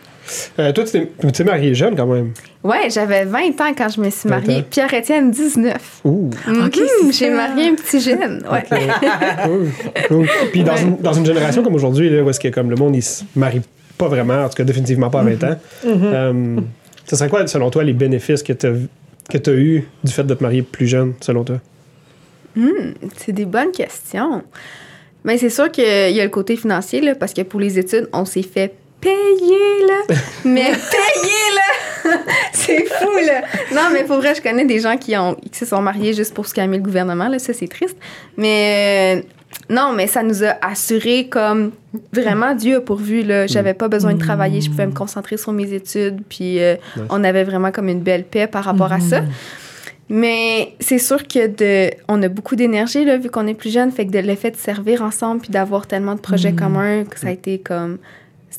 Euh, 0.60 0.72
toi, 0.72 0.84
tu 0.84 0.92
t'es- 0.92 1.12
tu 1.20 1.32
t'es 1.32 1.44
marié 1.44 1.74
jeune 1.74 1.96
quand 1.96 2.06
même. 2.08 2.32
Ouais, 2.64 2.90
j'avais 2.90 3.26
20 3.26 3.60
ans 3.62 3.74
quand 3.78 3.90
je 3.90 4.00
me 4.02 4.10
suis 4.10 4.30
20 4.30 4.46
mariée. 4.46 4.64
Pierre-Étienne, 4.70 5.32
19. 5.32 6.02
Ouh. 6.06 6.30
Mhm, 6.48 6.66
Ok, 6.66 6.76
c'est 6.76 7.12
J'ai 7.12 7.30
marié 7.30 7.70
un 7.70 7.76
petit 7.76 8.00
jeune. 8.00 8.44
Ouais. 8.52 8.64
cool, 9.46 9.70
cool. 10.08 10.28
Puis 10.52 10.64
dans, 10.64 10.76
une, 10.78 10.98
dans 10.98 11.14
une 11.14 11.26
génération 11.26 11.64
comme 11.64 11.76
aujourd'hui, 11.76 12.10
là, 12.10 12.22
où 12.24 12.30
est-ce 12.30 12.40
que 12.40 12.48
comme 12.50 12.70
le 12.70 12.76
monde, 12.76 12.96
il 12.96 13.02
se 13.04 13.24
marie 13.36 13.62
pas 13.98 14.08
vraiment, 14.08 14.44
en 14.46 14.50
tout 14.50 14.56
cas 14.56 14.64
définitivement 14.64 15.10
pas 15.10 15.20
à 15.22 15.24
20 15.24 15.44
ans, 15.44 15.58
euh, 15.86 16.60
ce 17.08 17.16
serait 17.16 17.30
quoi, 17.30 17.46
selon 17.48 17.70
toi, 17.70 17.84
les 17.84 17.94
bénéfices 17.94 18.44
que 18.44 18.54
tu 18.54 18.68
as 18.68 18.72
que 19.30 19.38
tu 19.38 19.52
eu 19.52 19.88
du 20.04 20.12
fait 20.12 20.24
de 20.24 20.34
te 20.34 20.44
marier 20.44 20.62
plus 20.62 20.88
jeune, 20.88 21.14
selon 21.22 21.44
toi? 21.44 21.58
C'est 23.18 23.32
des 23.32 23.46
bonnes 23.46 23.72
questions. 23.72 24.44
Mais 25.24 25.38
c'est 25.38 25.50
sûr 25.52 25.72
qu'il 25.72 25.84
y 25.86 26.20
a 26.20 26.24
le 26.24 26.30
côté 26.30 26.56
financier, 26.56 27.00
là, 27.02 27.16
parce 27.16 27.34
que 27.34 27.42
pour 27.44 27.60
les 27.60 27.78
études, 27.78 28.10
on 28.12 28.26
s'est 28.26 28.42
fait 28.42 28.74
payer, 29.02 29.86
là. 29.88 30.16
Mais 30.46 30.72
payer, 30.72 31.48
là! 31.56 32.12
c'est 32.54 32.86
fou, 32.86 33.18
là! 33.26 33.42
Non, 33.74 33.90
mais 33.94 34.04
pour 34.04 34.18
vrai, 34.18 34.34
je 34.36 34.42
connais 34.42 34.66
des 34.66 34.80
gens 34.80 34.98
qui, 34.98 35.16
ont, 35.18 35.36
qui 35.36 35.60
se 35.60 35.66
sont 35.66 35.82
mariés 35.82 36.14
juste 36.14 36.34
pour 36.34 36.48
scammer 36.48 36.78
le 36.78 36.84
gouvernement, 36.84 37.28
là. 37.28 37.40
Ça, 37.40 37.54
c'est 37.54 37.68
triste. 37.68 37.98
Mais... 38.38 39.18
euh, 39.18 39.22
non, 39.70 39.94
mais 39.94 40.08
ça 40.08 40.24
nous 40.24 40.44
a 40.44 40.58
assuré 40.62 41.28
comme 41.30 41.72
vraiment 42.14 42.54
Dieu 42.56 42.78
a 42.78 42.82
pourvu 42.82 43.24
là. 43.24 43.48
J'avais 43.48 43.74
pas 43.74 43.88
besoin 43.88 44.14
de 44.14 44.20
travailler, 44.20 44.62
je 44.62 44.70
pouvais 44.70 44.88
me 44.88 44.94
concentrer 44.94 45.38
sur 45.38 45.52
mes 45.52 45.74
études, 45.74 46.22
puis 46.28 46.62
euh, 46.62 46.76
on 47.10 47.24
avait 47.24 47.44
vraiment 47.44 47.72
comme 47.72 47.88
une 47.88 48.02
belle 48.02 48.24
paix 48.24 48.48
par 48.48 48.66
rapport 48.66 48.92
à 48.92 49.00
ça. 49.00 49.22
Mais 50.10 50.74
c'est 50.82 50.98
sûr 50.98 51.26
que 51.26 51.48
de, 51.48 51.94
on 52.10 52.22
a 52.22 52.28
beaucoup 52.28 52.58
d'énergie 52.58 53.06
là, 53.06 53.18
vu 53.18 53.30
qu'on 53.30 53.48
est 53.48 53.54
plus 53.54 53.72
jeune, 53.72 53.92
fait 53.92 54.06
que 54.06 54.12
de 54.12 54.20
l'effet 54.20 54.52
de 54.52 54.58
servir 54.58 55.02
ensemble 55.04 55.40
puis 55.40 55.52
d'avoir 55.52 55.88
tellement 55.88 56.16
de 56.16 56.20
projets 56.20 56.52
communs, 56.52 57.06
que 57.06 57.18
ça 57.18 57.28
a 57.28 57.32
été 57.32 57.60
comme 57.60 57.98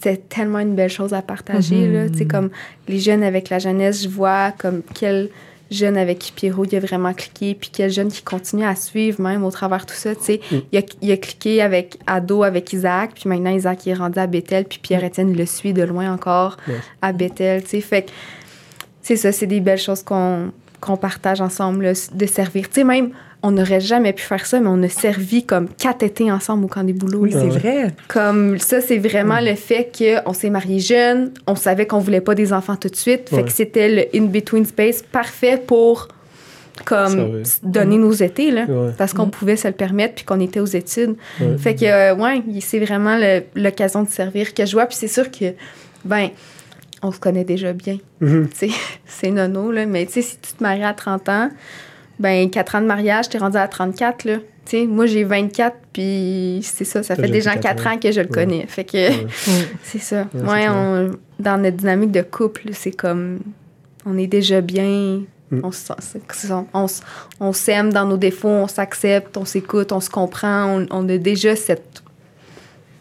c'était 0.03 0.17
tellement 0.17 0.59
une 0.59 0.75
belle 0.75 0.91
chose 0.91 1.13
à 1.15 1.23
partager 1.23 1.87
là, 1.89 2.09
tu 2.09 2.19
sais 2.19 2.27
comme 2.27 2.51
les 2.89 2.99
jeunes 2.99 3.23
avec 3.23 3.51
la 3.51 3.59
jeunesse, 3.59 4.03
je 4.03 4.09
vois 4.09 4.53
comme 4.53 4.83
quel 4.95 5.29
jeune 5.71 5.97
avec 5.97 6.19
qui 6.19 6.33
Pierrot 6.33 6.67
il 6.67 6.77
a 6.77 6.81
vraiment 6.81 7.15
cliqué 7.15 7.55
puis 7.55 7.71
quel 7.73 7.91
jeune 7.91 8.09
qui 8.09 8.23
continue 8.23 8.65
à 8.65 8.75
suivre 8.75 9.21
même 9.21 9.45
au 9.45 9.51
travers 9.51 9.81
de 9.81 9.87
tout 9.87 9.97
ça, 9.97 10.15
tu 10.15 10.25
sais, 10.25 10.41
il, 10.71 10.79
a, 10.79 10.83
il 11.01 11.13
a 11.13 11.17
cliqué 11.17 11.63
avec 11.63 11.99
ado 12.07 12.43
avec 12.43 12.73
Isaac, 12.73 13.13
puis 13.15 13.29
maintenant 13.29 13.51
Isaac 13.51 13.87
il 13.87 13.91
est 13.91 13.95
rendu 13.95 14.19
à 14.19 14.27
Bethel, 14.27 14.65
puis 14.65 14.79
Pierre-Étienne 14.83 15.35
le 15.35 15.47
suit 15.47 15.73
de 15.73 15.83
loin 15.83 16.13
encore 16.13 16.57
à 17.01 17.13
Bethel, 17.13 17.63
tu 17.63 17.71
sais, 17.71 17.81
fait 17.81 18.03
que 18.03 18.11
c'est 19.03 19.17
ça, 19.17 19.33
c'est 19.33 19.47
des 19.47 19.61
belles 19.61 19.79
choses 19.79 20.03
qu'on 20.03 20.97
partage 20.97 21.41
ensemble, 21.41 21.85
là, 21.85 21.93
de 22.13 22.27
servir. 22.27 22.69
Tu 22.69 22.77
sais, 22.77 22.85
même, 22.85 23.11
on 23.43 23.51
n'aurait 23.51 23.81
jamais 23.81 24.13
pu 24.13 24.23
faire 24.23 24.47
ça, 24.47 24.61
mais 24.61 24.69
on 24.69 24.83
a 24.83 24.89
servi 24.89 25.45
comme 25.45 25.69
quatre 25.69 26.03
étés 26.05 26.31
ensemble 26.31 26.65
au 26.65 26.69
camp 26.69 26.85
des 26.85 26.93
boulots. 26.93 27.21
Oui, 27.23 27.33
c'est 27.33 27.49
vrai. 27.49 27.89
Comme 28.09 28.59
ça, 28.59 28.81
c'est 28.81 28.99
vraiment 28.99 29.41
le 29.41 29.55
fait 29.55 29.91
qu'on 29.97 30.33
s'est 30.33 30.51
mariés 30.51 30.79
jeunes, 30.79 31.33
on 31.47 31.57
savait 31.57 31.87
qu'on 31.87 31.99
voulait 31.99 32.21
pas 32.21 32.35
des 32.35 32.53
enfants 32.53 32.77
tout 32.77 32.89
de 32.89 32.97
suite, 32.97 33.29
fait 33.31 33.37
Ouais. 33.37 33.45
que 33.45 33.51
c'était 33.53 33.89
le 33.89 34.17
in-between 34.17 34.65
space 34.65 35.03
parfait 35.03 35.61
pour 35.67 36.09
comme 36.87 37.43
donner 37.63 37.99
nos 37.99 38.13
étés, 38.13 38.51
là, 38.51 38.65
Ouais. 38.65 38.93
parce 38.97 39.13
qu'on 39.13 39.29
pouvait 39.29 39.57
se 39.57 39.69
le 39.69 39.75
permettre 39.75 40.15
puis 40.15 40.25
qu'on 40.25 40.41
était 40.41 40.61
aux 40.61 40.65
études. 40.65 41.17
Ouais. 41.41 41.59
Fait 41.59 41.75
que, 41.75 41.85
euh, 41.85 42.15
ouais, 42.15 42.43
c'est 42.61 42.79
vraiment 42.79 43.19
l'occasion 43.55 44.03
de 44.05 44.09
servir 44.09 44.55
que 44.55 44.65
je 44.65 44.73
vois. 44.73 44.87
Puis 44.87 44.97
c'est 44.97 45.09
sûr 45.09 45.31
que, 45.31 45.53
ben, 46.05 46.29
on 47.03 47.13
se 47.13 47.19
connaît 47.21 47.45
déjà 47.45 47.73
bien. 47.73 47.99
Mhm. 48.21 48.49
Sais, 48.55 48.71
c'est 49.07 49.31
nono, 49.31 49.71
là. 49.71 49.85
Mais 49.87 50.07
tu 50.07 50.13
sais, 50.15 50.23
si 50.23 50.39
tu 50.39 50.53
te 50.55 50.63
maries 50.63 50.85
à 50.85 50.95
30 50.95 51.29
ans, 51.29 51.51
ben, 52.23 52.49
4 52.49 52.77
ans 52.77 52.81
de 52.81 52.87
mariage, 52.87 53.29
t'es 53.29 53.39
rendu 53.39 53.57
à 53.59 53.67
34, 53.69 54.25
là. 54.25 54.37
Tu 54.65 54.71
sais, 54.79 54.87
moi, 54.87 55.07
j'ai 55.07 55.25
24, 55.25 55.77
puis 55.93 56.61
c'est 56.63 56.85
ça, 56.85 57.03
ça 57.03 57.17
fait 57.17 57.23
déjà 57.23 57.33
déjà 57.33 57.51
fait 57.53 57.61
4 57.61 57.83
quatre 57.83 57.87
ans 57.93 57.99
que 57.99 58.13
je 58.13 58.21
le 58.21 58.27
Ouais. 58.29 58.33
connais. 58.33 58.67
Fait 58.69 58.85
que, 58.85 58.97
Ouais. 59.11 59.27
c'est 59.83 59.99
ça. 60.01 60.27
Ouais, 60.33 60.69
on- 60.69 61.11
dans 61.41 61.61
notre 61.61 61.77
dynamique 61.79 62.13
de 62.13 62.23
couple, 62.23 62.71
c'est 62.73 62.93
comme, 62.93 63.41
on 64.07 64.17
est 64.17 64.29
déjà 64.29 64.61
bien. 64.61 65.23
Mm. 65.51 65.61
On, 65.65 65.71
on, 66.75 66.85
s- 66.87 67.03
on 67.41 67.53
s'aime 67.53 67.93
dans 67.93 68.07
nos 68.07 68.17
défauts, 68.17 68.49
on 68.49 68.69
s'accepte, 68.69 69.37
on 69.37 69.45
s'écoute, 69.45 69.91
on 69.93 70.01
se 70.01 70.09
comprend. 70.09 70.67
On, 70.79 70.87
on 70.93 71.09
a 71.09 71.19
déjà 71.19 71.57
cette, 71.57 72.03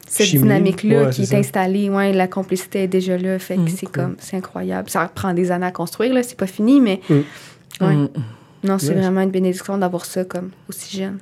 cette 0.08 0.32
dynamique-là 0.32 1.04
Ouais, 1.06 1.10
qui 1.12 1.22
est 1.22 1.26
ça. 1.28 1.38
installée. 1.38 1.90
Ouais, 1.90 2.12
la 2.12 2.28
complicité 2.28 2.84
est 2.84 2.88
déjà 2.88 3.18
là. 3.18 3.38
Fait 3.40 3.56
que 3.56 3.62
Mm. 3.62 3.68
c'est 3.70 3.86
comme, 3.92 4.16
c'est 4.20 4.36
incroyable. 4.36 4.90
Ça 4.90 5.10
prend 5.14 5.34
des 5.34 5.52
années 5.52 5.68
à 5.68 5.72
construire, 5.72 6.14
là. 6.14 6.24
C'est 6.24 6.36
pas 6.38 6.48
fini, 6.48 6.82
mais 6.82 7.00
Mm. 7.08 8.08
Non, 8.64 8.78
c'est 8.80 8.90
Ouais. 8.90 9.02
vraiment 9.02 9.22
une 9.22 9.32
bénédiction 9.32 9.78
d'avoir 9.78 10.06
ça 10.06 10.24
comme 10.24 10.50
aussi 10.70 10.98
jeune. 10.98 11.18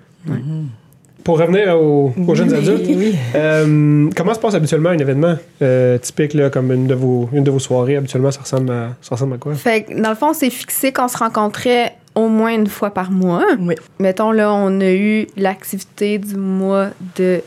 Pour 1.24 1.38
revenir 1.40 1.78
aux, 1.78 2.14
aux 2.28 2.36
jeunes 2.36 2.50
Oui, 2.50 2.58
adultes, 2.58 2.86
oui. 2.88 3.16
euh, 3.36 4.10
comment 4.16 4.34
se 4.34 4.40
passe 4.40 4.56
habituellement 4.56 4.90
un 4.90 4.98
événement 4.98 5.36
euh, 5.62 5.98
typique, 5.98 6.34
là, 6.34 6.50
comme 6.50 6.72
une 6.72 6.88
de, 6.88 6.94
vos, 6.96 7.30
une 7.34 7.44
de 7.44 7.52
vos 7.52 7.60
soirées? 7.60 7.98
Habituellement, 7.98 8.32
ça 8.32 8.42
ressemble 8.42 8.72
à, 8.72 8.96
ça 9.02 9.16
ressemble 9.16 9.34
à 9.36 9.38
quoi? 9.38 9.54
Fait 9.56 9.84
que, 9.84 10.02
dans 10.02 10.10
le 10.10 10.16
fond, 10.16 10.30
on 10.30 10.34
s'est 10.34 10.50
fixé 10.50 10.92
qu'on 10.94 11.08
se 11.10 11.18
rencontrait 11.18 11.96
au 12.16 12.30
moins 12.30 12.54
une 12.54 12.68
fois 12.68 12.92
par 12.94 13.12
mois. 13.12 13.46
Oui. 13.60 13.76
Mettons, 14.00 14.32
là, 14.32 14.52
on 14.54 14.80
a 14.80 14.92
eu 14.92 15.28
l'activité 15.36 16.18
du 16.20 16.36
mois 16.36 16.88
de. 17.18 17.42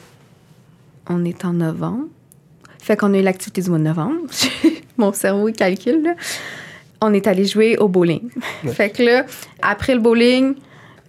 On 1.09 1.25
est 1.25 1.45
en 1.45 1.55
novembre. 1.55 2.05
Fait 2.79 2.97
qu'on 2.97 3.13
a 3.15 3.19
eu 3.19 3.23
l'activité 3.23 3.63
du 3.63 3.71
mois 3.71 3.79
de 3.79 3.85
novembre. 3.85 4.21
Mon 4.99 5.13
cerveau, 5.15 5.51
calcule, 5.51 6.03
là. 6.05 6.15
On 7.03 7.13
est 7.13 7.27
allé 7.27 7.45
jouer 7.45 7.77
au 7.77 7.89
bowling. 7.89 8.31
Ouais. 8.65 8.73
Fait 8.73 8.91
que 8.91 9.03
là, 9.03 9.27
après 9.61 9.95
le 9.95 10.01
bowling, 10.01 10.55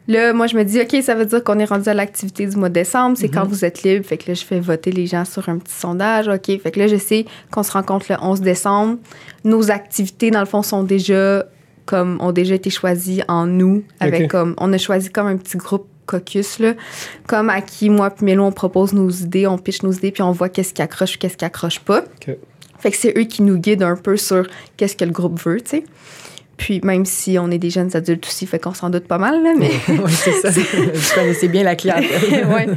là, 0.08 0.34
moi, 0.34 0.48
je 0.48 0.58
me 0.58 0.64
dis, 0.64 0.82
OK, 0.82 0.96
ça 1.02 1.16
veut 1.16 1.26
dire 1.26 1.44
qu'on 1.44 1.60
est 1.60 1.66
rendu 1.66 1.88
à 1.88 1.94
l'activité 1.94 2.46
du 2.46 2.58
mois 2.58 2.70
de 2.70 2.74
décembre. 2.74 3.18
C'est 3.18 3.30
quand 3.30 3.46
vous 3.46 3.64
êtes 3.64 3.84
libre. 3.84 4.06
Fait 4.06 4.18
que 4.18 4.30
là, 4.30 4.34
je 4.34 4.44
fais 4.44 4.60
voter 4.60 4.92
les 4.92 5.08
gens 5.08 5.26
sur 5.26 5.48
un 5.50 5.58
petit 5.58 5.74
sondage. 5.74 6.28
OK? 6.28 6.46
Fait 6.46 6.72
que 6.72 6.80
là, 6.80 6.88
je 6.88 6.98
sais 6.98 7.26
qu'on 7.52 7.64
se 7.64 7.72
rencontre 7.72 8.08
le 8.10 8.18
11 8.22 8.42
décembre. 8.42 8.98
Nos 9.44 9.72
activités, 9.72 10.32
dans 10.32 10.40
le 10.40 10.46
fond, 10.46 10.64
sont 10.64 10.84
déjà 10.84 11.46
comme 11.86 12.18
ont 12.22 12.32
déjà 12.32 12.56
été 12.56 12.70
choisies 12.70 13.24
en 13.28 13.46
nous 13.46 13.84
avec 14.00 14.30
comme 14.30 14.56
on 14.58 14.72
a 14.72 14.78
choisi 14.78 15.10
comme 15.10 15.28
un 15.28 15.38
petit 15.38 15.58
groupe 15.58 15.88
caucus 16.06 16.60
là 16.60 16.74
comme 17.28 17.50
à 17.50 17.62
qui 17.62 17.90
moi 17.90 18.10
puis 18.10 18.26
Mélo 18.26 18.44
on 18.44 18.52
propose 18.52 18.94
nos 18.94 19.10
idées 19.10 19.48
on 19.48 19.58
pitch 19.58 19.84
nos 19.84 19.92
idées 19.92 20.12
puis 20.12 20.24
on 20.24 20.32
voit 20.32 20.50
qu'est-ce 20.50 20.74
qui 20.74 20.82
accroche 20.82 21.18
qu'est-ce 21.18 21.38
qui 21.38 21.46
accroche 21.46 21.80
pas 21.80 22.04
Ok. 22.28 22.38
Fait 22.84 22.92
que 22.92 22.98
c'est 22.98 23.18
eux 23.18 23.24
qui 23.24 23.42
nous 23.44 23.58
guident 23.58 23.84
un 23.84 23.96
peu 23.96 24.18
sur 24.18 24.46
qu'est-ce 24.76 24.98
que 24.98 25.06
le 25.06 25.12
groupe 25.12 25.42
veut 25.42 25.62
tu 25.62 25.78
sais 25.78 25.84
puis 26.58 26.82
même 26.84 27.06
si 27.06 27.40
on 27.40 27.50
est 27.50 27.58
des 27.58 27.70
jeunes 27.70 27.96
adultes 27.96 28.28
aussi 28.28 28.46
fait 28.46 28.60
qu'on 28.60 28.74
s'en 28.74 28.90
doute 28.90 29.06
pas 29.06 29.18
mal 29.18 29.42
là 29.42 29.54
mais 29.58 29.72
oui, 29.88 30.12
c'est 30.12 30.34
ça. 30.34 30.50
Vous 30.52 31.16
connaissez 31.16 31.48
bien 31.48 31.64
la 31.64 31.76
ouais. 31.76 32.68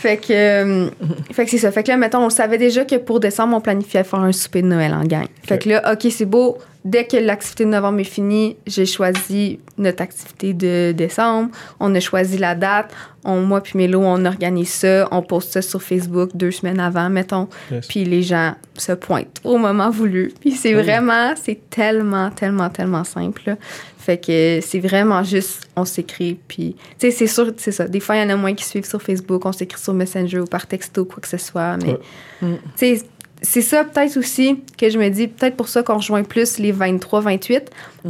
Fait 0.00 0.16
que, 0.16 0.32
euh, 0.32 0.88
fait 1.30 1.44
que 1.44 1.50
c'est 1.50 1.58
ça. 1.58 1.70
Fait 1.70 1.82
que 1.82 1.88
là, 1.90 1.98
mettons, 1.98 2.24
on 2.24 2.30
savait 2.30 2.56
déjà 2.56 2.86
que 2.86 2.96
pour 2.96 3.20
décembre, 3.20 3.54
on 3.54 3.60
planifiait 3.60 4.02
faire 4.02 4.20
un 4.20 4.32
souper 4.32 4.62
de 4.62 4.66
Noël 4.66 4.94
en 4.94 5.04
gang. 5.04 5.26
Fait 5.46 5.58
que 5.58 5.68
là, 5.68 5.92
OK, 5.92 6.10
c'est 6.10 6.24
beau. 6.24 6.56
Dès 6.84 7.04
que 7.06 7.16
l'activité 7.18 7.64
de 7.66 7.70
novembre 7.70 8.00
est 8.00 8.04
finie, 8.04 8.56
j'ai 8.66 8.86
choisi 8.86 9.60
notre 9.76 10.02
activité 10.02 10.54
de 10.54 10.92
décembre. 10.96 11.50
On 11.78 11.94
a 11.94 12.00
choisi 12.00 12.38
la 12.38 12.54
date. 12.54 12.90
On, 13.22 13.42
moi 13.42 13.60
puis 13.62 13.76
Mélo, 13.76 14.00
on 14.02 14.24
organise 14.24 14.70
ça. 14.70 15.06
On 15.10 15.20
poste 15.20 15.52
ça 15.52 15.60
sur 15.62 15.82
Facebook 15.82 16.30
deux 16.32 16.50
semaines 16.50 16.80
avant, 16.80 17.10
mettons. 17.10 17.48
Yes. 17.70 17.86
Puis 17.86 18.04
les 18.06 18.22
gens 18.22 18.54
se 18.78 18.92
pointent 18.92 19.40
au 19.44 19.58
moment 19.58 19.90
voulu. 19.90 20.32
Puis 20.40 20.52
c'est 20.52 20.74
Oui. 20.74 20.82
vraiment, 20.82 21.34
c'est 21.36 21.60
tellement, 21.68 22.30
tellement, 22.30 22.70
tellement 22.70 23.04
simple. 23.04 23.42
là. 23.46 23.56
Fait 23.98 24.16
que 24.16 24.60
c'est 24.62 24.80
vraiment 24.80 25.22
juste, 25.22 25.68
on 25.76 25.84
s'écrit. 25.84 26.40
Puis, 26.48 26.74
tu 26.98 27.10
sais, 27.10 27.10
c'est 27.10 27.26
sûr, 27.26 27.52
c'est 27.58 27.72
ça. 27.72 27.86
Des 27.86 28.00
fois, 28.00 28.16
il 28.16 28.22
y 28.22 28.24
en 28.24 28.30
a 28.30 28.36
moins 28.36 28.54
qui 28.54 28.64
suivent 28.64 28.86
sur 28.88 29.02
Facebook. 29.02 29.44
On 29.44 29.52
s'écrit 29.52 29.78
sur 29.78 29.92
Messenger 29.92 30.40
ou 30.40 30.46
par 30.46 30.66
texto, 30.66 31.04
quoi 31.04 31.18
que 31.20 31.28
ce 31.28 31.36
soit. 31.36 31.76
Mais, 31.76 31.98
Ouais. 32.40 32.58
Tu 32.78 32.96
sais, 32.96 33.02
c'est 33.42 33.62
ça 33.62 33.84
peut-être 33.84 34.16
aussi 34.16 34.62
que 34.78 34.90
je 34.90 34.98
me 34.98 35.08
dis, 35.08 35.26
peut-être 35.28 35.56
pour 35.56 35.68
ça 35.68 35.82
qu'on 35.82 35.96
rejoint 35.96 36.22
plus 36.24 36.58
les 36.58 36.72
23-28, 36.72 37.62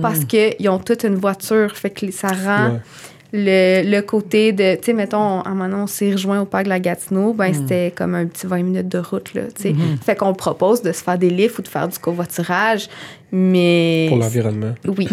parce 0.03 0.25
qu'ils 0.25 0.69
ont 0.69 0.79
toute 0.79 1.05
une 1.05 1.14
voiture. 1.16 1.77
Fait 1.77 1.90
que 1.90 2.11
ça 2.11 2.29
rend 2.29 2.75
Ouais. 2.75 2.81
le, 3.33 3.88
le 3.90 4.01
côté 4.03 4.53
de, 4.53 4.75
tu 4.75 4.87
sais, 4.87 4.93
mettons, 4.93 5.40
à 5.40 5.49
un 5.49 5.51
moment 5.51 5.69
donné, 5.69 5.83
on 5.83 5.87
s'est 5.87 6.11
rejoint 6.11 6.40
au 6.40 6.47
parc 6.47 6.64
de 6.64 6.69
la 6.71 6.81
Gatineau, 6.81 7.33
ben 7.33 7.55
c'était 7.55 7.93
comme 7.97 8.16
un 8.16 8.27
petit 8.27 8.47
20 8.47 8.62
minutes 8.64 8.88
de 8.88 8.99
route, 8.99 9.33
là, 9.35 9.43
tu 9.55 9.62
sais. 9.62 9.75
Fait 10.05 10.16
qu'on 10.16 10.35
propose 10.35 10.83
de 10.83 10.90
se 10.93 11.03
faire 11.03 11.16
des 11.16 11.31
lifts 11.31 11.59
ou 11.61 11.62
de 11.62 11.69
faire 11.69 11.87
du 11.87 11.97
covoiturage, 11.99 12.88
mais... 13.33 14.07
Pour 14.09 14.19
l'environnement. 14.19 14.75
Oui. 14.87 15.09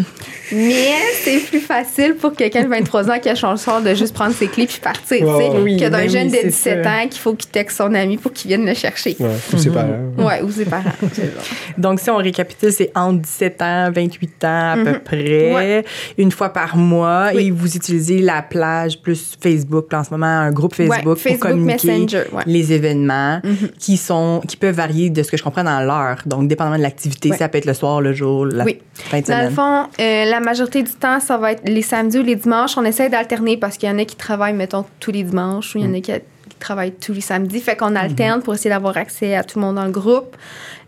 Mais 0.51 0.91
c'est 1.23 1.39
plus 1.45 1.59
facile 1.59 2.15
pour 2.15 2.33
quelqu'un 2.33 2.63
de 2.63 2.69
23 2.69 3.11
ans 3.11 3.19
qui 3.19 3.29
a 3.29 3.35
changé 3.35 3.61
sort 3.63 3.81
de 3.81 3.93
juste 3.93 4.13
prendre 4.13 4.33
ses 4.33 4.47
clés 4.47 4.65
puis 4.67 4.79
partir, 4.81 5.21
Ouais, 5.27 5.33
tu 5.37 5.43
sais, 5.45 5.49
ouais. 5.57 5.61
Oui, 5.63 5.77
que 5.77 5.89
d'un 5.89 6.07
jeune 6.07 6.27
oui, 6.27 6.31
de 6.31 6.35
c'est 6.37 6.47
17 6.47 6.83
ça. 6.83 6.89
ans 6.91 7.07
qu'il 7.07 7.19
faut 7.21 7.33
qu'il 7.33 7.49
texte 7.49 7.77
son 7.77 7.93
ami 7.93 8.17
pour 8.17 8.31
qu'il 8.33 8.49
vienne 8.49 8.65
le 8.65 8.73
chercher. 8.73 9.15
Ouais, 9.19 9.27
ou 9.53 9.57
ses 9.57 9.69
parents. 9.69 9.99
Ouais, 10.17 10.41
ou 10.41 10.51
ses 10.51 10.65
parents. 10.65 10.83
Donc, 11.77 11.99
si 11.99 12.09
on 12.09 12.17
récapitule, 12.17 12.71
c'est 12.71 12.91
entre 12.95 13.21
17 13.21 13.61
ans, 13.61 13.91
28 13.93 14.43
ans 14.45 14.71
à 14.71 14.77
peu 14.83 14.99
près, 14.99 15.53
Ouais. 15.53 15.85
une 16.17 16.31
fois 16.31 16.49
par 16.49 16.77
mois, 16.77 17.29
Oui. 17.35 17.47
et 17.47 17.51
vous 17.51 17.75
utilisez 17.75 18.19
la 18.19 18.41
plage 18.41 18.99
plus 19.01 19.37
Facebook, 19.39 19.93
en 19.93 20.03
ce 20.03 20.11
moment, 20.11 20.25
un 20.25 20.51
groupe 20.51 20.73
Facebook, 20.75 20.95
Ouais, 20.97 21.03
pour 21.03 21.17
Facebook 21.17 21.39
communiquer 21.51 21.87
Messenger, 21.87 22.23
ouais. 22.33 22.43
les 22.45 22.73
événements 22.73 23.41
qui 23.79 23.97
sont 23.97 24.41
qui 24.47 24.57
peuvent 24.57 24.75
varier 24.75 25.09
de 25.09 25.23
ce 25.23 25.31
que 25.31 25.37
je 25.37 25.43
comprends 25.43 25.63
dans 25.63 25.79
l'heure. 25.81 26.17
Donc, 26.25 26.47
dépendamment 26.47 26.77
de 26.77 26.81
l'activité, 26.83 27.29
Ouais. 27.31 27.37
ça 27.37 27.49
peut 27.49 27.57
être 27.57 27.65
le 27.65 27.73
soir, 27.73 28.01
le 28.07 28.13
jour, 28.13 28.45
la 28.45 28.63
Oui. 28.63 28.79
fin 28.93 29.21
de 29.21 29.25
Dans 29.27 29.43
le 29.43 29.49
fond, 29.49 29.87
euh, 29.99 30.25
la 30.25 30.39
majorité 30.39 30.83
du 30.83 30.91
temps, 30.91 31.19
ça 31.19 31.37
va 31.37 31.51
être 31.53 31.67
les 31.67 31.81
samedis 31.81 32.19
ou 32.19 32.23
les 32.23 32.35
dimanches. 32.35 32.77
On 32.77 32.83
essaie 32.85 33.09
d'alterner 33.09 33.57
parce 33.57 33.77
qu'il 33.77 33.89
y 33.89 33.91
en 33.91 33.97
a 33.99 34.05
qui 34.05 34.15
travaillent, 34.15 34.53
mettons, 34.53 34.85
tous 34.99 35.11
les 35.11 35.23
dimanches 35.23 35.75
ou 35.75 35.79
il 35.79 35.85
y 35.85 35.87
en 35.87 35.93
a 35.93 36.01
qui, 36.01 36.11
qui 36.11 36.55
travaillent 36.59 36.93
tous 36.93 37.13
les 37.13 37.21
samedis. 37.21 37.59
Fait 37.59 37.75
qu'on 37.75 37.95
alterne 37.95 38.41
pour 38.41 38.53
essayer 38.53 38.69
d'avoir 38.69 38.97
accès 38.97 39.35
à 39.35 39.43
tout 39.43 39.59
le 39.59 39.65
monde 39.65 39.75
dans 39.75 39.85
le 39.85 39.91
groupe. 39.91 40.35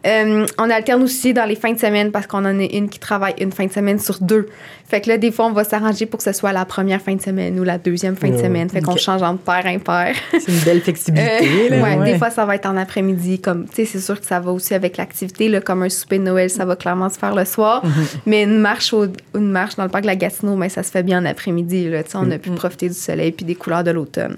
Euh, 0.07 0.45
on 0.57 0.69
alterne 0.69 1.03
aussi 1.03 1.33
dans 1.33 1.43
les 1.43 1.55
fins 1.57 1.73
de 1.73 1.77
semaine 1.79 2.12
parce 2.12 2.25
qu'on 2.25 2.38
en 2.45 2.57
a 2.59 2.63
une 2.63 2.88
qui 2.88 2.99
travaille 2.99 3.33
une 3.41 3.51
fin 3.51 3.65
de 3.65 3.71
semaine 3.71 3.99
sur 3.99 4.19
deux. 4.21 4.47
Fait 4.88 5.01
que 5.01 5.09
là, 5.09 5.17
des 5.17 5.29
fois, 5.29 5.47
on 5.47 5.51
va 5.51 5.65
s'arranger 5.65 6.05
pour 6.05 6.19
que 6.19 6.23
ce 6.23 6.31
soit 6.31 6.53
la 6.53 6.63
première 6.63 7.01
fin 7.01 7.13
de 7.15 7.21
semaine 7.21 7.59
ou 7.59 7.65
la 7.65 7.77
deuxième 7.77 8.15
fin 8.15 8.29
de 8.29 8.38
semaine. 8.38 8.69
Fait 8.69 8.81
qu'on 8.81 8.95
change 8.95 9.21
entre 9.21 9.41
père 9.43 9.65
impair. 9.65 10.15
C'est 10.31 10.47
une 10.47 10.59
belle 10.62 10.81
flexibilité. 10.81 11.29
Euh, 11.43 11.69
là, 11.69 11.81
ouais, 11.83 11.97
ouais. 11.97 12.12
des 12.13 12.17
fois, 12.17 12.29
ça 12.29 12.45
va 12.45 12.55
être 12.55 12.65
en 12.65 12.77
après-midi. 12.77 13.39
Comme, 13.39 13.65
tu 13.67 13.75
sais, 13.75 13.85
c'est 13.85 13.99
sûr 13.99 14.19
que 14.19 14.25
ça 14.25 14.39
va 14.39 14.51
aussi 14.53 14.73
avec 14.73 14.95
l'activité, 14.95 15.49
là, 15.49 15.59
comme 15.59 15.83
un 15.83 15.89
souper 15.89 16.17
de 16.17 16.23
Noël, 16.23 16.49
ça 16.49 16.63
va 16.63 16.75
clairement 16.77 17.09
se 17.09 17.19
faire 17.19 17.35
le 17.35 17.43
soir. 17.45 17.83
Mais 18.25 18.43
une 18.43 18.59
marche, 18.59 18.93
au- 18.93 19.05
une 19.35 19.51
marche 19.51 19.75
dans 19.75 19.83
le 19.83 19.89
parc 19.89 20.03
de 20.03 20.07
la 20.07 20.15
Gatineau, 20.15 20.55
ben, 20.55 20.69
ça 20.69 20.81
se 20.81 20.91
fait 20.91 21.03
bien 21.03 21.21
en 21.21 21.25
après-midi. 21.25 21.89
Là, 21.89 22.03
tu 22.03 22.12
sais, 22.12 22.17
on 22.19 22.31
a 22.31 22.38
pu 22.38 22.51
profiter 22.51 22.88
du 22.88 22.95
soleil 22.95 23.31
puis 23.33 23.45
des 23.45 23.55
couleurs 23.55 23.83
de 23.83 23.91
l'automne. 23.91 24.38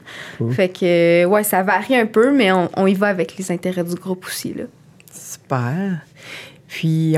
Fait 0.50 0.70
que, 0.70 1.24
ouais, 1.26 1.44
ça 1.44 1.62
varie 1.62 1.96
un 1.96 2.08
peu, 2.08 2.32
mais 2.32 2.52
on, 2.52 2.68
on 2.76 2.88
y 2.88 2.96
va 2.96 3.08
avec 3.08 3.38
les 3.38 3.52
intérêts 3.52 3.84
du 3.84 3.96
groupe 3.96 4.26
aussi. 4.26 4.54
Là. 4.58 4.64
Super. 5.56 6.00
Puis, 6.68 7.16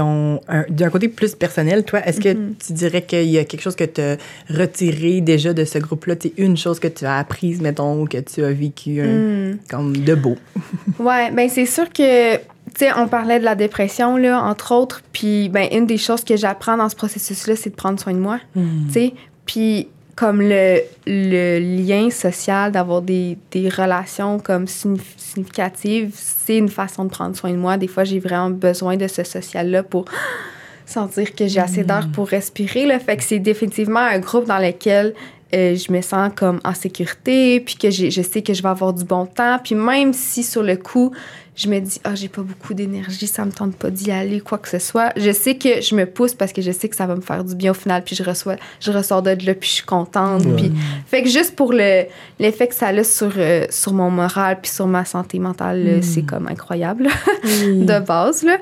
d'un 0.70 0.90
côté 0.90 1.08
plus 1.10 1.36
personnel, 1.36 1.84
toi, 1.86 2.00
est-ce 2.08 2.20
que 2.20 2.30
Mm-hmm. 2.30 2.54
tu 2.66 2.74
dirais 2.74 3.02
qu'il 3.04 3.26
y 3.30 3.38
a 3.38 3.44
quelque 3.46 3.62
chose 3.62 3.76
que 3.76 3.84
tu 3.84 4.02
as 4.02 4.18
retiré 4.50 5.22
déjà 5.22 5.54
de 5.54 5.64
ce 5.64 5.78
groupe-là? 5.78 6.16
Tu 6.16 6.34
une 6.38 6.58
chose 6.58 6.80
que 6.80 6.88
tu 6.88 7.06
as 7.06 7.20
apprise, 7.20 7.62
mettons, 7.62 8.02
ou 8.02 8.06
que 8.08 8.18
tu 8.18 8.44
as 8.44 8.52
vécu 8.52 9.00
un- 9.02 9.52
Mm. 9.54 9.60
comme 9.70 9.96
de 9.96 10.16
beau. 10.16 10.38
Ouais, 11.00 11.30
ben 11.32 11.48
c'est 11.50 11.68
sûr 11.68 11.88
que, 11.94 12.38
tu 12.38 12.42
sais, 12.78 12.90
on 12.98 13.08
parlait 13.08 13.38
de 13.40 13.46
la 13.46 13.54
dépression, 13.54 14.18
là, 14.18 14.42
entre 14.42 14.74
autres. 14.74 15.04
Puis, 15.12 15.50
ben, 15.50 15.68
une 15.72 15.86
des 15.86 16.00
choses 16.00 16.24
que 16.24 16.36
j'apprends 16.36 16.76
dans 16.78 16.90
ce 16.90 16.96
processus-là, 16.96 17.56
c'est 17.56 17.70
de 17.70 17.76
prendre 17.76 18.00
soin 18.00 18.14
de 18.14 18.20
moi. 18.20 18.40
tu 18.56 18.62
sais. 18.92 19.14
Puis 19.46 19.88
comme 20.16 20.42
le, 20.42 20.80
le 21.08 21.60
lien 21.60 22.10
social, 22.10 22.72
d'avoir 22.72 23.02
des, 23.02 23.38
des 23.52 23.68
relations 23.70 24.40
comme 24.40 24.66
signif- 24.66 25.18
significatives, 25.18 26.12
c'est 26.16 26.58
une 26.58 26.70
façon 26.70 27.06
de 27.06 27.10
prendre 27.10 27.36
soin 27.36 27.52
de 27.52 27.58
moi. 27.58 27.78
Des 27.78 27.88
fois, 27.88 28.04
j'ai 28.04 28.20
vraiment 28.20 28.52
besoin 28.52 28.96
de 28.96 29.08
ce 29.08 29.24
social-là 29.24 29.82
pour 29.82 30.06
sentir 30.86 31.34
que 31.34 31.48
j'ai 31.48 31.60
assez 31.60 31.84
d'air 31.84 32.08
pour 32.14 32.28
respirer. 32.28 32.86
Là. 32.86 33.00
Fait 33.00 33.18
que 33.18 33.24
c'est 33.24 33.40
définitivement 33.40 34.02
un 34.02 34.20
groupe 34.20 34.46
dans 34.46 34.60
lequel 34.60 35.16
euh, 35.54 35.76
je 35.76 35.92
me 35.92 36.02
sens 36.02 36.32
comme 36.36 36.60
en 36.64 36.74
sécurité, 36.74 37.60
puis 37.60 37.76
que 37.76 37.90
je 37.90 38.22
sais 38.22 38.42
que 38.42 38.54
je 38.54 38.62
vais 38.62 38.70
avoir 38.70 38.94
du 38.94 39.06
bon 39.06 39.26
temps. 39.26 39.60
Puis 39.64 39.76
même 39.76 40.14
si 40.14 40.44
sur 40.44 40.64
le 40.64 40.76
coup, 40.76 41.12
je 41.56 41.68
me 41.68 41.80
dis, 41.80 42.00
ah, 42.04 42.16
j'ai 42.16 42.30
pas 42.30 42.42
beaucoup 42.42 42.74
d'énergie, 42.74 43.28
ça 43.28 43.46
me 43.46 43.52
tente 43.52 43.76
pas 43.76 43.92
d'y 43.92 44.12
aller, 44.12 44.40
quoi 44.40 44.58
que 44.58 44.70
ce 44.70 44.80
soit, 44.80 45.12
je 45.16 45.32
sais 45.32 45.56
que 45.56 45.82
je 45.82 45.94
me 45.94 46.06
pousse 46.06 46.34
parce 46.34 46.52
que 46.52 46.62
je 46.62 46.72
sais 46.72 46.90
que 46.90 46.96
ça 46.96 47.06
va 47.06 47.16
me 47.16 47.22
faire 47.22 47.44
du 47.44 47.56
bien 47.56 47.72
au 47.72 47.76
final, 47.76 48.04
puis 48.04 48.16
je, 48.16 48.24
reçois, 48.24 48.56
je 48.80 48.92
ressors 48.92 49.22
de 49.22 49.30
là, 49.30 49.54
puis 49.54 49.70
je 49.70 49.74
suis 49.76 49.86
contente. 49.86 50.46
Ouais. 50.46 50.56
Puis, 50.56 50.72
fait 51.06 51.22
que 51.22 51.30
juste 51.30 51.56
pour 51.56 51.72
le, 51.74 52.06
l'effet 52.40 52.68
que 52.68 52.76
ça 52.76 52.88
a 52.88 53.04
sur, 53.04 53.34
euh, 53.38 53.66
sur 53.70 53.94
mon 53.94 54.10
moral, 54.10 54.60
puis 54.62 54.72
sur 54.72 54.88
ma 54.88 55.06
santé 55.06 55.40
mentale, 55.40 55.84
là, 55.84 56.02
c'est 56.02 56.24
comme 56.24 56.48
incroyable 56.48 57.10
de 57.44 58.00
base. 58.00 58.44
Là. 58.44 58.58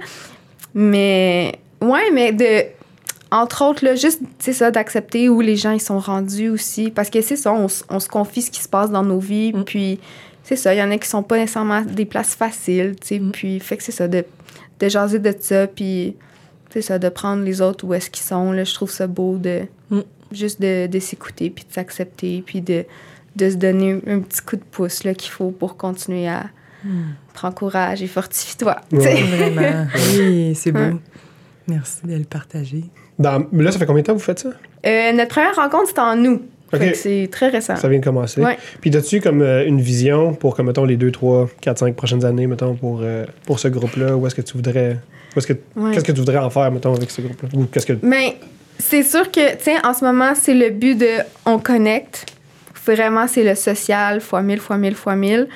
Mais, 0.74 1.60
ouais, 1.82 2.12
mais 2.14 2.32
de. 2.32 2.66
Entre 3.34 3.64
autres, 3.64 3.86
là, 3.86 3.96
juste, 3.96 4.22
c'est 4.40 4.52
ça, 4.52 4.72
d'accepter 4.72 5.30
où 5.30 5.40
les 5.40 5.56
gens 5.56 5.72
ils 5.72 5.82
sont 5.82 6.00
rendus 6.00 6.50
aussi. 6.50 6.92
Parce 6.92 7.10
que 7.10 7.22
c'est 7.22 7.38
ça, 7.38 7.54
on, 7.54 7.70
se 7.70 8.10
confie 8.10 8.42
ce 8.42 8.52
qui 8.52 8.62
se 8.62 8.68
passe 8.68 8.92
dans 8.92 9.04
nos 9.04 9.20
vies. 9.20 9.54
Mm. 9.54 9.64
Puis, 9.64 10.00
c'est 10.52 10.64
ça, 10.64 10.74
il 10.74 10.78
y 10.80 10.84
en 10.84 10.92
a 10.92 10.98
qui 10.98 11.08
sont 11.08 11.24
pas 11.24 11.38
nécessairement 11.38 11.82
des 11.82 12.06
places 12.06 12.36
faciles, 12.36 12.96
tu 13.00 13.08
sais. 13.08 13.20
Mm. 13.20 13.32
Puis, 13.32 13.60
fait 13.62 13.78
que 13.78 13.84
c'est 13.84 13.92
ça, 13.94 14.08
de, 14.08 14.26
de 14.80 14.90
jaser 14.90 15.20
de 15.20 15.34
ça. 15.40 15.68
Puis, 15.68 16.16
c'est 16.72 16.82
ça, 16.82 17.00
de 17.00 17.08
prendre 17.10 17.44
les 17.44 17.62
autres 17.62 17.86
où 17.86 17.94
est-ce 17.94 18.10
qu'ils 18.10 18.26
sont. 18.26 18.52
Là, 18.52 18.64
je 18.66 18.74
trouve 18.74 18.92
ça 18.92 19.08
beau 19.08 19.38
de. 19.38 19.62
Mm. 19.90 20.00
Juste 20.34 20.62
de, 20.62 20.88
de 20.88 21.00
s'écouter, 21.00 21.50
puis 21.50 21.66
de 21.68 21.74
s'accepter, 21.74 22.44
puis 22.46 22.62
de, 22.62 22.86
de 23.36 23.50
se 23.50 23.56
donner 23.56 24.00
un 24.08 24.20
petit 24.20 24.42
coup 24.42 24.56
de 24.56 24.64
pouce 24.64 25.04
là, 25.04 25.14
qu'il 25.14 25.32
faut 25.32 25.52
pour 25.52 25.78
continuer 25.78 26.28
à. 26.28 26.46
Prends 27.34 27.52
courage 27.52 28.02
et 28.02 28.08
fortifie-toi. 28.08 28.76
Ouais. 28.92 29.22
Vraiment. 29.24 29.86
oui, 30.18 30.54
c'est 30.56 30.72
beau. 30.72 30.80
Ouais. 30.80 30.96
Merci 31.68 32.00
de 32.06 32.16
le 32.16 32.24
partager. 32.24 32.84
Dans- 33.20 33.46
mais 33.52 33.64
là, 33.64 33.72
ça 33.72 33.78
fait 33.80 33.86
combien 33.86 34.02
de 34.02 34.08
temps 34.08 34.14
que 34.14 34.18
vous 34.18 34.24
faites 34.24 34.40
ça? 34.40 34.50
Euh, 34.86 35.12
notre 35.14 35.30
première 35.30 35.56
rencontre, 35.56 35.90
c'était 35.90 36.02
en 36.02 36.18
août. 36.26 36.42
Ok. 36.74 36.80
Fait 36.80 36.92
que 36.92 36.98
c'est 36.98 37.30
très 37.32 37.50
récent. 37.50 37.76
Ça 37.76 37.88
vient 37.88 38.00
de 38.00 38.04
commencer. 38.04 38.42
Ouais. 38.42 38.58
Puis, 38.80 38.96
as-tu 38.96 39.20
comme 39.20 39.42
euh, 39.42 39.66
une 39.66 39.82
vision 39.82 40.34
pour, 40.34 40.56
comme, 40.56 40.68
mettons, 40.68 40.86
les 40.86 40.98
2, 40.98 41.12
3, 41.12 41.50
4, 41.62 41.80
5 41.80 41.96
prochaines 41.96 42.26
années, 42.26 42.48
mettons, 42.48 42.76
pour, 42.76 43.02
euh, 43.02 43.26
pour 43.46 43.60
ce 43.60 43.68
groupe-là? 43.68 44.16
Où 44.16 44.26
est-ce 44.26 44.36
que 44.36 44.42
tu 44.42 44.54
voudrais. 44.54 44.98
Où 45.36 45.40
est-ce 45.40 45.48
que, 45.48 45.54
Ouais. 45.76 45.92
Qu'est-ce 45.94 46.06
que 46.06 46.12
tu 46.12 46.20
voudrais 46.20 46.38
en 46.38 46.50
faire, 46.50 46.72
mettons, 46.72 46.94
avec 46.94 47.12
ce 47.12 47.22
groupe-là? 47.22 47.50
Ou 47.54 47.66
qu'est-ce 47.66 47.86
que. 47.86 47.94
Mais 48.02 48.38
c'est 48.80 49.04
sûr 49.04 49.30
que, 49.32 49.56
tiens, 49.58 49.80
en 49.84 49.94
ce 49.94 50.04
moment, 50.06 50.34
c'est 50.36 50.54
le 50.54 50.70
but 50.70 50.98
de 50.98 51.24
on 51.46 51.60
connecte. 51.60 52.26
Vraiment, 52.86 53.28
c'est 53.28 53.44
le 53.44 53.56
social, 53.56 54.22
fois 54.22 54.42
mille, 54.42 54.60
fois 54.60 54.78
mille, 54.78 54.96
fois 54.96 55.16
mille. 55.16 55.48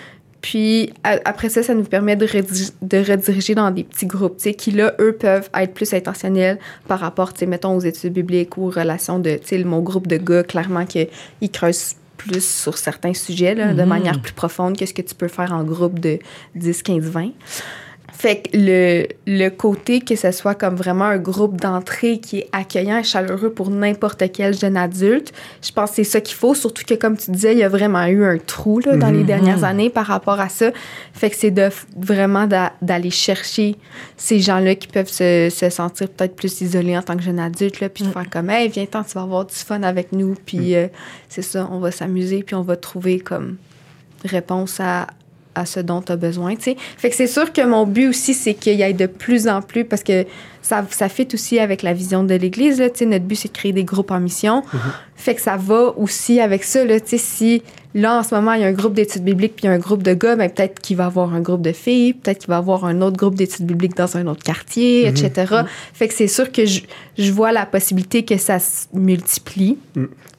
Puis 0.46 0.94
après 1.04 1.50
ça, 1.50 1.64
ça 1.64 1.74
nous 1.74 1.86
permet 1.86 2.16
de, 2.16 2.28
rediriger 2.28 3.56
dans 3.56 3.72
des 3.72 3.84
petits 3.84 4.06
groupes, 4.06 4.38
tu 4.38 4.44
sais, 4.44 4.54
qui 4.54 4.70
là, 4.70 4.94
eux, 5.00 5.18
peuvent 5.20 5.50
être 5.56 5.74
plus 5.74 5.92
intentionnels 5.92 6.60
par 6.88 7.00
rapport, 7.00 7.34
tu 7.34 7.40
sais, 7.40 7.46
mettons, 7.48 7.76
aux 7.76 7.80
études 7.80 8.14
bibliques 8.14 8.56
ou 8.56 8.68
aux 8.68 8.70
relations 8.70 9.18
de, 9.18 9.38
tu 9.38 9.48
sais, 9.48 9.64
mon 9.64 9.80
groupe 9.80 10.06
de 10.06 10.18
gars, 10.18 10.44
clairement, 10.44 10.86
qu'ils 10.86 11.10
creusent 11.52 11.96
plus 12.18 12.46
sur 12.46 12.78
certains 12.78 13.16
sujets, 13.16 13.56
là, 13.56 13.74
de 13.74 13.84
manière 13.86 14.22
plus 14.22 14.34
profonde 14.34 14.78
que 14.78 14.86
ce 14.86 14.94
que 14.94 15.02
tu 15.02 15.16
peux 15.16 15.30
faire 15.30 15.52
en 15.52 15.64
groupe 15.64 15.98
de 15.98 16.20
10, 16.54 16.84
15, 16.84 17.06
20. 17.06 17.30
Fait 18.18 18.38
que 18.44 18.50
le, 18.54 19.08
le 19.28 19.50
côté 19.50 20.00
que 20.00 20.16
ce 20.16 20.32
soit 20.32 20.56
comme 20.56 20.76
vraiment 20.76 21.04
un 21.06 21.18
groupe 21.18 21.60
d'entrée 21.60 22.20
qui 22.20 22.40
est 22.40 22.50
accueillant 22.54 23.00
et 23.00 23.04
chaleureux 23.04 23.50
pour 23.52 23.70
n'importe 23.70 24.24
quel 24.32 24.58
jeune 24.58 24.78
adulte, 24.78 25.34
je 25.62 25.72
pense 25.74 25.90
que 25.90 25.96
c'est 25.98 26.04
ça 26.06 26.22
qu'il 26.22 26.36
faut. 26.38 26.56
Surtout 26.56 26.84
que, 26.88 26.94
comme 26.94 27.18
tu 27.18 27.32
disais, 27.32 27.52
il 27.52 27.60
y 27.60 27.64
a 27.64 27.68
vraiment 27.70 28.06
eu 28.06 28.24
un 28.24 28.38
trou 28.38 28.80
là, 28.80 28.96
dans 28.96 29.10
les 29.12 29.24
dernières 29.26 29.64
années 29.66 29.90
par 29.90 30.06
rapport 30.06 30.40
à 30.40 30.48
ça. 30.48 30.72
Fait 31.14 31.30
que 31.30 31.36
c'est 31.36 31.52
de 31.52 31.64
f- 31.64 31.84
vraiment 31.98 32.48
d'a- 32.48 32.72
d'aller 32.82 33.10
chercher 33.12 33.76
ces 34.16 34.40
gens-là 34.40 34.76
qui 34.76 34.88
peuvent 34.88 35.12
se, 35.12 35.50
se 35.52 35.70
sentir 35.70 36.08
peut-être 36.08 36.36
plus 36.38 36.62
isolés 36.62 36.98
en 36.98 37.02
tant 37.02 37.18
que 37.18 37.24
jeune 37.24 37.40
adulte, 37.40 37.82
là, 37.82 37.90
puis 37.90 38.06
de 38.06 38.10
faire 38.12 38.30
comme, 38.30 38.50
hey, 38.50 38.70
viens-t'en, 38.70 39.04
tu 39.04 39.12
vas 39.16 39.24
avoir 39.24 39.46
du 39.46 39.54
fun 39.56 39.84
avec 39.84 40.14
nous, 40.14 40.36
puis 40.46 40.76
euh, 40.76 40.88
c'est 41.28 41.42
ça, 41.42 41.68
on 41.70 41.80
va 41.80 41.92
s'amuser, 41.92 42.44
puis 42.44 42.56
on 42.56 42.62
va 42.62 42.78
trouver 42.78 43.20
comme 43.20 43.58
réponse 44.24 44.80
à, 44.80 45.08
à 45.56 45.66
ce 45.66 45.80
dont 45.80 46.02
tu 46.02 46.12
as 46.12 46.18
besoin, 46.18 46.56
tu 46.56 46.64
sais. 46.64 46.78
Fait 46.98 47.10
que 47.10 47.16
c'est 47.16 47.28
sûr 47.28 47.52
que 47.52 47.62
mon 47.62 47.86
but 47.86 48.10
aussi, 48.10 48.34
c'est 48.34 48.54
qu'il 48.54 48.76
y 48.76 48.84
ait 48.84 48.94
de 48.94 49.08
plus 49.08 49.48
en 49.48 49.62
plus, 49.62 49.86
parce 49.86 50.04
que 50.04 50.26
ça, 50.66 50.84
ça 50.90 51.10
fit 51.10 51.28
aussi 51.34 51.60
avec 51.60 51.84
la 51.84 51.94
vision 51.94 52.24
de 52.24 52.34
l'Église, 52.34 52.80
là, 52.80 52.88
notre 53.06 53.26
but, 53.26 53.36
c'est 53.36 53.50
de 53.54 53.58
créer 53.58 53.72
des 53.72 53.84
groupes 53.84 54.10
en 54.10 54.20
mission. 54.20 54.64
Fait 55.16 55.36
que 55.36 55.42
ça 55.42 55.58
va 55.58 55.94
aussi 55.98 56.40
avec 56.40 56.64
ça, 56.64 56.84
là, 56.84 56.96
si 57.06 57.62
là, 57.94 58.20
en 58.20 58.24
ce 58.24 58.34
moment, 58.36 58.54
il 58.54 58.62
y 58.62 58.64
a 58.64 58.68
un 58.68 58.74
groupe 58.74 58.94
d'études 58.96 59.24
bibliques 59.24 59.56
puis 59.56 59.68
un 59.68 59.78
groupe 59.78 60.02
de 60.04 60.14
gars, 60.14 60.36
ben, 60.36 60.50
peut-être 60.50 60.80
qu'il 60.82 60.98
va 60.98 61.06
avoir 61.06 61.34
un 61.34 61.40
groupe 61.40 61.62
de 61.62 61.72
filles, 61.72 62.14
peut-être 62.14 62.40
qu'il 62.40 62.50
va 62.50 62.58
avoir 62.58 62.84
un 62.84 63.02
autre 63.02 63.16
groupe 63.16 63.36
d'études 63.36 63.66
bibliques 63.68 63.96
dans 63.96 64.18
un 64.18 64.26
autre 64.28 64.44
quartier, 64.44 65.08
etc. 65.08 65.30
Fait 65.94 66.08
que 66.08 66.14
c'est 66.14 66.28
sûr 66.28 66.52
que 66.52 66.66
je, 66.66 66.82
je 67.18 67.32
vois 67.32 67.52
la 67.52 67.66
possibilité 67.66 68.26
que 68.26 68.38
ça 68.38 68.58
se 68.60 68.88
multiplie. 68.94 69.78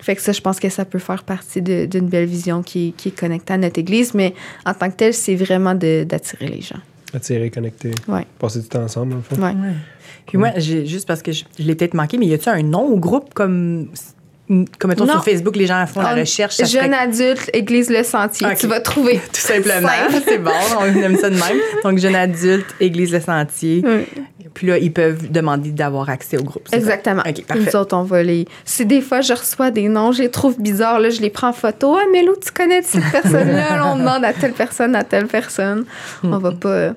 Fait 0.01 0.15
que 0.17 0.21
ça, 0.23 0.33
je 0.33 0.41
pense 0.41 0.61
que 0.61 0.69
ça 0.69 0.85
peut 0.85 0.99
faire 0.99 1.23
partie 1.25 1.63
de- 1.63 1.87
d'une 1.87 2.09
belle 2.09 2.27
vision 2.27 2.63
qui, 2.63 2.93
qui 2.97 3.09
est 3.09 3.19
connectée 3.19 3.55
à 3.55 3.59
notre 3.59 3.79
Église, 3.79 4.13
mais 4.13 4.35
en 4.67 4.75
tant 4.75 4.91
que 4.91 4.97
tel, 4.97 5.15
c'est 5.15 5.35
vraiment 5.37 5.75
de- 5.75 6.05
d'attirer 6.05 6.49
les 6.49 6.61
gens. 6.61 6.81
Attirer, 7.15 7.51
connecter, 7.51 7.93
Ouais. 8.09 8.27
passer 8.39 8.61
du 8.61 8.69
temps 8.69 8.83
ensemble, 8.83 9.17
fond. 9.23 9.41
Ouais. 9.41 9.53
Puis 10.27 10.39
moi, 10.39 10.51
j'ai, 10.57 10.87
juste 10.87 11.07
parce 11.07 11.23
que 11.23 11.31
je, 11.33 11.45
je 11.59 11.65
l'ai 11.65 11.75
peut-être 11.75 11.95
manqué, 11.95 12.19
mais 12.19 12.27
y 12.27 12.35
a-tu 12.35 12.49
un 12.49 12.63
nom 12.63 12.83
au 12.87 12.97
groupe 12.99 13.33
comme. 13.35 13.89
Comme 14.49 14.91
mettons 14.91 15.07
Non. 15.07 15.15
sur 15.15 15.25
Facebook, 15.25 15.57
les 15.57 15.67
gens 15.67 15.85
font 15.89 16.03
la 16.03 16.15
recherche. 16.15 16.55
ça 16.55 16.67
serait- 16.67 16.83
Jeune 16.85 16.95
adulte, 16.95 17.51
Église 17.53 17.91
Le 17.91 18.05
Sentier. 18.05 18.47
Tu 18.57 18.69
vas 18.69 18.79
trouver. 18.81 19.17
Tout 19.33 19.41
simplement. 19.41 19.89
Simple. 19.89 20.23
C'est 20.29 20.39
bon, 20.39 20.51
on 20.79 20.85
aime 20.85 21.17
ça 21.17 21.31
de 21.31 21.35
même. 21.35 21.59
Donc, 21.83 21.99
jeune 21.99 22.15
adulte, 22.15 22.67
Église 22.79 23.13
Le 23.13 23.21
Sentier. 23.21 23.83
Puis 24.57 24.67
là, 24.69 24.79
ils 24.79 24.91
peuvent 24.93 25.31
demander 25.31 25.71
d'avoir 25.71 26.09
accès 26.09 26.39
au 26.39 26.43
groupe. 26.43 26.67
ça? 26.69 26.77
Exactement. 26.79 27.21
OK, 27.29 27.45
parfait. 27.45 27.63
Nous 27.67 27.77
autres, 27.77 27.95
on 27.95 28.03
va 28.05 28.23
les. 28.23 28.49
Si 28.65 28.87
des 28.87 29.03
fois, 29.03 29.21
je 29.21 29.35
reçois 29.35 29.71
des 29.71 29.87
noms, 29.89 30.13
je 30.13 30.23
les 30.23 30.31
trouve 30.31 30.59
bizarres, 30.59 30.99
là, 30.99 31.11
je 31.11 31.21
les 31.21 31.29
prends 31.29 31.51
en 31.51 31.53
photo. 31.53 31.95
Ah, 32.01 32.05
mais 32.11 32.23
Lou, 32.25 32.33
tu 32.43 32.51
connais 32.53 32.81
cette 32.81 33.05
personne-là? 33.13 33.77
Là, 33.77 33.93
on 33.93 33.99
demande 33.99 34.25
à 34.25 34.33
telle 34.33 34.55
personne, 34.55 34.97
à 34.97 35.05
telle 35.05 35.27
personne. 35.27 35.85
On 36.25 36.39
va 36.39 36.53
pas. 36.53 36.69
euh, 36.71 36.93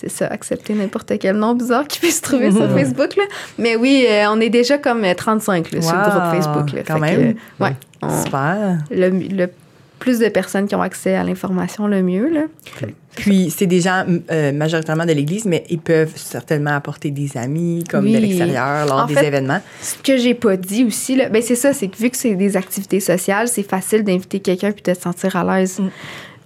C'est 0.00 0.10
ça, 0.10 0.26
accepter 0.26 0.74
n'importe 0.74 1.12
quel 1.20 1.36
nom 1.36 1.54
bizarre 1.54 1.86
qui 1.86 2.00
puisse 2.00 2.16
se 2.16 2.22
trouver 2.22 2.50
sur 2.50 2.68
Facebook. 2.72 3.14
Là. 3.16 3.22
Mais 3.58 3.76
oui, 3.76 4.04
euh, 4.10 4.24
on 4.30 4.40
est 4.40 4.50
déjà 4.50 4.76
comme 4.78 5.04
euh, 5.04 5.14
35 5.14 5.70
là, 5.70 5.80
sur 5.82 5.94
le 5.94 6.02
groupe 6.02 6.34
Facebook. 6.34 6.72
Là. 6.72 6.80
quand 6.84 6.94
Fait 6.98 7.14
que, 7.14 7.20
même. 7.20 7.36
euh, 7.60 7.64
ouais, 7.64 7.72
on- 8.02 8.24
Super. 8.24 8.78
le, 8.90 9.08
le 9.10 9.48
plus 10.04 10.18
de 10.18 10.28
personnes 10.28 10.68
qui 10.68 10.74
ont 10.74 10.82
accès 10.82 11.14
à 11.14 11.24
l'information, 11.24 11.86
le 11.86 12.02
mieux. 12.02 12.28
Là. 12.28 12.42
Puis, 13.16 13.50
c'est 13.50 13.64
des 13.64 13.80
gens 13.80 14.04
euh, 14.30 14.52
majoritairement 14.52 15.06
de 15.06 15.12
l'Église, 15.12 15.46
mais 15.46 15.64
ils 15.70 15.78
peuvent 15.78 16.12
certainement 16.14 16.72
apporter 16.72 17.10
des 17.10 17.38
amis, 17.38 17.84
comme 17.88 18.04
de 18.12 18.18
l'extérieur, 18.18 18.84
lors 18.84 19.04
En 19.04 19.06
des 19.06 19.14
fait, 19.14 19.24
événements. 19.24 19.62
Ce 19.80 19.96
que 19.96 20.18
j'ai 20.18 20.34
pas 20.34 20.58
dit 20.58 20.84
aussi, 20.84 21.16
ben 21.16 21.40
c'est 21.40 21.54
ça, 21.54 21.72
c'est 21.72 21.88
que 21.88 21.96
vu 21.96 22.10
que 22.10 22.18
c'est 22.18 22.34
des 22.34 22.54
activités 22.54 23.00
sociales, 23.00 23.48
c'est 23.48 23.62
facile 23.62 24.04
d'inviter 24.04 24.40
quelqu'un 24.40 24.72
puis 24.72 24.82
de 24.82 24.92
se 24.92 25.00
sentir 25.00 25.36
à 25.36 25.58
l'aise. 25.58 25.78
Mm. 25.78 25.88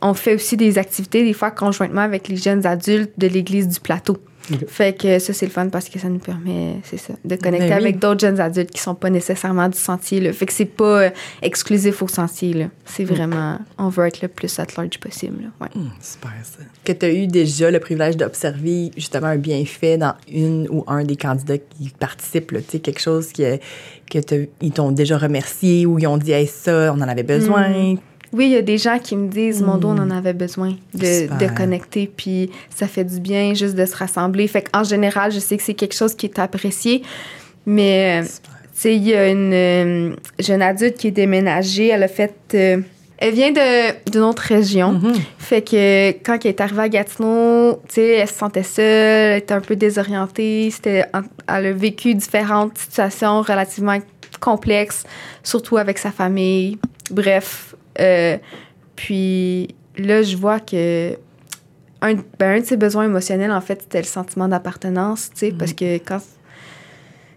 On 0.02 0.14
fait 0.14 0.36
aussi 0.36 0.56
des 0.56 0.78
activités, 0.78 1.24
des 1.24 1.32
fois 1.32 1.50
conjointement 1.50 2.02
avec 2.02 2.28
les 2.28 2.36
jeunes 2.36 2.64
adultes 2.64 3.10
de 3.18 3.26
l'église 3.26 3.66
du 3.66 3.80
plateau. 3.80 4.18
Fait 4.68 4.96
que 4.96 5.18
ça, 5.18 5.32
c'est 5.32 5.46
le 5.46 5.52
fun 5.52 5.68
parce 5.68 5.88
que 5.88 5.98
ça 5.98 6.08
nous 6.08 6.18
permet, 6.18 6.76
c'est 6.84 6.96
ça, 6.96 7.14
de 7.24 7.36
connecter 7.36 7.68
Ben 7.68 7.76
oui. 7.78 7.82
avec 7.84 7.98
d'autres 7.98 8.20
jeunes 8.20 8.40
adultes 8.40 8.70
qui 8.70 8.80
sont 8.80 8.94
pas 8.94 9.10
nécessairement 9.10 9.68
du 9.68 9.78
sentier. 9.78 10.20
Là. 10.20 10.32
Fait 10.32 10.46
que 10.46 10.52
c'est 10.52 10.64
pas 10.64 11.02
euh, 11.04 11.10
exclusif 11.42 12.02
au 12.02 12.08
sentier. 12.08 12.68
C'est 12.84 13.04
Mm. 13.04 13.06
vraiment, 13.14 13.58
on 13.78 13.88
veut 13.88 14.06
être 14.06 14.22
le 14.22 14.28
plus 14.28 14.58
at 14.58 14.66
large 14.76 14.98
possible. 14.98 15.42
Là. 15.42 15.48
Ouais. 15.60 15.68
Hum, 15.76 15.90
super, 16.00 16.32
ça. 16.42 16.58
Que 16.84 16.92
tu 16.92 17.06
as 17.06 17.12
eu 17.12 17.26
déjà 17.26 17.70
le 17.70 17.80
privilège 17.80 18.16
d'observer 18.16 18.90
justement 18.96 19.28
un 19.28 19.36
bienfait 19.36 19.96
dans 19.98 20.14
une 20.32 20.66
ou 20.70 20.84
un 20.86 21.04
des 21.04 21.16
candidats 21.16 21.58
qui 21.58 21.90
participent, 21.98 22.52
tu 22.52 22.62
sais, 22.70 22.78
quelque 22.80 23.00
chose 23.00 23.28
qui, 23.32 23.42
que 24.10 24.18
ils 24.60 24.72
t'ont 24.72 24.90
déjà 24.92 25.18
remercié 25.18 25.86
ou 25.86 25.98
ils 25.98 26.06
ont 26.06 26.16
dit, 26.16 26.32
hey, 26.32 26.46
ça, 26.46 26.92
on 26.94 27.00
en 27.00 27.08
avait 27.08 27.22
besoin. 27.22 27.96
Oui, 28.32 28.46
il 28.46 28.52
y 28.52 28.56
a 28.56 28.62
des 28.62 28.78
gens 28.78 28.98
qui 28.98 29.16
me 29.16 29.28
disent, 29.28 29.62
mon 29.62 29.76
dos, 29.76 29.88
on 29.88 29.98
en 29.98 30.10
avait 30.10 30.34
besoin 30.34 30.76
de, 30.94 31.38
de 31.38 31.56
connecter, 31.56 32.10
puis 32.14 32.50
ça 32.68 32.86
fait 32.86 33.04
du 33.04 33.20
bien 33.20 33.54
juste 33.54 33.74
de 33.74 33.86
se 33.86 33.96
rassembler. 33.96 34.46
Fait 34.48 34.62
qu'en 34.62 34.84
général, 34.84 35.32
je 35.32 35.38
sais 35.38 35.56
que 35.56 35.62
c'est 35.62 35.74
quelque 35.74 35.94
chose 35.94 36.14
qui 36.14 36.26
est 36.26 36.38
apprécié, 36.38 37.02
mais, 37.64 38.22
euh, 38.22 38.26
tu 38.26 38.30
sais, 38.74 38.96
il 38.96 39.08
y 39.08 39.14
a 39.14 39.28
une 39.28 39.52
euh, 39.52 40.16
jeune 40.38 40.62
adulte 40.62 40.96
qui 40.98 41.08
est 41.08 41.12
déménagée, 41.12 41.88
elle 41.88 42.02
a 42.02 42.08
fait... 42.08 42.34
euh, 42.54 42.80
elle 43.20 43.34
vient 43.34 43.50
d'une 43.50 44.22
autre 44.22 44.42
région. 44.42 44.92
Mhm. 44.92 45.14
Fait 45.38 45.62
que 45.62 46.10
quand 46.24 46.38
elle 46.44 46.50
est 46.50 46.60
arrivée 46.60 46.82
à 46.82 46.88
Gatineau, 46.88 47.80
tu 47.88 47.94
sais, 47.94 48.08
elle 48.10 48.28
se 48.28 48.34
sentait 48.34 48.62
seule, 48.62 49.32
elle 49.32 49.38
était 49.38 49.54
un 49.54 49.60
peu 49.60 49.74
désorientée. 49.74 50.70
C'était, 50.70 51.04
elle 51.48 51.66
a 51.66 51.72
vécu 51.72 52.14
différentes 52.14 52.78
situations 52.78 53.42
relativement 53.42 53.98
complexes, 54.38 55.02
surtout 55.42 55.78
avec 55.78 55.98
sa 55.98 56.12
famille. 56.12 56.78
Bref, 57.10 57.67
euh, 58.00 58.36
puis 58.96 59.74
là, 59.96 60.22
je 60.22 60.36
vois 60.36 60.60
que 60.60 61.16
un, 62.00 62.14
ben, 62.14 62.56
un 62.56 62.60
de 62.60 62.64
ses 62.64 62.76
besoins 62.76 63.04
émotionnels, 63.06 63.50
en 63.52 63.60
fait, 63.60 63.82
c'était 63.82 63.98
le 63.98 64.06
sentiment 64.06 64.46
d'appartenance, 64.48 65.30
tu 65.30 65.38
sais, 65.48 65.52
parce 65.52 65.72
que 65.72 65.98
quand, 65.98 66.20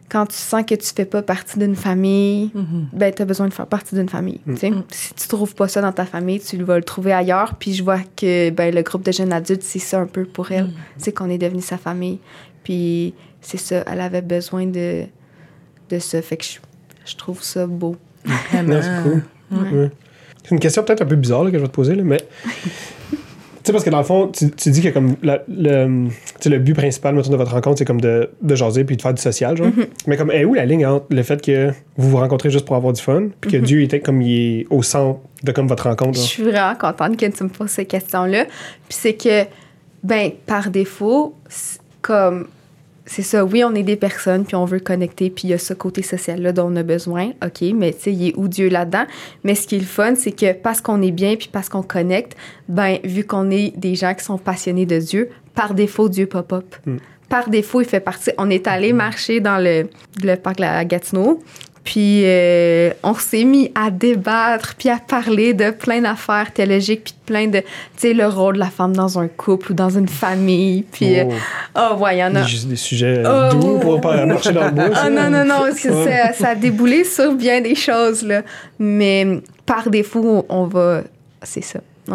quand 0.09 0.25
tu 0.27 0.35
sens 0.35 0.63
que 0.67 0.75
tu 0.75 0.87
fais 0.95 1.05
pas 1.05 1.21
partie 1.23 1.57
d'une 1.57 1.75
famille, 1.75 2.51
Mhm. 2.53 2.87
ben, 2.93 3.11
tu 3.13 3.21
as 3.21 3.25
besoin 3.25 3.47
de 3.47 3.53
faire 3.53 3.65
partie 3.65 3.95
d'une 3.95 4.09
famille. 4.09 4.39
tu 4.45 4.57
sais. 4.57 4.71
Si 4.91 5.13
tu 5.15 5.27
trouves 5.27 5.55
pas 5.55 5.67
ça 5.67 5.81
dans 5.81 5.91
ta 5.93 6.05
famille, 6.05 6.39
tu 6.39 6.57
vas 6.63 6.77
le 6.77 6.83
trouver 6.83 7.13
ailleurs. 7.13 7.55
Puis 7.55 7.73
je 7.73 7.83
vois 7.83 7.99
que 8.15 8.49
ben, 8.51 8.73
le 8.75 8.81
groupe 8.83 9.03
de 9.03 9.11
jeunes 9.11 9.33
adultes, 9.33 9.63
c'est 9.63 9.79
ça 9.79 9.99
un 9.99 10.05
peu 10.05 10.25
pour 10.25 10.51
elle. 10.51 10.69
C'est 10.97 11.11
qu'on 11.13 11.29
est 11.29 11.37
devenu 11.39 11.61
sa 11.61 11.77
famille. 11.77 12.19
Puis 12.63 13.13
c'est 13.39 13.57
ça, 13.57 13.83
elle 13.87 14.01
avait 14.01 14.21
besoin 14.21 14.67
de, 14.67 15.05
de 15.89 15.99
ça. 15.99 16.21
Fait 16.21 16.37
que 16.37 16.43
je, 16.43 16.59
je 17.05 17.15
trouve 17.15 17.41
ça 17.41 17.65
beau. 17.65 17.95
Vraiment. 18.51 18.75
Non, 18.75 18.81
c'est 18.83 19.03
cool. 19.03 19.23
Ouais. 19.79 19.89
C'est 20.43 20.51
une 20.55 20.59
question 20.59 20.83
peut-être 20.83 21.01
un 21.01 21.05
peu 21.05 21.15
bizarre 21.15 21.43
là, 21.43 21.51
que 21.51 21.57
je 21.57 21.61
vais 21.61 21.67
te 21.67 21.73
poser, 21.73 21.95
là, 21.95 22.03
mais. 22.03 22.17
Tu 23.63 23.67
sais, 23.67 23.73
parce 23.73 23.83
que 23.85 23.91
dans 23.91 23.99
le 23.99 24.03
fond, 24.03 24.27
tu, 24.27 24.49
tu 24.49 24.71
dis 24.71 24.81
que 24.81 24.89
comme 24.89 25.15
la- 25.21 25.43
le, 25.47 26.07
le 26.45 26.57
but 26.57 26.73
principal 26.73 27.13
mettons, 27.13 27.29
de 27.29 27.35
votre 27.35 27.51
rencontre, 27.51 27.77
c'est 27.77 27.85
comme 27.85 28.01
de, 28.01 28.31
de 28.41 28.55
jaser 28.55 28.85
puis 28.85 28.97
de 28.97 29.03
faire 29.03 29.13
du 29.13 29.21
social, 29.21 29.55
genre. 29.55 29.67
Mais 30.07 30.17
comme, 30.17 30.31
est 30.31 30.45
où 30.45 30.55
la 30.55 30.65
ligne 30.65 30.83
entre 30.87 31.05
le 31.11 31.21
fait 31.21 31.39
que 31.45 31.69
vous 31.95 32.09
vous 32.09 32.17
rencontrez 32.17 32.49
juste 32.49 32.65
pour 32.65 32.75
avoir 32.75 32.91
du 32.91 32.99
fun, 32.99 33.27
puis 33.39 33.51
que 33.51 33.57
Dieu 33.57 33.83
était 33.83 33.99
comme 33.99 34.19
il 34.23 34.61
est 34.61 34.67
au 34.71 34.81
centre 34.81 35.19
de 35.43 35.51
comme 35.51 35.67
votre 35.67 35.83
rencontre, 35.87 36.17
Je 36.17 36.23
suis 36.23 36.41
vraiment 36.41 36.73
contente 36.73 37.17
que 37.17 37.25
tu 37.27 37.43
me 37.43 37.49
poses 37.49 37.69
ces 37.69 37.85
questions-là. 37.85 38.45
Puis 38.45 38.97
c'est 38.99 39.13
que, 39.13 39.43
ben, 40.03 40.31
par 40.47 40.71
défaut, 40.71 41.35
comme, 42.01 42.47
c'est 43.05 43.23
ça, 43.23 43.43
oui, 43.43 43.63
on 43.63 43.73
est 43.73 43.83
des 43.83 43.95
personnes, 43.95 44.45
puis 44.45 44.55
on 44.55 44.65
veut 44.65 44.79
connecter, 44.79 45.29
puis 45.29 45.47
il 45.47 45.51
y 45.51 45.53
a 45.53 45.57
ce 45.57 45.73
côté 45.73 46.01
social-là 46.01 46.51
dont 46.51 46.71
on 46.71 46.75
a 46.75 46.83
besoin. 46.83 47.31
OK, 47.43 47.61
mais 47.73 47.93
tu 47.93 48.01
sais, 48.01 48.13
il 48.13 48.29
est 48.29 48.33
où 48.37 48.47
Dieu 48.47 48.69
là-dedans? 48.69 49.05
Mais 49.43 49.55
ce 49.55 49.67
qui 49.67 49.75
est 49.75 49.79
le 49.79 49.85
fun, 49.85 50.15
c'est 50.15 50.31
que 50.31 50.53
parce 50.53 50.81
qu'on 50.81 51.01
est 51.01 51.11
bien, 51.11 51.35
puis 51.35 51.49
parce 51.51 51.67
qu'on 51.69 51.83
connecte, 51.83 52.37
ben, 52.69 52.99
vu 53.03 53.23
qu'on 53.23 53.49
est 53.49 53.77
des 53.77 53.95
gens 53.95 54.13
qui 54.13 54.23
sont 54.23 54.37
passionnés 54.37 54.85
de 54.85 54.99
Dieu, 54.99 55.29
par 55.55 55.73
défaut, 55.73 56.09
Dieu 56.09 56.27
pop-up. 56.27 56.75
Par 57.27 57.49
défaut, 57.49 57.81
il 57.81 57.87
fait 57.87 57.99
partie. 57.99 58.31
On 58.37 58.49
est 58.49 58.67
allé 58.67 58.93
marcher 58.93 59.39
dans 59.39 59.57
le, 59.57 59.89
le 60.21 60.35
parc 60.35 60.59
la 60.59 60.83
Gatineau. 60.85 61.41
Puis 61.83 62.21
euh, 62.25 62.91
on 63.01 63.15
s'est 63.15 63.43
mis 63.43 63.71
à 63.73 63.89
débattre, 63.89 64.75
puis 64.77 64.89
à 64.89 64.97
parler 64.97 65.53
de 65.55 65.71
plein 65.71 66.01
d'affaires 66.01 66.51
théologiques, 66.53 67.03
puis 67.05 67.13
de 67.13 67.25
plein 67.25 67.47
de, 67.47 67.59
tu 67.59 67.65
sais, 67.97 68.13
le 68.13 68.27
rôle 68.27 68.53
de 68.55 68.59
la 68.59 68.69
femme 68.69 68.95
dans 68.95 69.17
un 69.17 69.27
couple 69.27 69.71
ou 69.71 69.75
dans 69.75 69.89
une 69.89 70.07
famille. 70.07 70.83
Puis, 70.91 71.19
euh, 71.19 71.25
Oh. 71.75 71.79
oh, 71.93 71.95
ouais, 72.03 72.17
il 72.17 72.19
y 72.19 72.23
en 72.23 72.35
a. 72.35 72.43
Des, 72.43 72.65
des 72.69 72.75
sujets 72.75 73.23
Oh. 73.25 73.53
doux 73.55 73.79
pour 73.79 73.99
pas 73.99 74.25
marcher 74.25 74.51
dans 74.53 74.65
le 74.65 74.71
bois. 74.75 74.93
ça. 74.93 75.03
Ah 75.05 75.09
non, 75.09 75.29
non, 75.31 75.43
non, 75.43 75.59
parce 75.61 75.79
que 75.79 75.91
ça, 75.91 76.33
ça 76.33 76.49
a 76.49 76.55
déboulé 76.55 77.03
sur 77.03 77.33
bien 77.33 77.61
des 77.61 77.75
choses, 77.75 78.21
là. 78.23 78.43
Mais 78.77 79.41
par 79.65 79.89
défaut, 79.89 80.45
on 80.49 80.65
va. 80.65 81.01
C'est 81.41 81.63
ça. 81.63 81.79
On, 82.07 82.13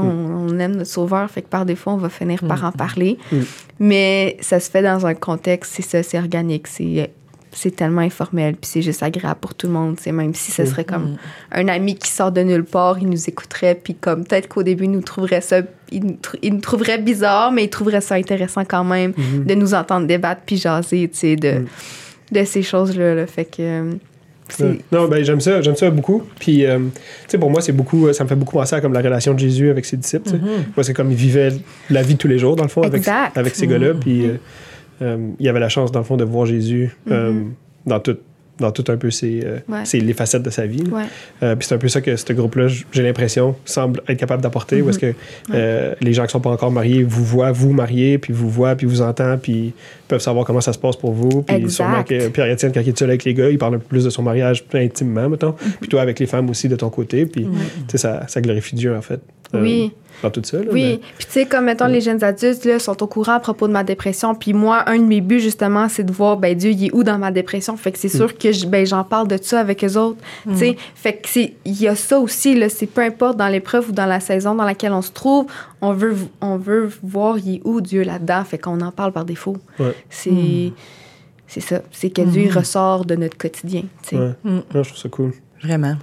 on 0.51 0.59
aime 0.59 0.76
notre 0.76 0.91
sauveur, 0.91 1.28
fait 1.30 1.43
que 1.43 1.49
par 1.49 1.64
défaut, 1.64 1.91
on 1.93 1.97
va 1.97 2.09
finir 2.09 2.41
par 2.47 2.64
en 2.64 2.70
parler. 2.72 3.18
Mm. 3.32 3.36
Mais 3.80 4.36
ça 4.41 4.61
se 4.61 4.70
fait 4.70 4.82
dans 4.82 5.07
un 5.07 5.14
contexte, 5.14 5.72
c'est 5.74 5.82
ça, 5.82 6.03
c'est 6.03 6.18
organique, 6.18 6.66
c'est 6.66 7.11
c'est 7.59 7.74
tellement 7.74 8.02
informel, 8.02 8.54
puis 8.54 8.70
c'est 8.70 8.82
juste 8.82 9.02
agréable 9.02 9.38
pour 9.40 9.54
tout 9.54 9.66
le 9.66 9.72
monde. 9.72 9.96
C'est 10.00 10.12
même 10.12 10.34
si 10.34 10.50
ce 10.52 10.64
serait 10.66 10.84
comme 10.84 11.16
un 11.52 11.68
ami 11.68 11.94
qui 11.96 12.11
sort 12.11 12.30
de 12.32 12.42
nulle 12.42 12.64
part, 12.64 12.98
il 13.00 13.09
nous 13.09 13.28
écouterait, 13.28 13.74
puis 13.82 13.94
comme 13.94 14.24
peut-être 14.24 14.48
qu'au 14.48 14.62
début, 14.62 14.84
il 14.84 14.90
nous 14.90 15.00
trouverait 15.02 15.40
ça, 15.40 15.61
il 15.90 16.04
nous, 16.04 16.12
tr- 16.22 16.38
il 16.42 16.54
nous 16.54 16.61
trouverait 16.61 16.98
bizarre, 16.98 17.52
mais 17.52 17.64
il 17.64 17.70
trouverait 17.70 18.00
ça 18.00 18.14
intéressant 18.16 18.64
quand 18.64 18.84
même 18.84 19.12
de 19.46 19.54
nous 19.54 19.74
entendre 19.74 20.07
débattre 20.07 20.42
puis 20.44 20.57
jaser, 20.57 21.09
tu 21.09 21.18
sais, 21.18 21.36
de, 21.36 21.64
de 22.32 22.44
ces 22.44 22.62
choses-là. 22.62 23.14
là. 23.14 23.26
Fait 23.26 23.44
que 23.44 23.57
euh. 24.61 24.74
Non, 24.92 25.09
ben 25.09 25.24
j'aime 25.24 25.40
ça, 25.40 25.61
j'aime 25.61 25.74
ça 25.74 25.90
beaucoup. 25.90 26.22
Puis, 26.38 26.64
euh, 26.64 26.78
tu 26.78 27.00
sais, 27.26 27.36
pour 27.38 27.50
moi, 27.50 27.61
c'est 27.61 27.72
beaucoup, 27.72 28.12
ça 28.12 28.22
me 28.22 28.28
fait 28.28 28.36
beaucoup 28.36 28.57
penser 28.57 28.76
à 28.76 28.80
comme 28.80 28.92
la 28.92 29.00
relation 29.00 29.34
de 29.34 29.40
Jésus 29.40 29.70
avec 29.70 29.84
ses 29.84 29.96
disciples. 29.96 30.30
Moi, 30.76 30.84
c'est 30.84 30.94
comme 30.94 31.11
il 31.11 31.16
vivait 31.16 31.48
la 31.90 32.02
vie 32.02 32.14
de 32.14 32.18
tous 32.18 32.28
les 32.28 32.38
jours, 32.38 32.54
dans 32.54 32.62
le 32.62 32.68
fond, 32.68 32.82
avec, 32.82 32.98
Exact. 33.00 33.36
avec 33.36 33.57
ces 33.57 33.66
gars-là. 33.66 33.94
Puis, 33.94 34.24
euh, 34.24 34.28
euh, 34.28 34.36
il 35.01 35.49
avait 35.49 35.61
la 35.61 35.68
chance, 35.68 35.92
dans 35.92 36.01
le 36.01 36.05
fond, 36.05 36.16
de 36.16 36.24
voir 36.24 36.47
Jésus 36.47 36.97
euh, 37.11 37.42
dans 37.86 38.01
tout 38.01 38.16
dans 38.59 38.70
tout 38.72 38.84
un 38.90 38.97
peu 38.97 39.11
ses, 39.11 39.42
euh, 39.44 39.59
Ouais. 39.68 39.84
ses- 39.84 40.01
les 40.01 40.14
facettes 40.14 40.42
de 40.42 40.49
sa 40.49 40.64
vie. 40.64 40.82
Ouais. 40.90 41.03
Euh, 41.42 41.55
puis 41.57 41.68
c'est 41.68 41.74
un 41.74 41.78
peu 41.78 41.88
ça 41.88 42.01
que 42.01 42.16
ce 42.16 42.32
groupe-là, 42.32 42.68
j'ai 42.90 43.03
l'impression, 43.03 43.55
semble 43.66 44.01
être 44.09 44.16
capable 44.18 44.42
d'apporter, 44.42 44.80
où 44.80 44.88
est-ce 44.88 44.99
que 44.99 45.12
euh, 45.53 45.94
les 46.01 46.14
gens 46.14 46.24
qui 46.24 46.30
sont 46.30 46.40
pas 46.40 46.49
encore 46.49 46.70
mariés 46.70 47.03
vous 47.03 47.22
voient 47.22 47.53
vous 47.53 47.74
marier, 47.74 48.16
puis 48.16 48.32
vous 48.32 48.49
voient, 48.49 48.74
puis 48.74 48.86
vous 48.86 49.03
entendent, 49.03 49.40
puis 49.42 49.74
peuvent 50.09 50.22
savoir 50.22 50.47
comment 50.47 50.62
ça 50.62 50.72
se 50.72 50.78
passe 50.78 50.97
pour 50.97 51.12
vous. 51.12 51.42
Puis 51.42 51.68
sûrement 51.70 52.03
que 52.03 52.28
Pierre-Étienne, 52.28 52.72
quand 52.72 52.80
il 52.80 52.88
est 52.88 52.99
seul 52.99 53.11
avec 53.11 53.24
les 53.24 53.34
gars, 53.34 53.51
il 53.51 53.59
parle 53.59 53.74
un 53.74 53.78
peu 53.78 53.84
plus 53.88 54.05
de 54.05 54.09
son 54.11 54.22
mariage 54.22 54.64
plus 54.64 54.80
intimement, 54.80 55.28
mettons. 55.28 55.53
Puis 55.80 55.90
toi, 55.90 56.01
avec 56.01 56.18
les 56.18 56.26
femmes 56.26 56.49
aussi, 56.49 56.66
de 56.70 56.76
ton 56.76 56.88
côté. 56.88 57.26
Puis, 57.26 57.47
sais, 57.88 57.99
ça, 57.99 58.26
ça 58.26 58.40
glorifie 58.40 58.74
Dieu, 58.74 58.97
en 58.97 59.03
fait. 59.03 59.20
Euh, 59.55 59.62
Oui. 59.62 59.92
Dans 60.22 60.30
tout 60.30 60.40
ça, 60.44 60.57
là, 60.57 60.64
Oui, 60.72 60.99
puis 61.18 61.26
tu 61.26 61.32
sais, 61.32 61.44
comme 61.44 61.66
mettons, 61.66 61.86
les 61.88 62.01
jeunes 62.01 62.24
adultes 62.24 62.64
là, 62.64 62.78
sont 62.78 63.03
au 63.03 63.07
courant 63.07 63.34
à 63.34 63.38
propos 63.40 63.68
de 63.68 63.72
ma 63.74 63.84
dépression. 63.84 64.34
Puis 64.34 64.55
moi, 64.55 64.88
un 64.88 64.97
de 64.99 65.05
mes 65.05 65.20
buts, 65.20 65.40
justement, 65.40 65.90
c'est 65.90 66.05
de 66.05 66.12
voir, 66.12 66.38
ben 66.38 66.57
Dieu, 66.57 66.70
il 66.70 66.84
est 66.86 66.94
où 66.94 67.03
dans 67.05 67.18
ma 67.18 67.30
dépression. 67.30 67.76
Fait 67.76 67.92
que 67.92 67.99
c'est 67.99 68.09
sûr 68.09 68.38
que 68.38 68.51
je- 68.51 68.64
ben, 68.66 68.86
j'en 68.86 69.05
parle 69.05 69.28
de 69.28 69.36
ça 69.40 69.61
avec 69.61 69.84
eux 69.84 69.99
autres. 69.99 70.16
Tu 70.49 70.57
sais, 70.57 70.76
fait 70.94 71.16
que 71.18 71.28
c'est, 71.28 71.53
il 71.66 71.78
y 71.78 71.86
a 71.86 71.94
ça 71.94 72.18
aussi, 72.18 72.55
là, 72.59 72.70
c'est 72.70 72.86
peu 72.86 73.03
importe 73.03 73.36
dans 73.36 73.49
l'épreuve 73.49 73.90
ou 73.90 73.92
dans 73.92 74.07
la 74.07 74.20
saison 74.20 74.55
dans 74.55 74.64
laquelle 74.64 74.92
on 74.92 75.03
se 75.03 75.12
trouve, 75.12 75.49
on 75.82 75.92
veut, 75.92 76.16
on 76.40 76.57
veut 76.57 76.88
voir, 77.03 77.36
il 77.36 77.57
est 77.57 77.61
où 77.64 77.82
Dieu 77.82 78.03
là-dedans. 78.03 78.42
Fait 78.44 78.57
qu'on 78.57 78.80
en 78.80 78.92
parle 78.92 79.12
par 79.12 79.26
défaut. 79.26 79.59
Ouais. 79.78 79.94
C'est, 80.09 80.72
c'est 81.47 81.61
ça. 81.61 81.82
C'est 81.92 82.09
que 82.09 82.22
Dieu, 82.22 82.44
il 82.44 82.51
ressort 82.51 83.05
de 83.05 83.16
notre 83.16 83.36
quotidien, 83.36 83.82
tu 84.03 84.16
sais. 84.16 84.16
Ouais, 84.16 84.32
je 84.72 84.80
trouve 84.80 84.97
ça 84.97 85.09
cool. 85.11 85.32
Vraiment. 85.62 85.97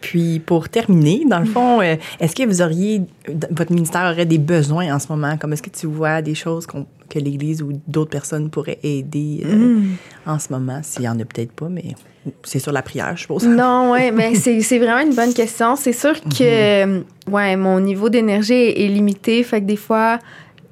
Puis 0.00 0.40
pour 0.40 0.68
terminer, 0.68 1.24
dans 1.28 1.40
le 1.40 1.46
fond, 1.46 1.80
euh, 1.82 1.96
est-ce 2.20 2.34
que 2.34 2.46
vous 2.46 2.62
auriez, 2.62 3.02
votre 3.50 3.72
ministère 3.72 4.10
aurait 4.10 4.26
des 4.26 4.38
besoins 4.38 4.94
en 4.94 4.98
ce 4.98 5.08
moment? 5.08 5.36
Comme 5.36 5.52
est-ce 5.52 5.62
que 5.62 5.70
tu 5.70 5.86
vois 5.86 6.22
des 6.22 6.34
choses 6.34 6.66
que 6.66 7.18
l'Église 7.18 7.60
ou 7.62 7.72
d'autres 7.86 8.10
personnes 8.10 8.48
pourraient 8.50 8.78
aider 8.82 9.42
euh, 9.44 9.80
en 10.26 10.38
ce 10.38 10.52
moment? 10.52 10.80
S'il 10.82 11.02
y 11.02 11.08
en 11.08 11.18
a 11.20 11.24
peut-être 11.24 11.52
pas, 11.52 11.68
mais 11.68 11.94
c'est 12.42 12.58
sur 12.60 12.72
la 12.72 12.82
prière, 12.82 13.12
je 13.16 13.22
suppose. 13.22 13.46
Non, 13.46 13.92
ouais, 13.92 14.10
ben 14.16 14.34
c'est 14.34 14.78
vraiment 14.78 15.00
une 15.06 15.14
bonne 15.14 15.34
question. 15.34 15.76
C'est 15.76 15.92
sûr 15.92 16.18
que 16.20 16.42
euh, 16.42 17.00
ouais, 17.30 17.56
mon 17.56 17.78
niveau 17.80 18.08
d'énergie 18.08 18.54
est, 18.54 18.84
est 18.84 18.88
limité, 18.88 19.42
fait 19.42 19.60
que 19.60 19.66
des 19.66 19.76
fois, 19.76 20.18
tu 20.18 20.24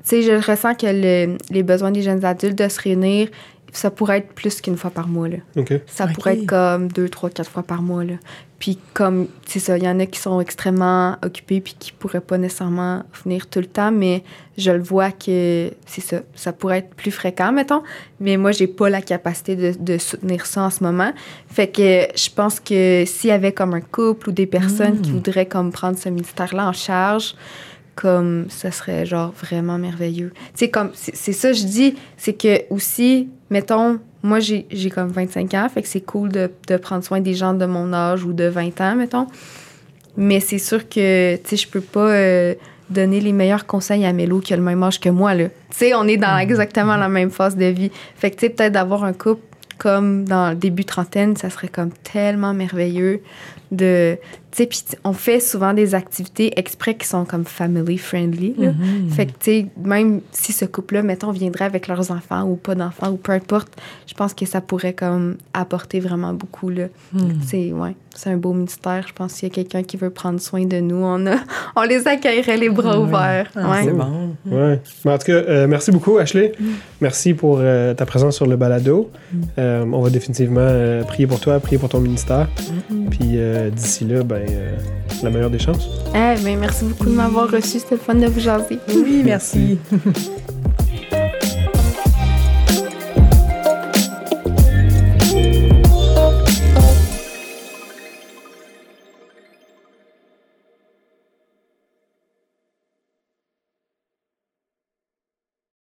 sais, 0.05 0.23
je 0.23 0.33
ressens 0.51 0.75
que 0.75 0.87
le- 0.87 1.37
les 1.51 1.63
besoins 1.63 1.91
des 1.91 2.01
jeunes 2.03 2.25
adultes 2.25 2.57
de 2.59 2.69
se 2.69 2.81
réunir, 2.81 3.29
ça 3.73 3.91
pourrait 3.91 4.19
être 4.19 4.33
plus 4.33 4.61
qu'une 4.61 4.77
fois 4.77 4.91
par 4.91 5.09
mois 5.09 5.29
là. 5.29 5.37
Ça 5.87 6.07
pourrait 6.07 6.39
être 6.39 6.47
comme 6.47 6.89
deux, 6.89 7.09
trois, 7.09 7.31
quatre 7.31 7.51
fois 7.51 7.63
par 7.63 7.83
mois 7.83 8.05
là. 8.05 8.15
Puis 8.59 8.77
comme 8.93 9.29
c'est 9.47 9.61
ça, 9.61 9.79
il 9.79 9.85
y 9.85 9.89
en 9.89 10.01
a 10.01 10.07
qui 10.07 10.19
sont 10.19 10.41
extrêmement 10.41 11.17
occupés 11.25 11.61
puis 11.61 11.77
qui 11.79 11.93
pourraient 11.93 12.21
pas 12.21 12.39
nécessairement 12.39 13.05
venir 13.23 13.47
tout 13.47 13.61
le 13.61 13.67
temps, 13.67 13.93
mais 13.93 14.25
je 14.57 14.73
le 14.73 14.83
vois 14.83 15.13
que 15.13 15.71
c'est 15.87 16.01
ça, 16.01 16.23
ça 16.35 16.53
pourrait 16.53 16.79
être 16.79 16.95
plus 16.95 17.13
fréquent 17.13 17.53
mettons. 17.53 17.83
Mais 18.21 18.37
moi 18.37 18.51
j'ai 18.51 18.67
pas 18.67 18.91
la 18.91 19.01
capacité 19.01 19.55
de, 19.55 19.75
de 19.79 19.99
soutenir 19.99 20.47
ça 20.47 20.63
en 20.63 20.71
ce 20.71 20.83
moment. 20.83 21.13
Fait 21.49 21.69
que 21.69 22.09
je 22.17 22.31
pense 22.31 22.59
que 22.59 23.05
s'il 23.07 23.31
y 23.31 23.33
avait 23.33 23.53
comme 23.53 23.75
un 23.75 23.81
couple 23.81 24.31
ou 24.31 24.33
des 24.33 24.47
personnes 24.47 25.01
qui 25.01 25.13
voudraient 25.13 25.47
comme 25.47 25.71
prendre 25.71 25.99
ce 25.99 26.09
ministère-là 26.09 26.69
en 26.69 26.73
charge, 26.73 27.35
comme 27.95 28.47
ça 28.49 28.71
serait 28.71 29.07
genre 29.07 29.33
vraiment 29.33 29.77
merveilleux. 29.77 30.33
Tu 30.35 30.51
sais, 30.55 30.71
comme 30.71 30.91
c'est 30.95 31.33
ça 31.33 31.53
je 31.53 31.65
dis, 31.65 31.97
c'est 32.17 32.33
que 32.33 32.63
aussi, 32.71 33.29
mettons, 33.51 33.99
moi 34.23 34.39
j'ai 34.41 34.91
comme 34.91 35.09
25 35.09 35.55
ans, 35.55 35.69
fait 35.69 35.83
que 35.83 35.89
c'est 35.89 36.01
cool 36.01 36.31
de, 36.31 36.51
de 36.67 36.77
prendre 36.77 37.05
soin 37.05 37.21
des 37.21 37.35
gens 37.35 37.55
de 37.55 37.67
mon 37.67 37.93
âge 37.93 38.25
ou 38.25 38.33
de 38.33 38.45
20 38.45 38.81
ans, 38.81 38.97
mettons. 38.97 39.27
Mais 40.17 40.41
c'est 40.41 40.59
sûr 40.59 40.89
que, 40.89 41.37
tu 41.37 41.43
sais, 41.45 41.57
je 41.57 41.69
peux 41.69 41.81
pas 41.81 42.11
euh, 42.11 42.55
donner 42.91 43.21
les 43.21 43.33
meilleurs 43.33 43.67
conseils 43.67 44.05
à 44.05 44.13
Mélo 44.13 44.41
qui 44.41 44.53
a 44.53 44.57
le 44.57 44.63
même 44.63 44.83
âge 44.83 44.99
que 44.99 45.09
moi, 45.09 45.33
là. 45.35 45.45
Tu 45.71 45.77
sais, 45.77 45.95
on 45.95 46.09
est 46.09 46.17
dans 46.17 46.37
exactement 46.39 46.97
la 46.97 47.09
même 47.09 47.31
phase 47.31 47.57
de 47.57 47.67
vie. 47.67 47.93
Fait 48.17 48.31
que, 48.31 48.37
tu 48.37 48.47
sais, 48.47 48.51
peut-être 48.51 48.73
d'avoir 48.73 49.05
un 49.05 49.13
couple 49.13 49.43
comme 49.79 50.25
dans 50.25 50.51
le 50.51 50.57
début 50.57 50.85
trentaine, 50.85 51.37
ça 51.37 51.51
serait 51.51 51.69
comme 51.69 51.91
tellement 51.93 52.53
merveilleux 52.53 53.21
de... 53.71 54.17
Tu 54.51 54.59
sais, 54.59 54.67
puis 54.67 54.83
on 55.05 55.13
fait 55.13 55.41
souvent 55.41 55.75
des 55.75 55.95
activités 55.95 56.59
exprès 56.59 56.95
qui 56.95 57.07
sont 57.07 57.25
comme 57.25 57.45
family 57.45 57.99
friendly, 57.99 58.55
là. 58.59 58.73
Fait 59.11 59.27
que, 59.27 59.33
tu 59.33 59.37
sais, 59.41 59.67
même 59.83 60.21
si 60.33 60.53
ce 60.53 60.65
couple-là, 60.65 61.03
mettons, 61.03 61.31
viendrait 61.33 61.67
avec 61.67 61.87
leurs 61.89 62.11
enfants 62.11 62.45
ou 62.45 62.57
pas 62.57 62.75
d'enfants 62.75 63.11
ou 63.11 63.17
peu 63.17 63.33
importe, 63.33 63.69
je 64.07 64.15
pense 64.15 64.35
que 64.35 64.47
ça 64.47 64.61
pourrait 64.61 64.95
comme 64.95 65.37
apporter 65.53 66.01
vraiment 66.01 66.33
beaucoup, 66.33 66.71
là. 66.71 66.85
C'est, 67.43 67.73
ouais, 67.73 67.95
c'est 68.15 68.31
un 68.31 68.37
beau 68.37 68.53
mystère. 68.53 69.05
Je 69.07 69.13
pense 69.13 69.35
qu'il 69.35 69.49
y 69.49 69.53
a 69.53 69.55
quelqu'un 69.55 69.83
qui 69.83 69.97
veut 69.97 70.11
prendre 70.11 70.41
soin 70.41 70.65
de 70.65 70.81
nous, 70.81 70.97
on, 70.97 71.27
a, 71.27 71.37
on 71.77 71.83
les 71.83 72.09
accueillerait 72.09 72.57
les 72.57 72.71
bras 72.71 72.99
ouverts. 72.99 73.51
Ah, 73.55 73.71
ouais. 73.71 73.85
C'est 73.85 73.93
bon. 73.93 74.37
Ouais. 74.47 74.81
Mais 75.05 75.13
en 75.13 75.19
tout 75.19 75.27
cas, 75.27 75.33
euh, 75.33 75.67
merci 75.67 75.91
beaucoup, 75.91 76.19
Ashley. 76.19 76.53
Merci 77.01 77.35
pour 77.35 77.59
euh, 77.61 77.95
ta 77.95 78.07
présence 78.07 78.37
sur 78.37 78.47
le 78.47 78.57
balado. 78.57 79.11
Euh, 79.59 79.85
on 79.93 80.01
va 80.01 80.11
définitivement 80.11 80.61
euh, 80.61 81.03
prier 81.05 81.27
pour 81.27 81.41
toi, 81.41 81.61
prier 81.61 81.79
pour 81.79 81.89
ton 81.89 82.01
ministère. 82.01 82.49
Puis 83.11 83.35
euh, 83.37 83.71
d'ici 83.71 84.05
là, 84.05 84.23
ben, 84.23 84.38
euh, 84.49 84.77
la 85.23 85.31
meilleure 85.31 85.51
des 85.51 85.59
chances. 85.59 85.89
Eh 86.15 86.43
ben, 86.43 86.59
merci 86.59 86.85
beaucoup 86.85 87.07
de 87.07 87.15
m'avoir 87.15 87.51
reçu. 87.51 87.79
C'était 87.79 87.97
le 87.97 88.01
fun 88.01 88.15
de 88.15 88.27
vous 88.27 88.41
jaser. 88.41 88.79
Oui, 88.95 89.23
merci. 89.25 89.79